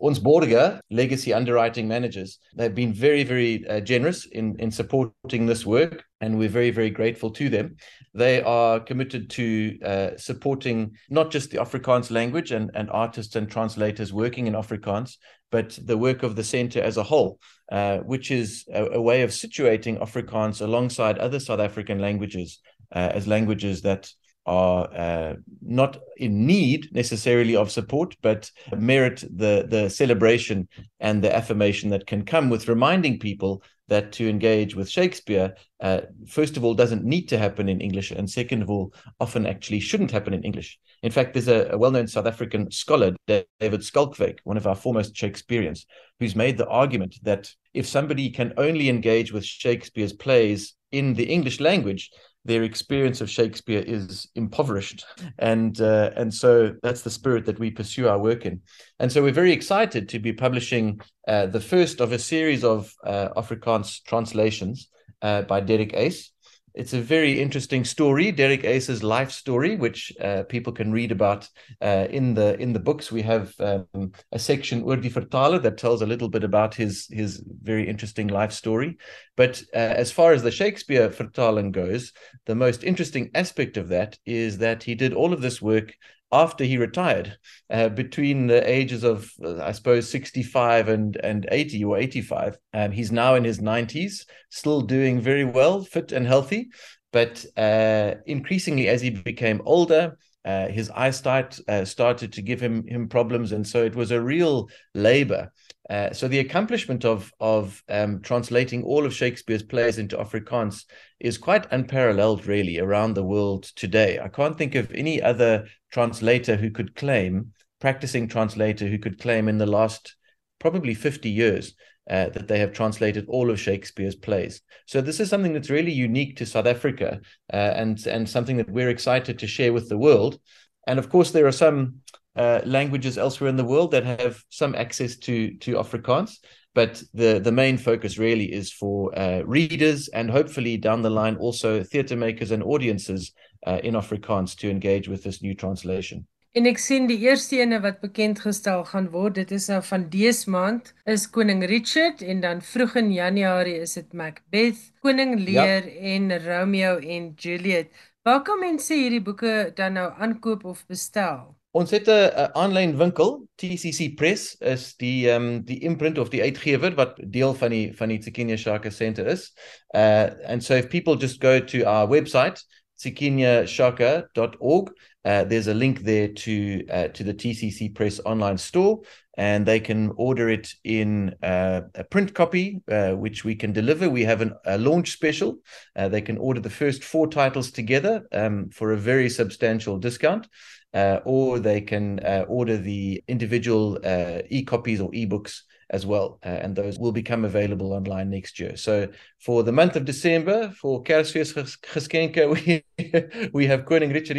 ons 0.00 0.18
borger 0.18 0.80
legacy 0.90 1.32
underwriting 1.32 1.86
managers 1.86 2.38
they've 2.56 2.74
been 2.74 2.92
very 2.92 3.22
very 3.22 3.66
uh, 3.68 3.80
generous 3.80 4.26
in 4.26 4.56
in 4.58 4.70
supporting 4.70 5.46
this 5.46 5.64
work 5.64 6.04
and 6.22 6.38
we're 6.38 6.48
very 6.48 6.70
very 6.70 6.88
grateful 6.88 7.30
to 7.30 7.50
them. 7.50 7.76
They 8.14 8.42
are 8.42 8.80
committed 8.80 9.28
to 9.30 9.78
uh, 9.84 10.10
supporting 10.16 10.96
not 11.10 11.30
just 11.30 11.50
the 11.50 11.58
afrikaans 11.58 12.10
language 12.10 12.52
and 12.52 12.70
and 12.74 12.88
artists 12.90 13.36
and 13.36 13.50
translators 13.50 14.12
working 14.12 14.46
in 14.46 14.54
afrikaans 14.54 15.16
but 15.50 15.78
the 15.84 15.98
work 15.98 16.22
of 16.22 16.36
the 16.36 16.44
center 16.44 16.80
as 16.80 16.96
a 16.96 17.02
whole 17.02 17.38
uh, 17.70 17.98
which 17.98 18.30
is 18.30 18.64
a, 18.72 18.84
a, 18.92 19.00
way 19.00 19.22
of 19.22 19.30
situating 19.30 19.98
afrikaans 20.00 20.62
alongside 20.62 21.18
other 21.18 21.40
south 21.40 21.60
african 21.60 21.98
languages 21.98 22.60
uh, 22.94 23.10
as 23.12 23.26
languages 23.26 23.82
that 23.82 24.10
are 24.46 24.92
uh, 24.92 25.34
not 25.60 25.98
in 26.16 26.46
need 26.46 26.88
necessarily 26.92 27.56
of 27.56 27.70
support, 27.70 28.16
but 28.22 28.50
merit 28.76 29.24
the 29.36 29.66
the 29.68 29.88
celebration 29.88 30.68
and 31.00 31.22
the 31.22 31.34
affirmation 31.34 31.90
that 31.90 32.06
can 32.06 32.24
come 32.24 32.50
with 32.50 32.68
reminding 32.68 33.18
people 33.18 33.62
that 33.88 34.12
to 34.12 34.28
engage 34.28 34.74
with 34.74 34.88
Shakespeare, 34.88 35.54
uh, 35.80 36.00
first 36.26 36.56
of 36.56 36.64
all, 36.64 36.74
doesn't 36.74 37.04
need 37.04 37.28
to 37.28 37.38
happen 37.38 37.68
in 37.68 37.80
English, 37.80 38.10
and 38.10 38.28
second 38.28 38.62
of 38.62 38.70
all, 38.70 38.94
often 39.20 39.46
actually 39.46 39.80
shouldn't 39.80 40.10
happen 40.10 40.32
in 40.32 40.42
English. 40.42 40.78
In 41.02 41.10
fact, 41.10 41.34
there's 41.34 41.48
a, 41.48 41.68
a 41.72 41.78
well-known 41.78 42.06
South 42.06 42.26
African 42.26 42.70
scholar, 42.70 43.14
David 43.26 43.82
Skalkwyk, 43.82 44.38
one 44.44 44.56
of 44.56 44.66
our 44.66 44.76
foremost 44.76 45.16
Shakespeareans, 45.16 45.84
who's 46.20 46.36
made 46.36 46.56
the 46.56 46.68
argument 46.68 47.16
that 47.22 47.52
if 47.74 47.86
somebody 47.86 48.30
can 48.30 48.54
only 48.56 48.88
engage 48.88 49.32
with 49.32 49.44
Shakespeare's 49.44 50.12
plays 50.12 50.74
in 50.90 51.14
the 51.14 51.24
English 51.24 51.60
language, 51.60 52.10
their 52.44 52.64
experience 52.64 53.20
of 53.20 53.30
Shakespeare 53.30 53.84
is 53.86 54.28
impoverished, 54.34 55.04
and 55.38 55.80
uh, 55.80 56.10
and 56.16 56.34
so 56.34 56.74
that's 56.82 57.02
the 57.02 57.10
spirit 57.10 57.44
that 57.46 57.58
we 57.58 57.70
pursue 57.70 58.08
our 58.08 58.18
work 58.18 58.44
in. 58.44 58.60
And 58.98 59.12
so 59.12 59.22
we're 59.22 59.32
very 59.32 59.52
excited 59.52 60.08
to 60.08 60.18
be 60.18 60.32
publishing 60.32 61.00
uh, 61.28 61.46
the 61.46 61.60
first 61.60 62.00
of 62.00 62.12
a 62.12 62.18
series 62.18 62.64
of 62.64 62.92
uh, 63.06 63.28
Afrikaans 63.36 64.02
translations 64.04 64.88
uh, 65.22 65.42
by 65.42 65.60
Derek 65.60 65.94
Ace, 65.94 66.31
it's 66.74 66.92
a 66.94 67.00
very 67.00 67.40
interesting 67.40 67.84
story, 67.84 68.32
Derek 68.32 68.64
Ace's 68.64 69.02
life 69.02 69.30
story, 69.30 69.76
which 69.76 70.12
uh, 70.20 70.44
people 70.44 70.72
can 70.72 70.90
read 70.90 71.12
about 71.12 71.48
uh, 71.80 72.06
in 72.10 72.34
the 72.34 72.58
in 72.58 72.72
the 72.72 72.80
books. 72.80 73.12
We 73.12 73.22
have 73.22 73.54
um, 73.60 74.12
a 74.32 74.38
section 74.38 74.82
Oor 74.82 74.96
die 74.96 75.58
that 75.58 75.78
tells 75.78 76.02
a 76.02 76.06
little 76.06 76.28
bit 76.28 76.44
about 76.44 76.74
his 76.74 77.06
his 77.10 77.42
very 77.62 77.88
interesting 77.88 78.28
life 78.28 78.52
story. 78.52 78.96
But 79.36 79.62
uh, 79.74 79.78
as 79.78 80.10
far 80.10 80.32
as 80.32 80.42
the 80.42 80.50
Shakespeare 80.50 81.08
vertaling 81.08 81.72
goes, 81.72 82.12
the 82.46 82.54
most 82.54 82.84
interesting 82.84 83.30
aspect 83.34 83.76
of 83.76 83.88
that 83.88 84.18
is 84.24 84.58
that 84.58 84.82
he 84.82 84.94
did 84.94 85.12
all 85.12 85.32
of 85.32 85.42
this 85.42 85.60
work 85.60 85.92
after 86.32 86.64
he 86.64 86.78
retired, 86.78 87.36
uh, 87.70 87.90
between 87.90 88.46
the 88.46 88.68
ages 88.68 89.04
of, 89.04 89.30
uh, 89.44 89.62
I 89.62 89.72
suppose, 89.72 90.08
65 90.08 90.88
and, 90.88 91.16
and 91.22 91.46
80 91.50 91.84
or 91.84 91.98
85. 91.98 92.56
Um, 92.72 92.90
he's 92.90 93.12
now 93.12 93.34
in 93.34 93.44
his 93.44 93.60
90s, 93.60 94.24
still 94.50 94.80
doing 94.80 95.20
very 95.20 95.44
well, 95.44 95.82
fit 95.82 96.12
and 96.12 96.26
healthy. 96.26 96.70
But 97.12 97.44
uh, 97.56 98.14
increasingly, 98.26 98.88
as 98.88 99.02
he 99.02 99.10
became 99.10 99.60
older, 99.66 100.16
uh, 100.44 100.68
his 100.68 100.90
eyesight 100.90 101.58
uh, 101.68 101.84
started 101.84 102.32
to 102.32 102.42
give 102.42 102.60
him 102.60 102.86
him 102.86 103.08
problems, 103.08 103.52
and 103.52 103.66
so 103.66 103.84
it 103.84 103.94
was 103.94 104.10
a 104.10 104.20
real 104.20 104.68
labor. 104.94 105.52
Uh, 105.90 106.12
so 106.12 106.28
the 106.28 106.38
accomplishment 106.38 107.04
of 107.04 107.32
of 107.40 107.82
um, 107.88 108.20
translating 108.22 108.84
all 108.84 109.04
of 109.04 109.14
Shakespeare's 109.14 109.62
plays 109.62 109.98
into 109.98 110.16
Afrikaans 110.16 110.84
is 111.18 111.38
quite 111.38 111.70
unparalleled, 111.72 112.46
really, 112.46 112.78
around 112.78 113.14
the 113.14 113.24
world 113.24 113.64
today. 113.76 114.18
I 114.18 114.28
can't 114.28 114.56
think 114.56 114.74
of 114.74 114.92
any 114.92 115.20
other 115.20 115.66
translator 115.90 116.56
who 116.56 116.70
could 116.70 116.94
claim, 116.94 117.52
practicing 117.80 118.28
translator 118.28 118.86
who 118.86 118.98
could 118.98 119.20
claim 119.20 119.48
in 119.48 119.58
the 119.58 119.66
last 119.66 120.16
probably 120.60 120.94
50 120.94 121.28
years 121.28 121.74
uh, 122.08 122.28
that 122.30 122.48
they 122.48 122.58
have 122.58 122.72
translated 122.72 123.26
all 123.28 123.50
of 123.50 123.60
Shakespeare's 123.60 124.14
plays. 124.14 124.60
So 124.86 125.00
this 125.00 125.20
is 125.20 125.28
something 125.28 125.52
that's 125.52 125.70
really 125.70 125.92
unique 125.92 126.36
to 126.36 126.46
South 126.46 126.66
Africa 126.66 127.20
uh, 127.52 127.56
and 127.56 128.04
and 128.06 128.28
something 128.28 128.56
that 128.58 128.70
we're 128.70 128.90
excited 128.90 129.38
to 129.40 129.46
share 129.46 129.72
with 129.72 129.88
the 129.88 129.98
world. 129.98 130.38
And 130.86 130.98
of 130.98 131.08
course, 131.08 131.30
there 131.30 131.46
are 131.46 131.52
some 131.52 132.01
uh, 132.36 132.60
languages 132.64 133.18
elsewhere 133.18 133.50
in 133.50 133.56
the 133.56 133.64
world 133.64 133.90
that 133.90 134.04
have 134.04 134.42
some 134.48 134.74
access 134.74 135.16
to 135.16 135.54
to 135.58 135.72
Afrikaans, 135.72 136.38
but 136.74 137.02
the 137.14 137.40
the 137.40 137.52
main 137.52 137.78
focus 137.78 138.18
really 138.18 138.52
is 138.52 138.72
for 138.72 139.16
uh, 139.18 139.42
readers 139.44 140.08
and 140.08 140.30
hopefully 140.30 140.76
down 140.76 141.02
the 141.02 141.10
line 141.10 141.36
also 141.36 141.82
theatre 141.82 142.16
makers 142.16 142.50
and 142.50 142.62
audiences 142.62 143.32
uh, 143.66 143.80
in 143.82 143.94
Afrikaans 143.94 144.56
to 144.56 144.70
engage 144.70 145.08
with 145.08 145.22
this 145.22 145.42
new 145.42 145.54
translation. 145.54 146.26
En 146.52 146.66
ek 146.68 146.76
sien 146.76 147.06
die 147.08 147.16
eerste 147.24 147.62
ene 147.62 147.78
wat 147.80 148.02
bekend 148.02 148.42
gestel 148.44 148.82
gaan 148.84 149.06
word, 149.14 149.38
dit 149.40 149.54
is 149.56 149.70
nou 149.72 149.78
van 149.88 150.02
dese 150.12 150.50
maand, 150.52 150.90
is 151.08 151.24
Koning 151.32 151.62
Richard 151.64 152.20
en 152.20 152.42
dan 152.44 152.60
vroeg 152.60 152.98
in 153.00 153.08
Januarie 153.14 153.78
is 153.80 153.96
dit 153.96 154.12
Macbeth, 154.12 154.82
Koning 155.00 155.38
Lear 155.40 155.88
ja. 155.88 156.12
en 156.12 156.28
Romeo 156.44 156.98
en 157.00 157.32
Juliet. 157.40 157.88
Waar 158.28 158.42
kan 158.44 158.60
mense 158.60 158.92
hierdie 158.92 159.22
boeke 159.24 159.72
dan 159.80 159.96
nou 159.96 160.10
aankoop 160.12 160.68
of 160.68 160.84
bestel? 160.92 161.54
Ons 161.72 161.90
het 161.90 162.06
'n 162.06 162.50
aanlyn 162.52 162.96
winkel, 162.96 163.48
TCC 163.56 164.14
Press 164.14 164.56
is 164.60 164.94
die 164.96 165.30
ehm 165.30 165.42
um, 165.42 165.64
die 165.64 165.78
imprint 165.80 166.18
of 166.18 166.28
die 166.28 166.42
uitgewer 166.42 166.94
wat 166.94 167.16
deel 167.24 167.54
van 167.54 167.70
die 167.70 167.96
van 167.96 168.08
die 168.08 168.18
Tsikinya 168.18 168.56
Shaka 168.56 168.90
Center 168.90 169.26
is. 169.26 169.52
Uh 169.94 170.28
and 170.44 170.64
so 170.64 170.74
if 170.74 170.88
people 170.88 171.16
just 171.16 171.40
go 171.40 171.64
to 171.64 171.84
our 171.84 172.06
website 172.06 172.60
tsikinyashaka.org 172.98 174.90
uh 175.24 175.44
there's 175.48 175.68
a 175.68 175.74
link 175.74 176.00
there 176.04 176.28
to 176.28 176.84
uh, 176.90 177.08
to 177.08 177.24
the 177.24 177.34
TCC 177.34 177.88
Press 177.94 178.20
online 178.20 178.58
store 178.58 179.00
and 179.38 179.64
they 179.64 179.80
can 179.80 180.12
order 180.16 180.50
it 180.50 180.74
in 180.84 181.34
uh, 181.42 181.80
a 181.94 182.04
print 182.04 182.34
copy, 182.34 182.82
uh, 182.90 183.12
which 183.12 183.44
we 183.44 183.54
can 183.54 183.72
deliver. 183.72 184.10
We 184.10 184.24
have 184.24 184.42
an, 184.42 184.52
a 184.66 184.76
launch 184.76 185.12
special. 185.12 185.56
Uh, 185.96 186.08
they 186.08 186.20
can 186.20 186.36
order 186.36 186.60
the 186.60 186.68
first 186.68 187.02
four 187.02 187.28
titles 187.28 187.70
together 187.70 188.26
um, 188.32 188.68
for 188.70 188.92
a 188.92 188.98
very 188.98 189.30
substantial 189.30 189.98
discount. 189.98 190.48
Uh, 190.94 191.20
or 191.24 191.58
they 191.58 191.80
can 191.80 192.20
uh, 192.20 192.44
order 192.48 192.76
the 192.76 193.22
individual 193.26 193.98
uh, 194.04 194.42
e-copies 194.50 195.00
or 195.00 195.08
e-books 195.14 195.64
as 195.88 196.04
well, 196.06 196.38
and 196.42 196.74
those 196.74 196.98
will 196.98 197.12
become 197.12 197.44
available 197.44 197.92
online 197.92 198.30
next 198.30 198.58
year. 198.58 198.76
So 198.76 199.08
for 199.38 199.62
the 199.62 199.72
month 199.72 199.96
of 199.96 200.04
December, 200.04 200.70
for 200.80 201.02
Geskenke, 201.02 202.84
we 203.46 203.50
we 203.52 203.66
have 203.66 203.84
Koning 203.84 204.12
Richard 204.12 204.36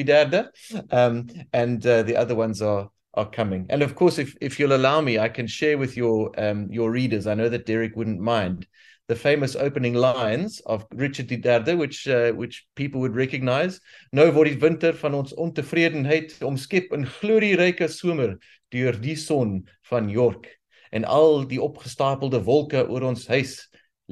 um, 0.91 1.27
and 1.53 1.81
the 1.81 2.15
other 2.15 2.35
ones 2.35 2.61
are 2.61 2.89
are 3.13 3.29
coming. 3.29 3.67
And 3.69 3.81
of 3.81 3.95
course, 3.95 4.17
if 4.17 4.35
if 4.41 4.59
you'll 4.59 4.75
allow 4.75 5.01
me, 5.01 5.19
I 5.19 5.29
can 5.29 5.47
share 5.47 5.77
with 5.77 5.95
your 5.95 6.31
um, 6.37 6.67
your 6.71 6.91
readers. 6.91 7.27
I 7.27 7.35
know 7.35 7.49
that 7.49 7.65
Derek 7.65 7.95
wouldn't 7.95 8.19
mind 8.19 8.67
the 9.07 9.15
famous 9.15 9.55
opening 9.55 9.93
lines 9.93 10.61
of 10.65 10.85
Richard 10.91 11.31
III, 11.31 11.75
which 11.75 12.07
uh, 12.07 12.31
which 12.31 12.65
people 12.75 13.01
would 13.01 13.15
recognize. 13.15 13.79
Nou 14.11 14.31
word 14.31 14.53
die 14.53 14.59
winter 14.59 14.93
van 14.93 15.13
ons 15.13 15.35
ontevredenheid 15.35 16.37
omskep 16.41 16.93
in 16.95 17.07
glorieryke 17.19 17.89
somer 17.91 18.37
deur 18.71 18.95
die 19.01 19.17
son 19.19 19.63
van 19.89 20.09
York 20.09 20.47
en 20.93 21.05
al 21.09 21.43
die 21.49 21.61
opgestapelde 21.61 22.43
wolke 22.45 22.85
oor 22.87 23.09
ons 23.09 23.27
huis 23.27 23.57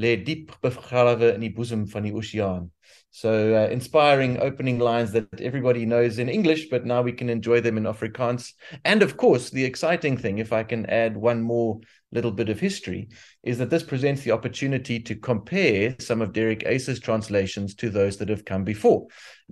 lê 0.01 0.15
diep 0.17 0.55
begrawe 0.63 1.33
in 1.35 1.43
die 1.45 1.53
boesem 1.53 1.85
van 1.91 2.07
die 2.07 2.13
oseaan. 2.15 2.69
So 3.13 3.65
uh, 3.65 3.67
inspiring 3.67 4.39
opening 4.39 4.79
lines 4.79 5.11
that 5.11 5.41
everybody 5.41 5.85
knows 5.85 6.17
in 6.17 6.29
English, 6.29 6.69
but 6.69 6.85
now 6.85 7.01
we 7.01 7.11
can 7.11 7.29
enjoy 7.29 7.59
them 7.59 7.77
in 7.77 7.83
Afrikaans. 7.83 8.53
And 8.85 9.03
of 9.03 9.17
course, 9.17 9.49
the 9.49 9.65
exciting 9.65 10.15
thing, 10.15 10.37
if 10.37 10.53
I 10.53 10.63
can 10.63 10.85
add 10.85 11.17
one 11.17 11.41
more 11.41 11.81
little 12.13 12.31
bit 12.31 12.47
of 12.47 12.57
history, 12.57 13.09
is 13.43 13.57
that 13.57 13.69
this 13.69 13.83
presents 13.83 14.23
the 14.23 14.31
opportunity 14.31 14.97
to 15.01 15.15
compare 15.15 15.93
some 15.99 16.21
of 16.21 16.31
Derek 16.31 16.63
Ace's 16.65 17.01
translations 17.01 17.75
to 17.75 17.89
those 17.89 18.15
that 18.17 18.29
have 18.29 18.45
come 18.45 18.63
before. 18.63 19.07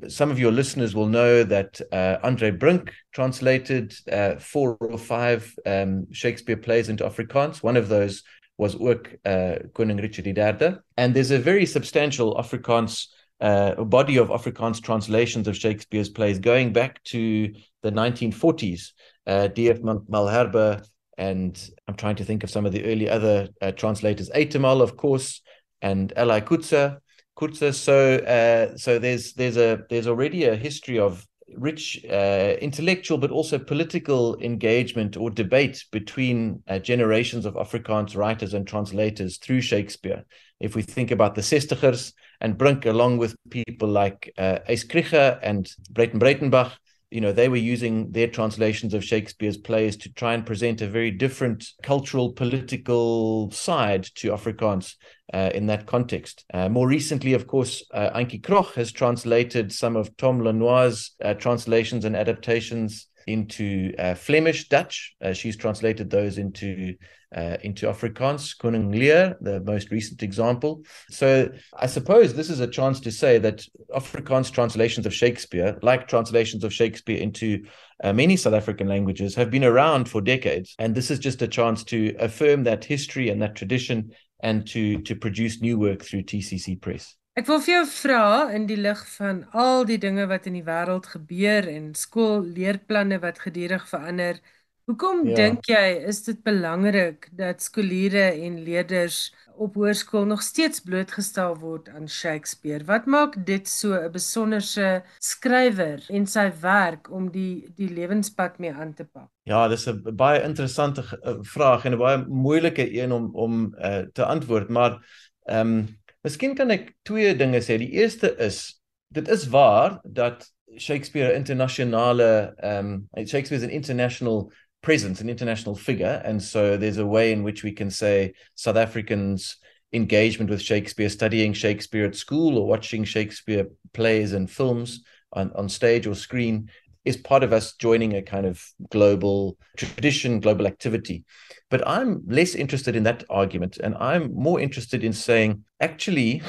Some 0.08 0.32
of 0.32 0.40
your 0.40 0.54
listeners 0.54 0.96
will 0.96 1.08
know 1.08 1.44
that 1.44 1.82
uh, 1.92 2.18
Andre 2.24 2.52
Brink 2.52 2.94
translated 3.12 3.94
uh, 4.10 4.36
four 4.36 4.78
or 4.80 4.98
five 4.98 5.54
um, 5.66 6.08
Shakespeare 6.14 6.58
plays 6.58 6.88
into 6.88 7.04
Afrikaans. 7.04 7.62
One 7.62 7.76
of 7.76 7.90
those 7.90 8.24
was 8.58 8.76
ook 8.76 9.18
uh, 9.26 9.56
Koning 9.74 9.98
Richard 9.98 10.28
III. 10.28 10.78
And 10.98 11.14
there's 11.14 11.32
a 11.32 11.40
very 11.40 11.66
substantial 11.66 12.36
Afrikaans 12.36 13.08
uh, 13.42 13.76
a 13.78 13.86
body 13.86 14.18
of 14.18 14.30
Afrikaans 14.30 14.82
translations 14.82 15.48
of 15.48 15.56
Shakespeare's 15.56 16.10
plays 16.10 16.40
going 16.40 16.74
back 16.74 17.04
to 17.06 17.54
the 17.84 17.92
1940s. 17.92 18.92
Uh, 19.26 19.48
D.F. 19.48 19.80
Malherbe, 19.80 20.84
and 21.18 21.70
I'm 21.88 21.96
trying 21.96 22.16
to 22.16 22.26
think 22.26 22.44
of 22.44 22.50
some 22.50 22.66
of 22.66 22.72
the 22.72 22.84
early 22.86 23.08
other 23.08 23.50
uh, 23.62 23.72
translators, 23.72 24.30
Etemal, 24.32 24.82
of 24.82 24.98
course, 24.98 25.42
and 25.82 26.12
Eli 26.18 26.40
Kutzer. 26.40 26.98
Kutzer. 27.38 27.74
So, 27.74 28.16
uh, 28.16 28.76
so 28.78 28.98
there's 28.98 29.34
there's 29.34 29.58
a 29.58 29.82
there's 29.90 30.08
already 30.08 30.46
a 30.46 30.56
history 30.56 30.98
of 30.98 31.26
rich 31.58 32.06
uh, 32.10 32.56
intellectual 32.62 33.18
but 33.18 33.32
also 33.32 33.58
political 33.58 34.38
engagement 34.40 35.18
or 35.18 35.30
debate 35.30 35.84
between 35.92 36.62
uh, 36.68 36.80
generations 36.80 37.46
of 37.46 37.56
Afrikaans 37.56 38.16
writers 38.16 38.54
and 38.54 38.68
translators 38.68 39.38
through 39.38 39.62
Shakespeare. 39.62 40.26
If 40.60 40.76
we 40.76 40.82
think 40.82 41.12
about 41.12 41.36
the 41.36 41.42
Sestigers 41.42 42.14
and 42.42 42.58
Brink, 42.58 42.86
along 42.86 43.18
with 43.18 43.36
people 43.50 43.88
like 43.88 44.32
uh, 44.38 44.60
Ace 44.68 44.84
Krieger 44.84 45.40
and 45.42 45.70
Breiten 45.92 46.20
Breitenbach, 46.20 46.74
you 47.12 47.22
know, 47.22 47.32
they 47.32 47.50
were 47.50 47.56
using 47.56 48.12
their 48.12 48.28
translations 48.28 48.94
of 48.94 49.04
Shakespeare's 49.04 49.58
plays 49.58 49.98
to 49.98 50.14
try 50.14 50.36
and 50.36 50.46
present 50.46 50.82
a 50.82 50.88
very 50.88 51.10
different 51.10 51.66
cultural, 51.82 52.32
political 52.34 53.50
side 53.50 54.04
to 54.16 54.30
Afrikaans 54.30 54.96
uh, 55.34 55.50
in 55.56 55.66
that 55.68 55.88
context. 55.88 56.46
Uh, 56.54 56.70
more 56.70 56.88
recently, 56.88 57.34
of 57.34 57.48
course, 57.48 57.84
uh, 57.94 58.12
Ankie 58.14 58.42
Kroch 58.42 58.74
has 58.76 58.92
translated 58.92 59.72
some 59.72 59.96
of 59.96 60.16
Tom 60.18 60.40
Lenoir's 60.42 61.16
uh, 61.24 61.34
translations 61.34 62.06
and 62.06 62.16
adaptations 62.16 63.08
into 63.28 63.94
uh, 63.98 64.16
Flemish 64.16 64.68
Dutch. 64.68 65.16
Uh, 65.22 65.34
she's 65.34 65.58
translated 65.58 66.10
those 66.10 66.38
into 66.38 66.96
uh, 67.36 67.58
into 67.62 67.86
Afrikaans, 67.86 68.58
Koning 68.58 68.92
Lear, 68.92 69.38
the 69.42 69.60
most 69.62 69.92
recent 69.92 70.24
example. 70.24 70.82
So 71.12 71.52
I 71.78 71.86
suppose 71.86 72.34
this 72.34 72.50
is 72.50 72.60
a 72.60 72.68
chance 72.68 73.00
to 73.02 73.12
say 73.12 73.38
that 73.38 73.64
Afrikaans 73.96 74.52
translations 74.52 75.06
of 75.06 75.14
Shakespeare, 75.14 75.78
like 75.84 76.08
translations 76.08 76.64
of 76.64 76.74
Shakespeare 76.74 77.20
into 77.20 77.66
uh, 78.04 78.14
many 78.14 78.36
South 78.36 78.56
African 78.56 78.88
languages, 78.88 79.36
have 79.36 79.52
been 79.52 79.64
around 79.64 80.10
for 80.10 80.22
decades. 80.22 80.76
And 80.80 80.96
this 80.96 81.12
is 81.12 81.20
just 81.20 81.42
a 81.42 81.48
chance 81.48 81.84
to 81.86 82.16
affirm 82.20 82.64
that 82.64 82.84
history 82.84 83.30
and 83.30 83.42
that 83.42 83.56
tradition 83.56 84.12
and 84.42 84.68
to, 84.70 85.02
to 85.04 85.16
produce 85.16 85.62
new 85.62 85.78
work 85.78 86.04
through 86.04 86.24
TCC 86.24 86.82
Press. 86.82 87.16
Ek 87.40 87.48
wil 87.48 87.62
vir 87.64 87.72
jou 87.74 87.84
vra 87.88 88.24
in 88.52 88.66
die 88.68 88.76
lig 88.76 89.00
van 89.16 89.46
al 89.56 89.86
die 89.88 90.00
dinge 90.02 90.26
wat 90.28 90.48
in 90.50 90.58
die 90.60 90.66
wêreld 90.66 91.06
gebeur 91.08 91.70
en 91.72 91.94
skoolleerplanne 91.96 93.20
wat 93.24 93.40
gedurig 93.46 93.86
verander, 93.88 94.42
Hoekom 94.90 95.20
ja. 95.30 95.36
dink 95.38 95.68
jy 95.70 96.00
is 96.10 96.24
dit 96.26 96.40
belangrik 96.42 97.28
dat 97.38 97.62
skooliere 97.62 98.32
en 98.42 98.56
leerders 98.66 99.28
op 99.54 99.76
hoërskool 99.78 100.26
nog 100.26 100.42
steeds 100.42 100.82
blootgestel 100.82 101.54
word 101.62 101.92
aan 101.94 102.08
Shakespeare? 102.10 102.82
Wat 102.88 103.06
maak 103.06 103.38
dit 103.46 103.70
so 103.70 103.94
'n 103.94 104.10
besonderse 104.10 105.04
skrywer 105.22 106.02
en 106.10 106.26
sy 106.26 106.48
werk 106.62 107.12
om 107.12 107.30
die 107.30 107.70
die 107.78 107.92
lewenspad 107.94 108.58
mee 108.58 108.74
aan 108.74 108.96
te 108.98 109.06
pak? 109.06 109.30
Ja, 109.46 109.68
dis 109.68 109.86
'n 109.86 110.16
baie 110.16 110.42
interessante 110.42 111.06
eh, 111.22 111.38
vraag 111.42 111.86
en 111.86 111.94
'n 111.94 112.02
baie 112.02 112.26
moeilike 112.26 112.90
een 112.90 113.12
om 113.12 113.30
om 113.36 113.76
uh, 113.78 114.10
te 114.14 114.26
antwoord, 114.26 114.70
maar 114.70 114.98
ehm 115.46 115.68
um, 115.68 115.99
miskien 116.24 116.56
kan 116.56 116.72
ek 116.72 116.94
twee 117.08 117.34
dinge 117.38 117.62
sê. 117.64 117.78
Die 117.82 117.92
eerste 118.02 118.32
is 118.40 118.80
dit 119.16 119.28
is 119.28 119.48
waar 119.50 120.00
dat 120.06 120.46
Shakespeare 120.78 121.34
internasionale 121.34 122.54
ehm 122.62 123.08
um, 123.16 123.26
Shakespeare 123.26 123.58
is 123.58 123.64
an 123.64 123.74
international 123.74 124.52
presence, 124.82 125.22
an 125.22 125.30
international 125.30 125.76
figure. 125.76 126.22
And 126.24 126.42
so 126.42 126.78
there's 126.78 126.98
a 126.98 127.06
way 127.06 127.32
in 127.32 127.44
which 127.44 127.64
we 127.64 127.72
can 127.72 127.90
say 127.90 128.34
South 128.56 128.78
Africans' 128.78 129.58
engagement 129.92 130.50
with 130.50 130.62
Shakespeare, 130.62 131.10
studying 131.10 131.54
Shakespeare 131.54 132.06
at 132.06 132.16
school 132.16 132.58
or 132.58 132.68
watching 132.68 133.04
Shakespeare 133.04 133.68
plays 133.94 134.34
and 134.34 134.50
films 134.50 135.04
on, 135.34 135.52
on 135.54 135.70
stage 135.70 136.08
or 136.08 136.16
screen 136.16 136.70
is 137.06 137.18
part 137.18 137.44
of 137.44 137.54
us 137.54 137.74
joining 137.76 138.16
a 138.16 138.22
kind 138.22 138.46
of 138.46 138.64
global 138.90 139.58
tradition, 139.78 140.40
global 140.40 140.68
activity. 140.68 141.26
But 141.70 141.88
I'm 141.88 142.24
less 142.28 142.56
interested 142.56 142.96
in 142.96 143.04
that 143.04 143.24
argument. 143.30 143.78
And 143.78 143.96
I'm 143.96 144.34
more 144.34 144.60
interested 144.60 145.04
in 145.04 145.14
saying, 145.14 145.64
actually, 145.80 146.42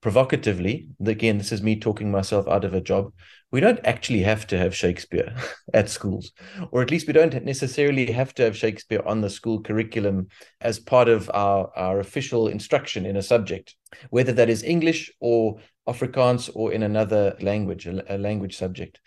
provocatively, 0.00 0.88
again, 1.04 1.38
this 1.38 1.52
is 1.52 1.62
me 1.62 1.78
talking 1.78 2.10
myself 2.10 2.48
out 2.48 2.64
of 2.64 2.74
a 2.74 2.80
job 2.80 3.12
we 3.54 3.60
don't 3.60 3.78
actually 3.84 4.22
have 4.22 4.48
to 4.48 4.58
have 4.58 4.74
Shakespeare 4.74 5.32
at 5.74 5.88
schools, 5.88 6.32
or 6.72 6.82
at 6.82 6.90
least 6.90 7.06
we 7.06 7.12
don't 7.12 7.44
necessarily 7.44 8.10
have 8.10 8.34
to 8.34 8.42
have 8.42 8.56
Shakespeare 8.56 9.00
on 9.06 9.20
the 9.20 9.30
school 9.30 9.60
curriculum 9.60 10.26
as 10.60 10.80
part 10.80 11.08
of 11.08 11.30
our, 11.32 11.70
our 11.76 12.00
official 12.00 12.48
instruction 12.48 13.06
in 13.06 13.16
a 13.16 13.22
subject, 13.22 13.76
whether 14.10 14.32
that 14.32 14.50
is 14.50 14.64
English 14.64 15.12
or 15.20 15.60
Afrikaans 15.88 16.50
or 16.54 16.72
in 16.72 16.82
another 16.82 17.36
language, 17.40 17.86
a, 17.86 18.18
language 18.18 18.56
subject. 18.56 19.00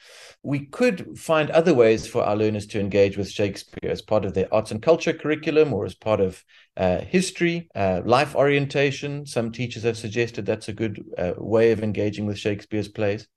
We 0.43 0.65
could 0.67 1.17
find 1.17 1.49
other 1.49 1.73
ways 1.73 2.07
for 2.07 2.23
our 2.23 2.35
learners 2.35 2.67
to 2.67 2.79
engage 2.79 3.17
with 3.17 3.31
Shakespeare 3.31 3.91
as 3.91 4.01
part 4.01 4.25
of 4.25 4.33
their 4.33 4.53
arts 4.53 4.71
and 4.71 4.81
culture 4.81 5.13
curriculum 5.13 5.73
or 5.73 5.85
as 5.85 5.95
part 5.95 6.19
of 6.19 6.43
uh, 6.75 6.99
history, 6.99 7.69
uh, 7.75 8.01
life 8.05 8.35
orientation. 8.35 9.25
Some 9.25 9.51
teachers 9.51 9.83
have 9.83 9.97
suggested 9.97 10.45
that's 10.45 10.69
a 10.69 10.73
good 10.73 11.03
uh, 11.17 11.33
way 11.37 11.71
of 11.71 11.81
engaging 11.83 12.25
with 12.25 12.37
Shakespeare's 12.37 12.87
plays. 12.87 13.27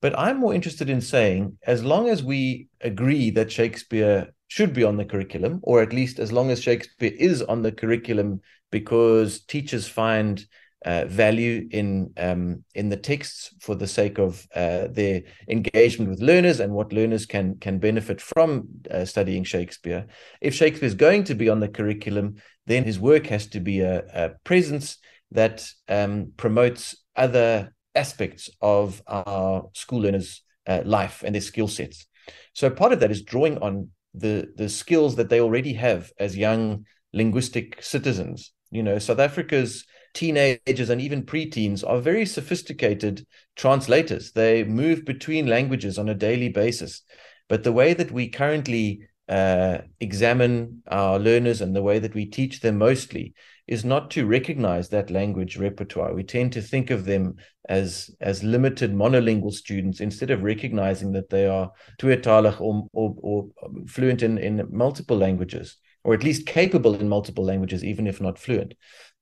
But 0.00 0.18
I'm 0.18 0.38
more 0.38 0.54
interested 0.54 0.88
in 0.88 1.00
saying, 1.00 1.58
as 1.66 1.84
long 1.84 2.08
as 2.08 2.22
we 2.22 2.68
agree 2.80 3.30
that 3.32 3.50
Shakespeare 3.50 4.32
should 4.46 4.72
be 4.72 4.84
on 4.84 4.96
the 4.96 5.04
curriculum, 5.04 5.60
or 5.62 5.82
at 5.82 5.92
least 5.92 6.18
as 6.18 6.32
long 6.32 6.50
as 6.50 6.62
Shakespeare 6.62 7.12
is 7.18 7.42
on 7.42 7.62
the 7.62 7.72
curriculum 7.72 8.40
because 8.70 9.40
teachers 9.44 9.88
find 9.88 10.44
uh, 10.84 11.04
value 11.06 11.68
in 11.70 12.12
um, 12.16 12.64
in 12.74 12.88
the 12.88 12.96
texts 12.96 13.54
for 13.60 13.74
the 13.74 13.86
sake 13.86 14.18
of 14.18 14.46
uh, 14.54 14.86
their 14.90 15.22
engagement 15.48 16.10
with 16.10 16.20
learners 16.20 16.60
and 16.60 16.72
what 16.72 16.92
learners 16.92 17.26
can 17.26 17.56
can 17.58 17.78
benefit 17.78 18.20
from 18.20 18.68
uh, 18.90 19.04
studying 19.04 19.44
Shakespeare. 19.44 20.06
If 20.40 20.54
Shakespeare 20.54 20.86
is 20.86 20.94
going 20.94 21.24
to 21.24 21.34
be 21.34 21.48
on 21.48 21.60
the 21.60 21.68
curriculum, 21.68 22.36
then 22.66 22.84
his 22.84 23.00
work 23.00 23.26
has 23.26 23.46
to 23.48 23.60
be 23.60 23.80
a, 23.80 24.04
a 24.14 24.30
presence 24.44 24.98
that 25.32 25.68
um, 25.88 26.32
promotes 26.36 26.96
other 27.16 27.74
aspects 27.94 28.48
of 28.60 29.02
our 29.06 29.68
school 29.74 30.00
learners' 30.02 30.42
uh, 30.66 30.82
life 30.84 31.22
and 31.24 31.34
their 31.34 31.42
skill 31.42 31.68
sets. 31.68 32.06
So 32.52 32.70
part 32.70 32.92
of 32.92 33.00
that 33.00 33.10
is 33.10 33.22
drawing 33.22 33.58
on 33.58 33.90
the 34.14 34.48
the 34.56 34.68
skills 34.68 35.16
that 35.16 35.28
they 35.28 35.40
already 35.40 35.72
have 35.74 36.12
as 36.18 36.36
young 36.36 36.84
linguistic 37.12 37.82
citizens. 37.82 38.52
You 38.70 38.82
know, 38.82 38.98
South 38.98 39.18
Africa's 39.18 39.84
teenagers 40.14 40.90
and 40.90 41.00
even 41.00 41.22
preteens 41.22 41.84
are 41.86 42.00
very 42.00 42.26
sophisticated 42.26 43.26
translators. 43.56 44.32
They 44.32 44.64
move 44.64 45.04
between 45.04 45.46
languages 45.46 45.98
on 45.98 46.08
a 46.08 46.14
daily 46.14 46.48
basis. 46.48 47.02
But 47.48 47.64
the 47.64 47.72
way 47.72 47.94
that 47.94 48.10
we 48.10 48.28
currently 48.28 49.00
uh, 49.28 49.78
examine 50.00 50.82
our 50.88 51.18
learners 51.18 51.60
and 51.60 51.74
the 51.74 51.82
way 51.82 51.98
that 51.98 52.14
we 52.14 52.26
teach 52.26 52.60
them 52.60 52.78
mostly 52.78 53.34
is 53.66 53.84
not 53.84 54.10
to 54.10 54.26
recognize 54.26 54.88
that 54.88 55.10
language 55.10 55.58
repertoire. 55.58 56.14
We 56.14 56.24
tend 56.24 56.52
to 56.54 56.62
think 56.62 56.90
of 56.90 57.04
them 57.04 57.36
as 57.68 58.10
as 58.20 58.42
limited 58.42 58.94
monolingual 58.94 59.52
students 59.52 60.00
instead 60.00 60.30
of 60.30 60.42
recognizing 60.42 61.12
that 61.12 61.28
they 61.28 61.46
are 61.46 61.70
tweetalig 62.00 62.58
or, 62.60 62.88
or, 62.92 63.14
or 63.18 63.48
fluent 63.86 64.22
in, 64.22 64.38
in 64.38 64.66
multiple 64.70 65.18
languages, 65.18 65.76
or 66.08 66.14
at 66.14 66.24
least 66.24 66.46
capable 66.46 66.94
in 66.94 67.06
multiple 67.06 67.44
languages, 67.44 67.84
even 67.84 68.06
if 68.06 68.18
not 68.18 68.38
fluent. 68.38 68.72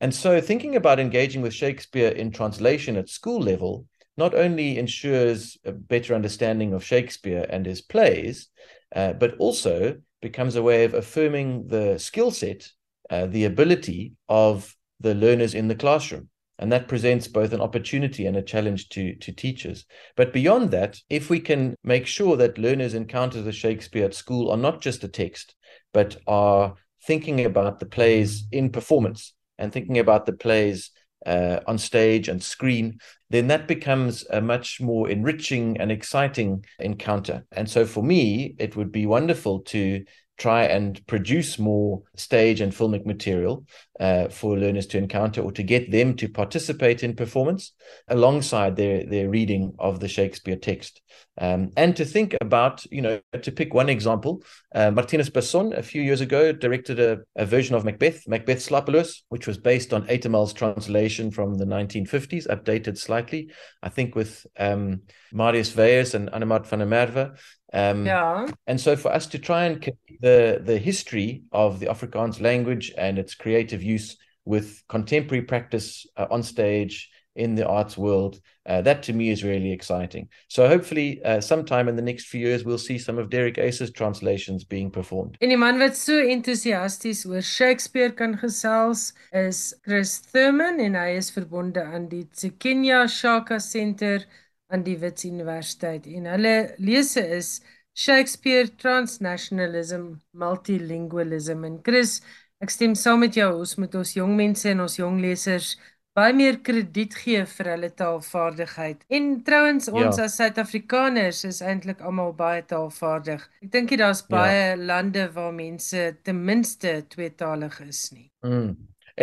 And 0.00 0.14
so 0.14 0.40
thinking 0.40 0.76
about 0.76 1.00
engaging 1.00 1.42
with 1.42 1.52
Shakespeare 1.52 2.10
in 2.10 2.30
translation 2.30 2.96
at 2.96 3.08
school 3.08 3.40
level 3.40 3.86
not 4.16 4.36
only 4.36 4.78
ensures 4.78 5.58
a 5.64 5.72
better 5.72 6.14
understanding 6.14 6.72
of 6.72 6.84
Shakespeare 6.84 7.44
and 7.50 7.66
his 7.66 7.80
plays, 7.80 8.50
uh, 8.94 9.14
but 9.14 9.36
also 9.38 9.96
becomes 10.22 10.54
a 10.54 10.62
way 10.62 10.84
of 10.84 10.94
affirming 10.94 11.66
the 11.66 11.98
skill 11.98 12.30
set, 12.30 12.68
uh, 13.10 13.26
the 13.26 13.46
ability 13.46 14.12
of 14.28 14.72
the 15.00 15.16
learners 15.16 15.54
in 15.54 15.66
the 15.66 15.74
classroom. 15.74 16.28
And 16.60 16.70
that 16.70 16.86
presents 16.86 17.26
both 17.26 17.52
an 17.52 17.60
opportunity 17.60 18.26
and 18.26 18.36
a 18.36 18.42
challenge 18.42 18.90
to, 18.90 19.16
to 19.16 19.32
teachers. 19.32 19.86
But 20.14 20.32
beyond 20.32 20.70
that, 20.70 21.00
if 21.10 21.30
we 21.30 21.40
can 21.40 21.74
make 21.82 22.06
sure 22.06 22.36
that 22.36 22.58
learners 22.58 22.94
encounter 22.94 23.42
the 23.42 23.50
Shakespeare 23.50 24.04
at 24.04 24.14
school 24.14 24.52
are 24.52 24.56
not 24.56 24.80
just 24.80 25.02
a 25.02 25.08
text, 25.08 25.55
but 25.92 26.16
are 26.26 26.74
thinking 27.06 27.44
about 27.44 27.80
the 27.80 27.86
plays 27.86 28.46
in 28.52 28.70
performance 28.70 29.34
and 29.58 29.72
thinking 29.72 29.98
about 29.98 30.26
the 30.26 30.32
plays 30.32 30.90
uh, 31.24 31.60
on 31.66 31.78
stage 31.78 32.28
and 32.28 32.42
screen, 32.42 32.98
then 33.30 33.48
that 33.48 33.66
becomes 33.66 34.24
a 34.30 34.40
much 34.40 34.80
more 34.80 35.08
enriching 35.08 35.80
and 35.80 35.90
exciting 35.90 36.64
encounter. 36.78 37.44
And 37.52 37.68
so 37.68 37.84
for 37.84 38.02
me, 38.02 38.54
it 38.58 38.76
would 38.76 38.92
be 38.92 39.06
wonderful 39.06 39.60
to 39.60 40.04
try 40.36 40.64
and 40.64 41.04
produce 41.06 41.58
more 41.58 42.02
stage 42.14 42.60
and 42.60 42.72
filmic 42.72 43.06
material 43.06 43.64
uh, 44.00 44.28
for 44.28 44.58
learners 44.58 44.86
to 44.86 44.98
encounter 44.98 45.40
or 45.40 45.50
to 45.52 45.62
get 45.62 45.90
them 45.90 46.14
to 46.16 46.28
participate 46.28 47.02
in 47.02 47.16
performance 47.16 47.72
alongside 48.08 48.76
their 48.76 49.04
their 49.06 49.28
reading 49.30 49.74
of 49.78 50.00
the 50.00 50.08
Shakespeare 50.08 50.56
text. 50.56 51.00
Um, 51.38 51.70
and 51.76 51.96
to 51.96 52.04
think 52.04 52.34
about 52.40 52.84
you 52.90 53.02
know 53.02 53.20
to 53.42 53.52
pick 53.52 53.72
one 53.74 53.88
example 53.88 54.42
uh, 54.74 54.90
Martinus 54.90 55.30
Besson 55.30 55.76
a 55.76 55.82
few 55.82 56.02
years 56.02 56.20
ago 56.20 56.52
directed 56.52 56.98
a, 57.00 57.18
a 57.36 57.46
version 57.46 57.74
of 57.74 57.84
Macbeth 57.84 58.26
Macbeth 58.26 58.58
Slapeloos 58.58 59.22
which 59.28 59.46
was 59.46 59.58
based 59.58 59.92
on 59.92 60.06
Etemal's 60.06 60.52
translation 60.52 61.30
from 61.30 61.54
the 61.54 61.66
1950s 61.66 62.46
updated 62.48 62.96
slightly 62.96 63.50
I 63.82 63.90
think 63.90 64.14
with 64.14 64.46
um, 64.58 65.02
Marius 65.32 65.76
Weyers 65.76 66.14
and 66.14 66.30
Annemart 66.30 66.66
van 66.66 66.78
der 66.78 66.86
Merwe 66.86 67.36
um, 67.72 68.06
yeah. 68.06 68.46
And 68.66 68.80
so 68.80 68.96
for 68.96 69.12
us 69.12 69.26
to 69.28 69.38
try 69.38 69.64
and 69.64 69.92
the 70.20 70.60
the 70.64 70.78
history 70.78 71.42
of 71.52 71.80
the 71.80 71.86
Afrikaans 71.86 72.40
language 72.40 72.92
and 72.96 73.18
its 73.18 73.34
creative 73.34 73.82
use 73.82 74.16
with 74.44 74.82
contemporary 74.88 75.42
practice 75.42 76.06
uh, 76.16 76.26
on 76.30 76.42
stage 76.42 77.10
in 77.34 77.54
the 77.54 77.66
arts 77.66 77.98
world, 77.98 78.40
uh, 78.64 78.80
that 78.80 79.02
to 79.02 79.12
me 79.12 79.28
is 79.28 79.44
really 79.44 79.70
exciting. 79.70 80.26
So 80.48 80.66
hopefully, 80.66 81.22
uh, 81.22 81.40
sometime 81.40 81.86
in 81.86 81.94
the 81.94 82.02
next 82.02 82.28
few 82.28 82.40
years, 82.40 82.64
we'll 82.64 82.78
see 82.78 82.98
some 82.98 83.18
of 83.18 83.28
Derek 83.28 83.58
Ace's 83.58 83.92
translations 83.92 84.64
being 84.64 84.90
performed. 84.90 85.36
En 85.40 85.50
die 85.50 85.56
man 85.56 85.78
wat 85.78 85.96
so 85.96 86.16
entoesiasties 86.16 87.26
oor 87.26 87.42
Shakespeare 87.42 88.10
kan 88.10 88.38
gesels 88.40 89.12
is 89.32 89.74
Chris 89.84 90.18
Thurman 90.32 90.80
en 90.80 90.96
hy 90.96 91.16
is 91.18 91.30
verbonde 91.30 91.84
aan 91.84 92.08
die 92.08 92.24
Tsikinya 92.24 93.04
Shaka 93.06 93.60
Center 93.60 94.24
aan 94.72 94.84
die 94.86 94.96
Wits 94.98 95.24
Universiteit 95.24 96.06
en 96.10 96.28
hulle 96.30 96.54
lese 96.78 97.22
is 97.38 97.60
Shakespeare 97.96 98.68
Transnationalism 98.82 100.08
Multilingualism 100.36 101.64
en 101.68 101.78
Chris 101.86 102.20
ek 102.64 102.72
stem 102.72 102.96
saam 102.98 103.22
met 103.24 103.36
jou 103.36 103.50
ons 103.60 103.76
moet 103.80 103.94
ons 104.00 104.16
jong 104.16 104.34
mense 104.38 104.68
en 104.70 104.82
ons 104.84 104.98
jong 104.98 105.20
lesers 105.22 105.74
baie 106.16 106.32
meer 106.32 106.58
krediet 106.64 107.14
gee 107.20 107.42
vir 107.50 107.70
hulle 107.74 107.90
taalvaardigheid 108.00 109.04
en 109.18 109.30
trouens 109.46 109.90
ons 109.92 110.18
ja. 110.18 110.26
as 110.26 110.36
Suid-Afrikaners 110.40 111.44
is 111.48 111.60
eintlik 111.60 112.00
almal 112.00 112.32
baie 112.36 112.62
taalvaardig 112.66 113.44
ek 113.62 113.72
dink 113.74 113.92
jy 113.92 114.00
daar's 114.00 114.24
ja. 114.24 114.30
baie 114.32 114.62
ja. 114.72 114.78
lande 114.92 115.28
waar 115.36 115.54
mense 115.56 116.08
ten 116.24 116.42
minste 116.48 116.98
tweetalig 117.12 117.78
is 117.84 118.06
nie 118.16 118.30
mm. 118.46 118.70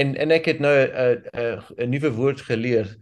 en 0.03 0.13
en 0.25 0.37
ek 0.37 0.53
het 0.53 0.61
nou 0.63 0.75
'n 0.77 0.87
uh, 0.87 1.15
'n 1.33 1.47
uh, 1.47 1.73
'n 1.77 1.89
nuwe 1.97 2.13
woord 2.19 2.45
geleer 2.49 2.93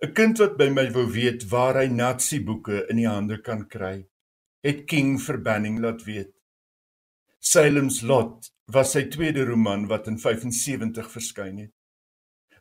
'n 0.02 0.12
kind 0.14 0.38
wat 0.38 0.56
by 0.58 0.68
my 0.70 0.86
wou 0.94 1.06
weet 1.10 1.48
waar 1.50 1.74
hy 1.80 1.88
Nazi 1.90 2.38
boeke 2.48 2.84
in 2.92 3.00
die 3.00 3.08
hande 3.10 3.40
kan 3.42 3.64
kry, 3.66 4.06
het 4.62 4.84
King 4.86 5.16
Verbanning 5.18 5.80
laat 5.82 6.04
weet. 6.06 6.30
Salem's 7.40 8.02
Lot 8.02 8.52
was 8.70 8.92
sy 8.94 9.08
tweede 9.10 9.46
roman 9.48 9.88
wat 9.90 10.06
in 10.06 10.18
75 10.22 11.10
verskyn 11.10 11.58
het. 11.64 11.74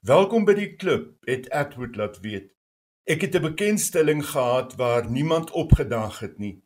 Welkom 0.01 0.45
by 0.49 0.55
die 0.57 0.71
klub, 0.81 1.13
het 1.29 1.49
Atwood 1.53 1.97
laat 1.99 2.17
weet. 2.25 2.49
Ek 3.05 3.21
het 3.21 3.35
'n 3.35 3.49
bekendstelling 3.49 4.25
gehad 4.25 4.73
waar 4.81 5.05
niemand 5.09 5.51
opgedaag 5.51 6.19
het 6.19 6.39
nie. 6.39 6.61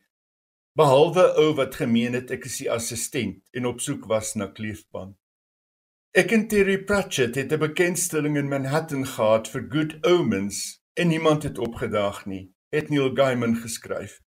behalwe 0.74 1.24
ou 1.36 1.54
wat 1.60 1.76
gemeen 1.76 2.14
het 2.16 2.32
ek 2.32 2.46
is 2.48 2.58
die 2.64 2.72
assistent 2.72 3.42
en 3.52 3.66
op 3.66 3.82
soek 3.84 4.06
was 4.08 4.36
na 4.40 4.48
kleefband. 4.48 5.21
Ek 6.12 6.34
en 6.36 6.42
Terry 6.52 6.76
Pratchett 6.84 7.38
het 7.40 7.54
'n 7.56 7.60
bekendstelling 7.60 8.36
in 8.38 8.50
Manhattan 8.50 9.06
gehad 9.08 9.48
vir 9.48 9.64
Good 9.74 9.94
Omens 10.06 10.84
en 10.94 11.08
niemand 11.08 11.44
het 11.44 11.58
opgedaag 11.58 12.26
nie, 12.26 12.52
het 12.70 12.90
Neil 12.90 13.16
Gaiman 13.16 13.56
geskryf. 13.56 14.20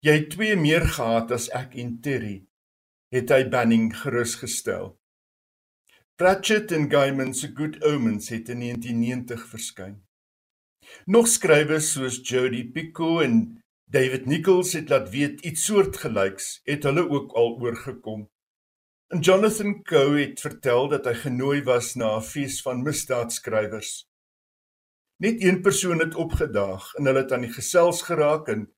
Jy 0.00 0.12
het 0.12 0.30
twee 0.30 0.56
meer 0.56 0.82
gehad 0.82 1.30
as 1.30 1.48
ek 1.50 1.74
en 1.74 2.00
Terry, 2.00 2.46
het 3.14 3.30
hy 3.30 3.48
Banning 3.48 3.94
gerusgestel. 3.96 4.98
Pratchett 6.16 6.72
en 6.72 6.90
Gaiman 6.90 7.34
se 7.34 7.52
Good 7.54 7.84
Omens 7.84 8.28
het 8.28 8.48
in 8.48 8.58
1990 8.58 9.46
verskyn. 9.46 10.02
Nog 11.06 11.28
skrywers 11.28 11.92
soos 11.92 12.18
Jody 12.28 12.70
Picoult 12.72 13.22
en 13.22 13.62
David 13.86 14.26
Nichols 14.26 14.72
het 14.72 14.88
laat 14.88 15.10
weet 15.10 15.40
iets 15.46 15.64
soortgelyks 15.64 16.60
het 16.64 16.82
hulle 16.82 17.08
ook 17.08 17.32
al 17.32 17.58
oorgekom. 17.60 18.31
En 19.12 19.20
Jonathan 19.20 19.82
Coe 19.82 20.20
het 20.20 20.40
vertel 20.40 20.86
dat 20.88 21.04
hy 21.04 21.12
genooi 21.20 21.58
was 21.68 21.90
na 22.00 22.14
'n 22.16 22.22
fees 22.24 22.62
van 22.64 22.82
misdaadskrywers. 22.82 24.08
Net 25.20 25.42
een 25.42 25.60
persoon 25.60 25.98
het 26.00 26.14
opgedaag 26.14 26.94
en 26.94 27.04
hulle 27.04 27.20
het 27.20 27.32
aan 27.32 27.44
die 27.44 27.52
gesels 27.52 28.00
geraak 28.02 28.48
en 28.48 28.72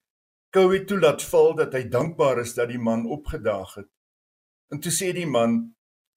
Coe 0.51 0.73
het 0.73 0.87
toe 0.87 0.99
laat 0.99 1.23
val 1.23 1.55
dat 1.55 1.73
hy 1.73 1.85
dankbaar 1.89 2.39
is 2.39 2.55
dat 2.55 2.69
die 2.69 2.79
man 2.79 3.07
opgedaag 3.07 3.75
het. 3.75 3.89
En 4.71 4.81
toe 4.81 4.93
sê 4.93 5.13
die 5.15 5.27
man: 5.27 5.77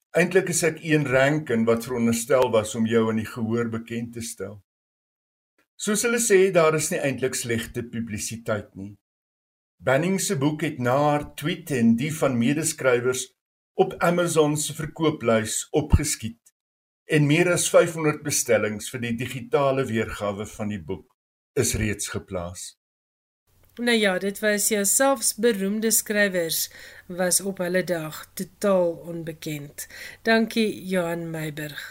"Eintlik 0.09 0.49
is 0.49 0.63
ek 0.63 0.81
een 0.81 1.05
rankin 1.05 1.65
wat 1.65 1.85
veronderstel 1.85 2.51
was 2.51 2.75
om 2.75 2.85
jou 2.85 3.09
aan 3.09 3.21
die 3.21 3.33
gehoor 3.35 3.69
bekend 3.69 4.13
te 4.13 4.21
stel." 4.21 4.63
Soos 5.75 6.01
hulle 6.01 6.19
sê, 6.19 6.51
daar 6.51 6.75
is 6.75 6.89
nie 6.89 6.99
eintlik 6.99 7.35
slegte 7.35 7.83
publisiteit 7.83 8.75
nie. 8.75 8.97
Banning 9.77 10.21
se 10.21 10.35
boek 10.35 10.61
het 10.61 10.79
na 10.79 10.97
haar 10.97 11.35
tweet 11.35 11.71
en 11.71 11.95
die 11.95 12.13
van 12.13 12.37
medeskrywers 12.37 13.36
op 13.77 13.93
Amazon 14.01 14.57
se 14.57 14.73
verkooplys 14.73 15.67
opgeskiet 15.69 16.53
en 17.05 17.27
meer 17.29 17.51
as 17.53 17.67
500 17.69 18.23
bestellings 18.25 18.89
vir 18.89 19.03
die 19.03 19.13
digitale 19.19 19.85
weergawe 19.85 20.47
van 20.49 20.71
die 20.73 20.81
boek 20.81 21.05
is 21.61 21.75
reeds 21.77 22.09
geplaas. 22.09 22.63
Nou 23.77 23.93
ja, 23.93 24.15
dit 24.17 24.39
was 24.41 24.71
ja 24.73 24.81
selfs 24.83 25.35
beroemde 25.37 25.91
skrywers 25.93 26.71
was 27.19 27.37
op 27.41 27.61
hulle 27.61 27.83
dag 27.85 28.23
totaal 28.33 28.89
onbekend. 29.13 29.85
Dankie 30.25 30.87
Johan 30.89 31.29
Meiburg. 31.29 31.85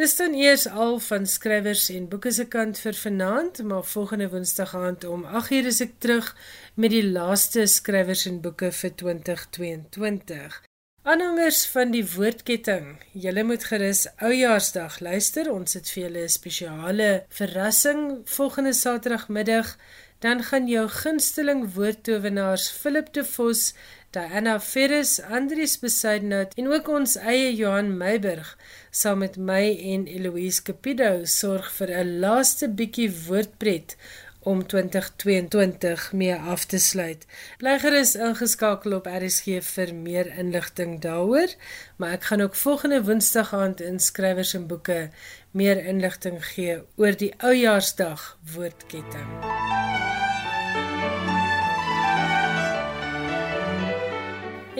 Dis 0.00 0.16
dan 0.16 0.32
eers 0.34 0.64
al 0.66 0.98
van 1.04 1.28
skrywers 1.28 1.90
en 1.92 2.08
boeke 2.08 2.32
se 2.32 2.48
kant 2.48 2.80
vir 2.80 2.96
vanaand, 2.96 3.60
maar 3.62 3.84
volgende 3.84 4.30
Woensdag 4.32 4.74
aand 4.74 5.04
om 5.04 5.28
8:00 5.28 5.68
is 5.74 5.84
ek 5.84 5.94
terug 5.98 6.32
met 6.74 6.96
die 6.96 7.04
laaste 7.04 7.66
skrywers 7.66 8.24
en 8.26 8.40
boeke 8.40 8.72
vir 8.72 8.94
2022. 9.04 10.69
Aanhangers 11.02 11.62
van 11.72 11.94
die 11.94 12.02
woordketting, 12.04 12.98
julle 13.16 13.40
moet 13.48 13.62
gerus 13.64 14.02
Oujaarsdag 14.20 14.98
luister. 15.00 15.48
Ons 15.48 15.78
het 15.78 15.88
vir 15.88 16.02
julle 16.02 16.24
'n 16.26 16.28
spesiale 16.28 17.24
verrassing 17.38 18.20
volgende 18.28 18.72
Saterdagmiddag. 18.72 19.78
Dan 20.18 20.42
gaan 20.42 20.68
jou 20.68 20.88
gunsteling 20.88 21.72
woordtowenaars 21.74 22.70
Philip 22.70 23.12
de 23.14 23.24
Vos 23.24 23.72
Diana 24.10 24.60
Ferris, 24.60 25.20
Andrius 25.20 25.78
Besuidenhout 25.78 26.54
en 26.54 26.68
ook 26.68 26.88
ons 26.88 27.16
eie 27.16 27.56
Johan 27.56 27.96
Meiburg 27.96 28.58
saam 28.90 29.18
met 29.18 29.36
my 29.36 29.78
en 29.92 30.06
Eloise 30.06 30.62
Capido 30.62 31.24
sorg 31.24 31.72
vir 31.72 31.90
'n 31.96 32.18
laaste 32.20 32.68
bietjie 32.68 33.10
woordpret 33.26 33.96
om 34.42 34.66
2022 34.66 36.12
mee 36.12 36.34
af 36.34 36.64
te 36.64 36.78
sluit. 36.78 37.26
Bly 37.58 37.78
gerus 37.78 38.14
ingeskakel 38.16 38.96
op 38.96 39.06
RSG 39.06 39.60
vir 39.64 39.94
meer 39.94 40.30
inligting 40.38 41.00
daaroor, 41.04 41.52
maar 41.96 42.16
ek 42.16 42.30
gaan 42.30 42.40
ook 42.40 42.56
volgende 42.56 43.02
Woensdag 43.04 43.54
aand 43.54 43.80
in 43.80 44.00
skrywers 44.00 44.54
en 44.54 44.66
boeke 44.66 45.10
meer 45.50 45.84
inligting 45.84 46.40
gee 46.52 46.80
oor 46.96 47.16
die 47.16 47.34
Oujaarsdag 47.38 48.38
woordketting. 48.54 49.28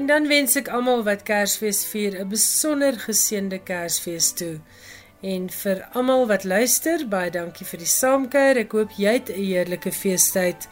En 0.01 0.07
dan 0.07 0.29
wens 0.29 0.57
ek 0.57 0.71
almal 0.73 1.03
wat 1.05 1.27
Kersfees 1.29 1.85
vier 1.85 2.17
'n 2.17 2.29
besonder 2.29 2.97
geseënde 2.99 3.59
Kersfees 3.59 4.33
toe. 4.33 4.57
En 5.21 5.51
vir 5.53 5.83
almal 5.93 6.27
wat 6.27 6.45
luister, 6.45 7.03
baie 7.09 7.31
dankie 7.31 7.67
vir 7.67 7.83
die 7.83 7.91
saamkuier. 7.93 8.63
Ek 8.65 8.73
hoop 8.73 8.95
jy 8.97 9.13
het 9.19 9.29
'n 9.29 9.37
heerlike 9.37 9.93
feestyd. 9.93 10.69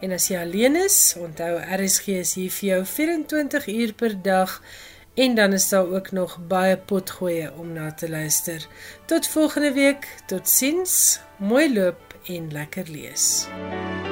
En 0.00 0.12
as 0.12 0.28
jy 0.28 0.38
alleen 0.40 0.76
is, 0.76 1.14
onthou 1.20 1.60
RSG 1.60 2.08
is 2.08 2.34
hier 2.34 2.50
vir 2.50 2.68
jou 2.68 2.84
24 2.84 3.66
uur 3.68 3.92
per 3.92 4.22
dag 4.22 4.62
en 5.14 5.34
dan 5.34 5.52
is 5.52 5.68
daar 5.68 5.86
ook 5.86 6.10
nog 6.10 6.38
baie 6.48 6.76
potgoeie 6.76 7.52
om 7.52 7.72
na 7.72 7.92
te 7.92 8.08
luister. 8.08 8.66
Tot 9.06 9.28
volgende 9.28 9.72
week, 9.72 10.08
totsiens. 10.26 11.20
Mooi 11.36 11.72
loop 11.74 12.14
en 12.24 12.52
lekker 12.52 12.88
lees. 12.88 13.48
Musik 13.48 14.09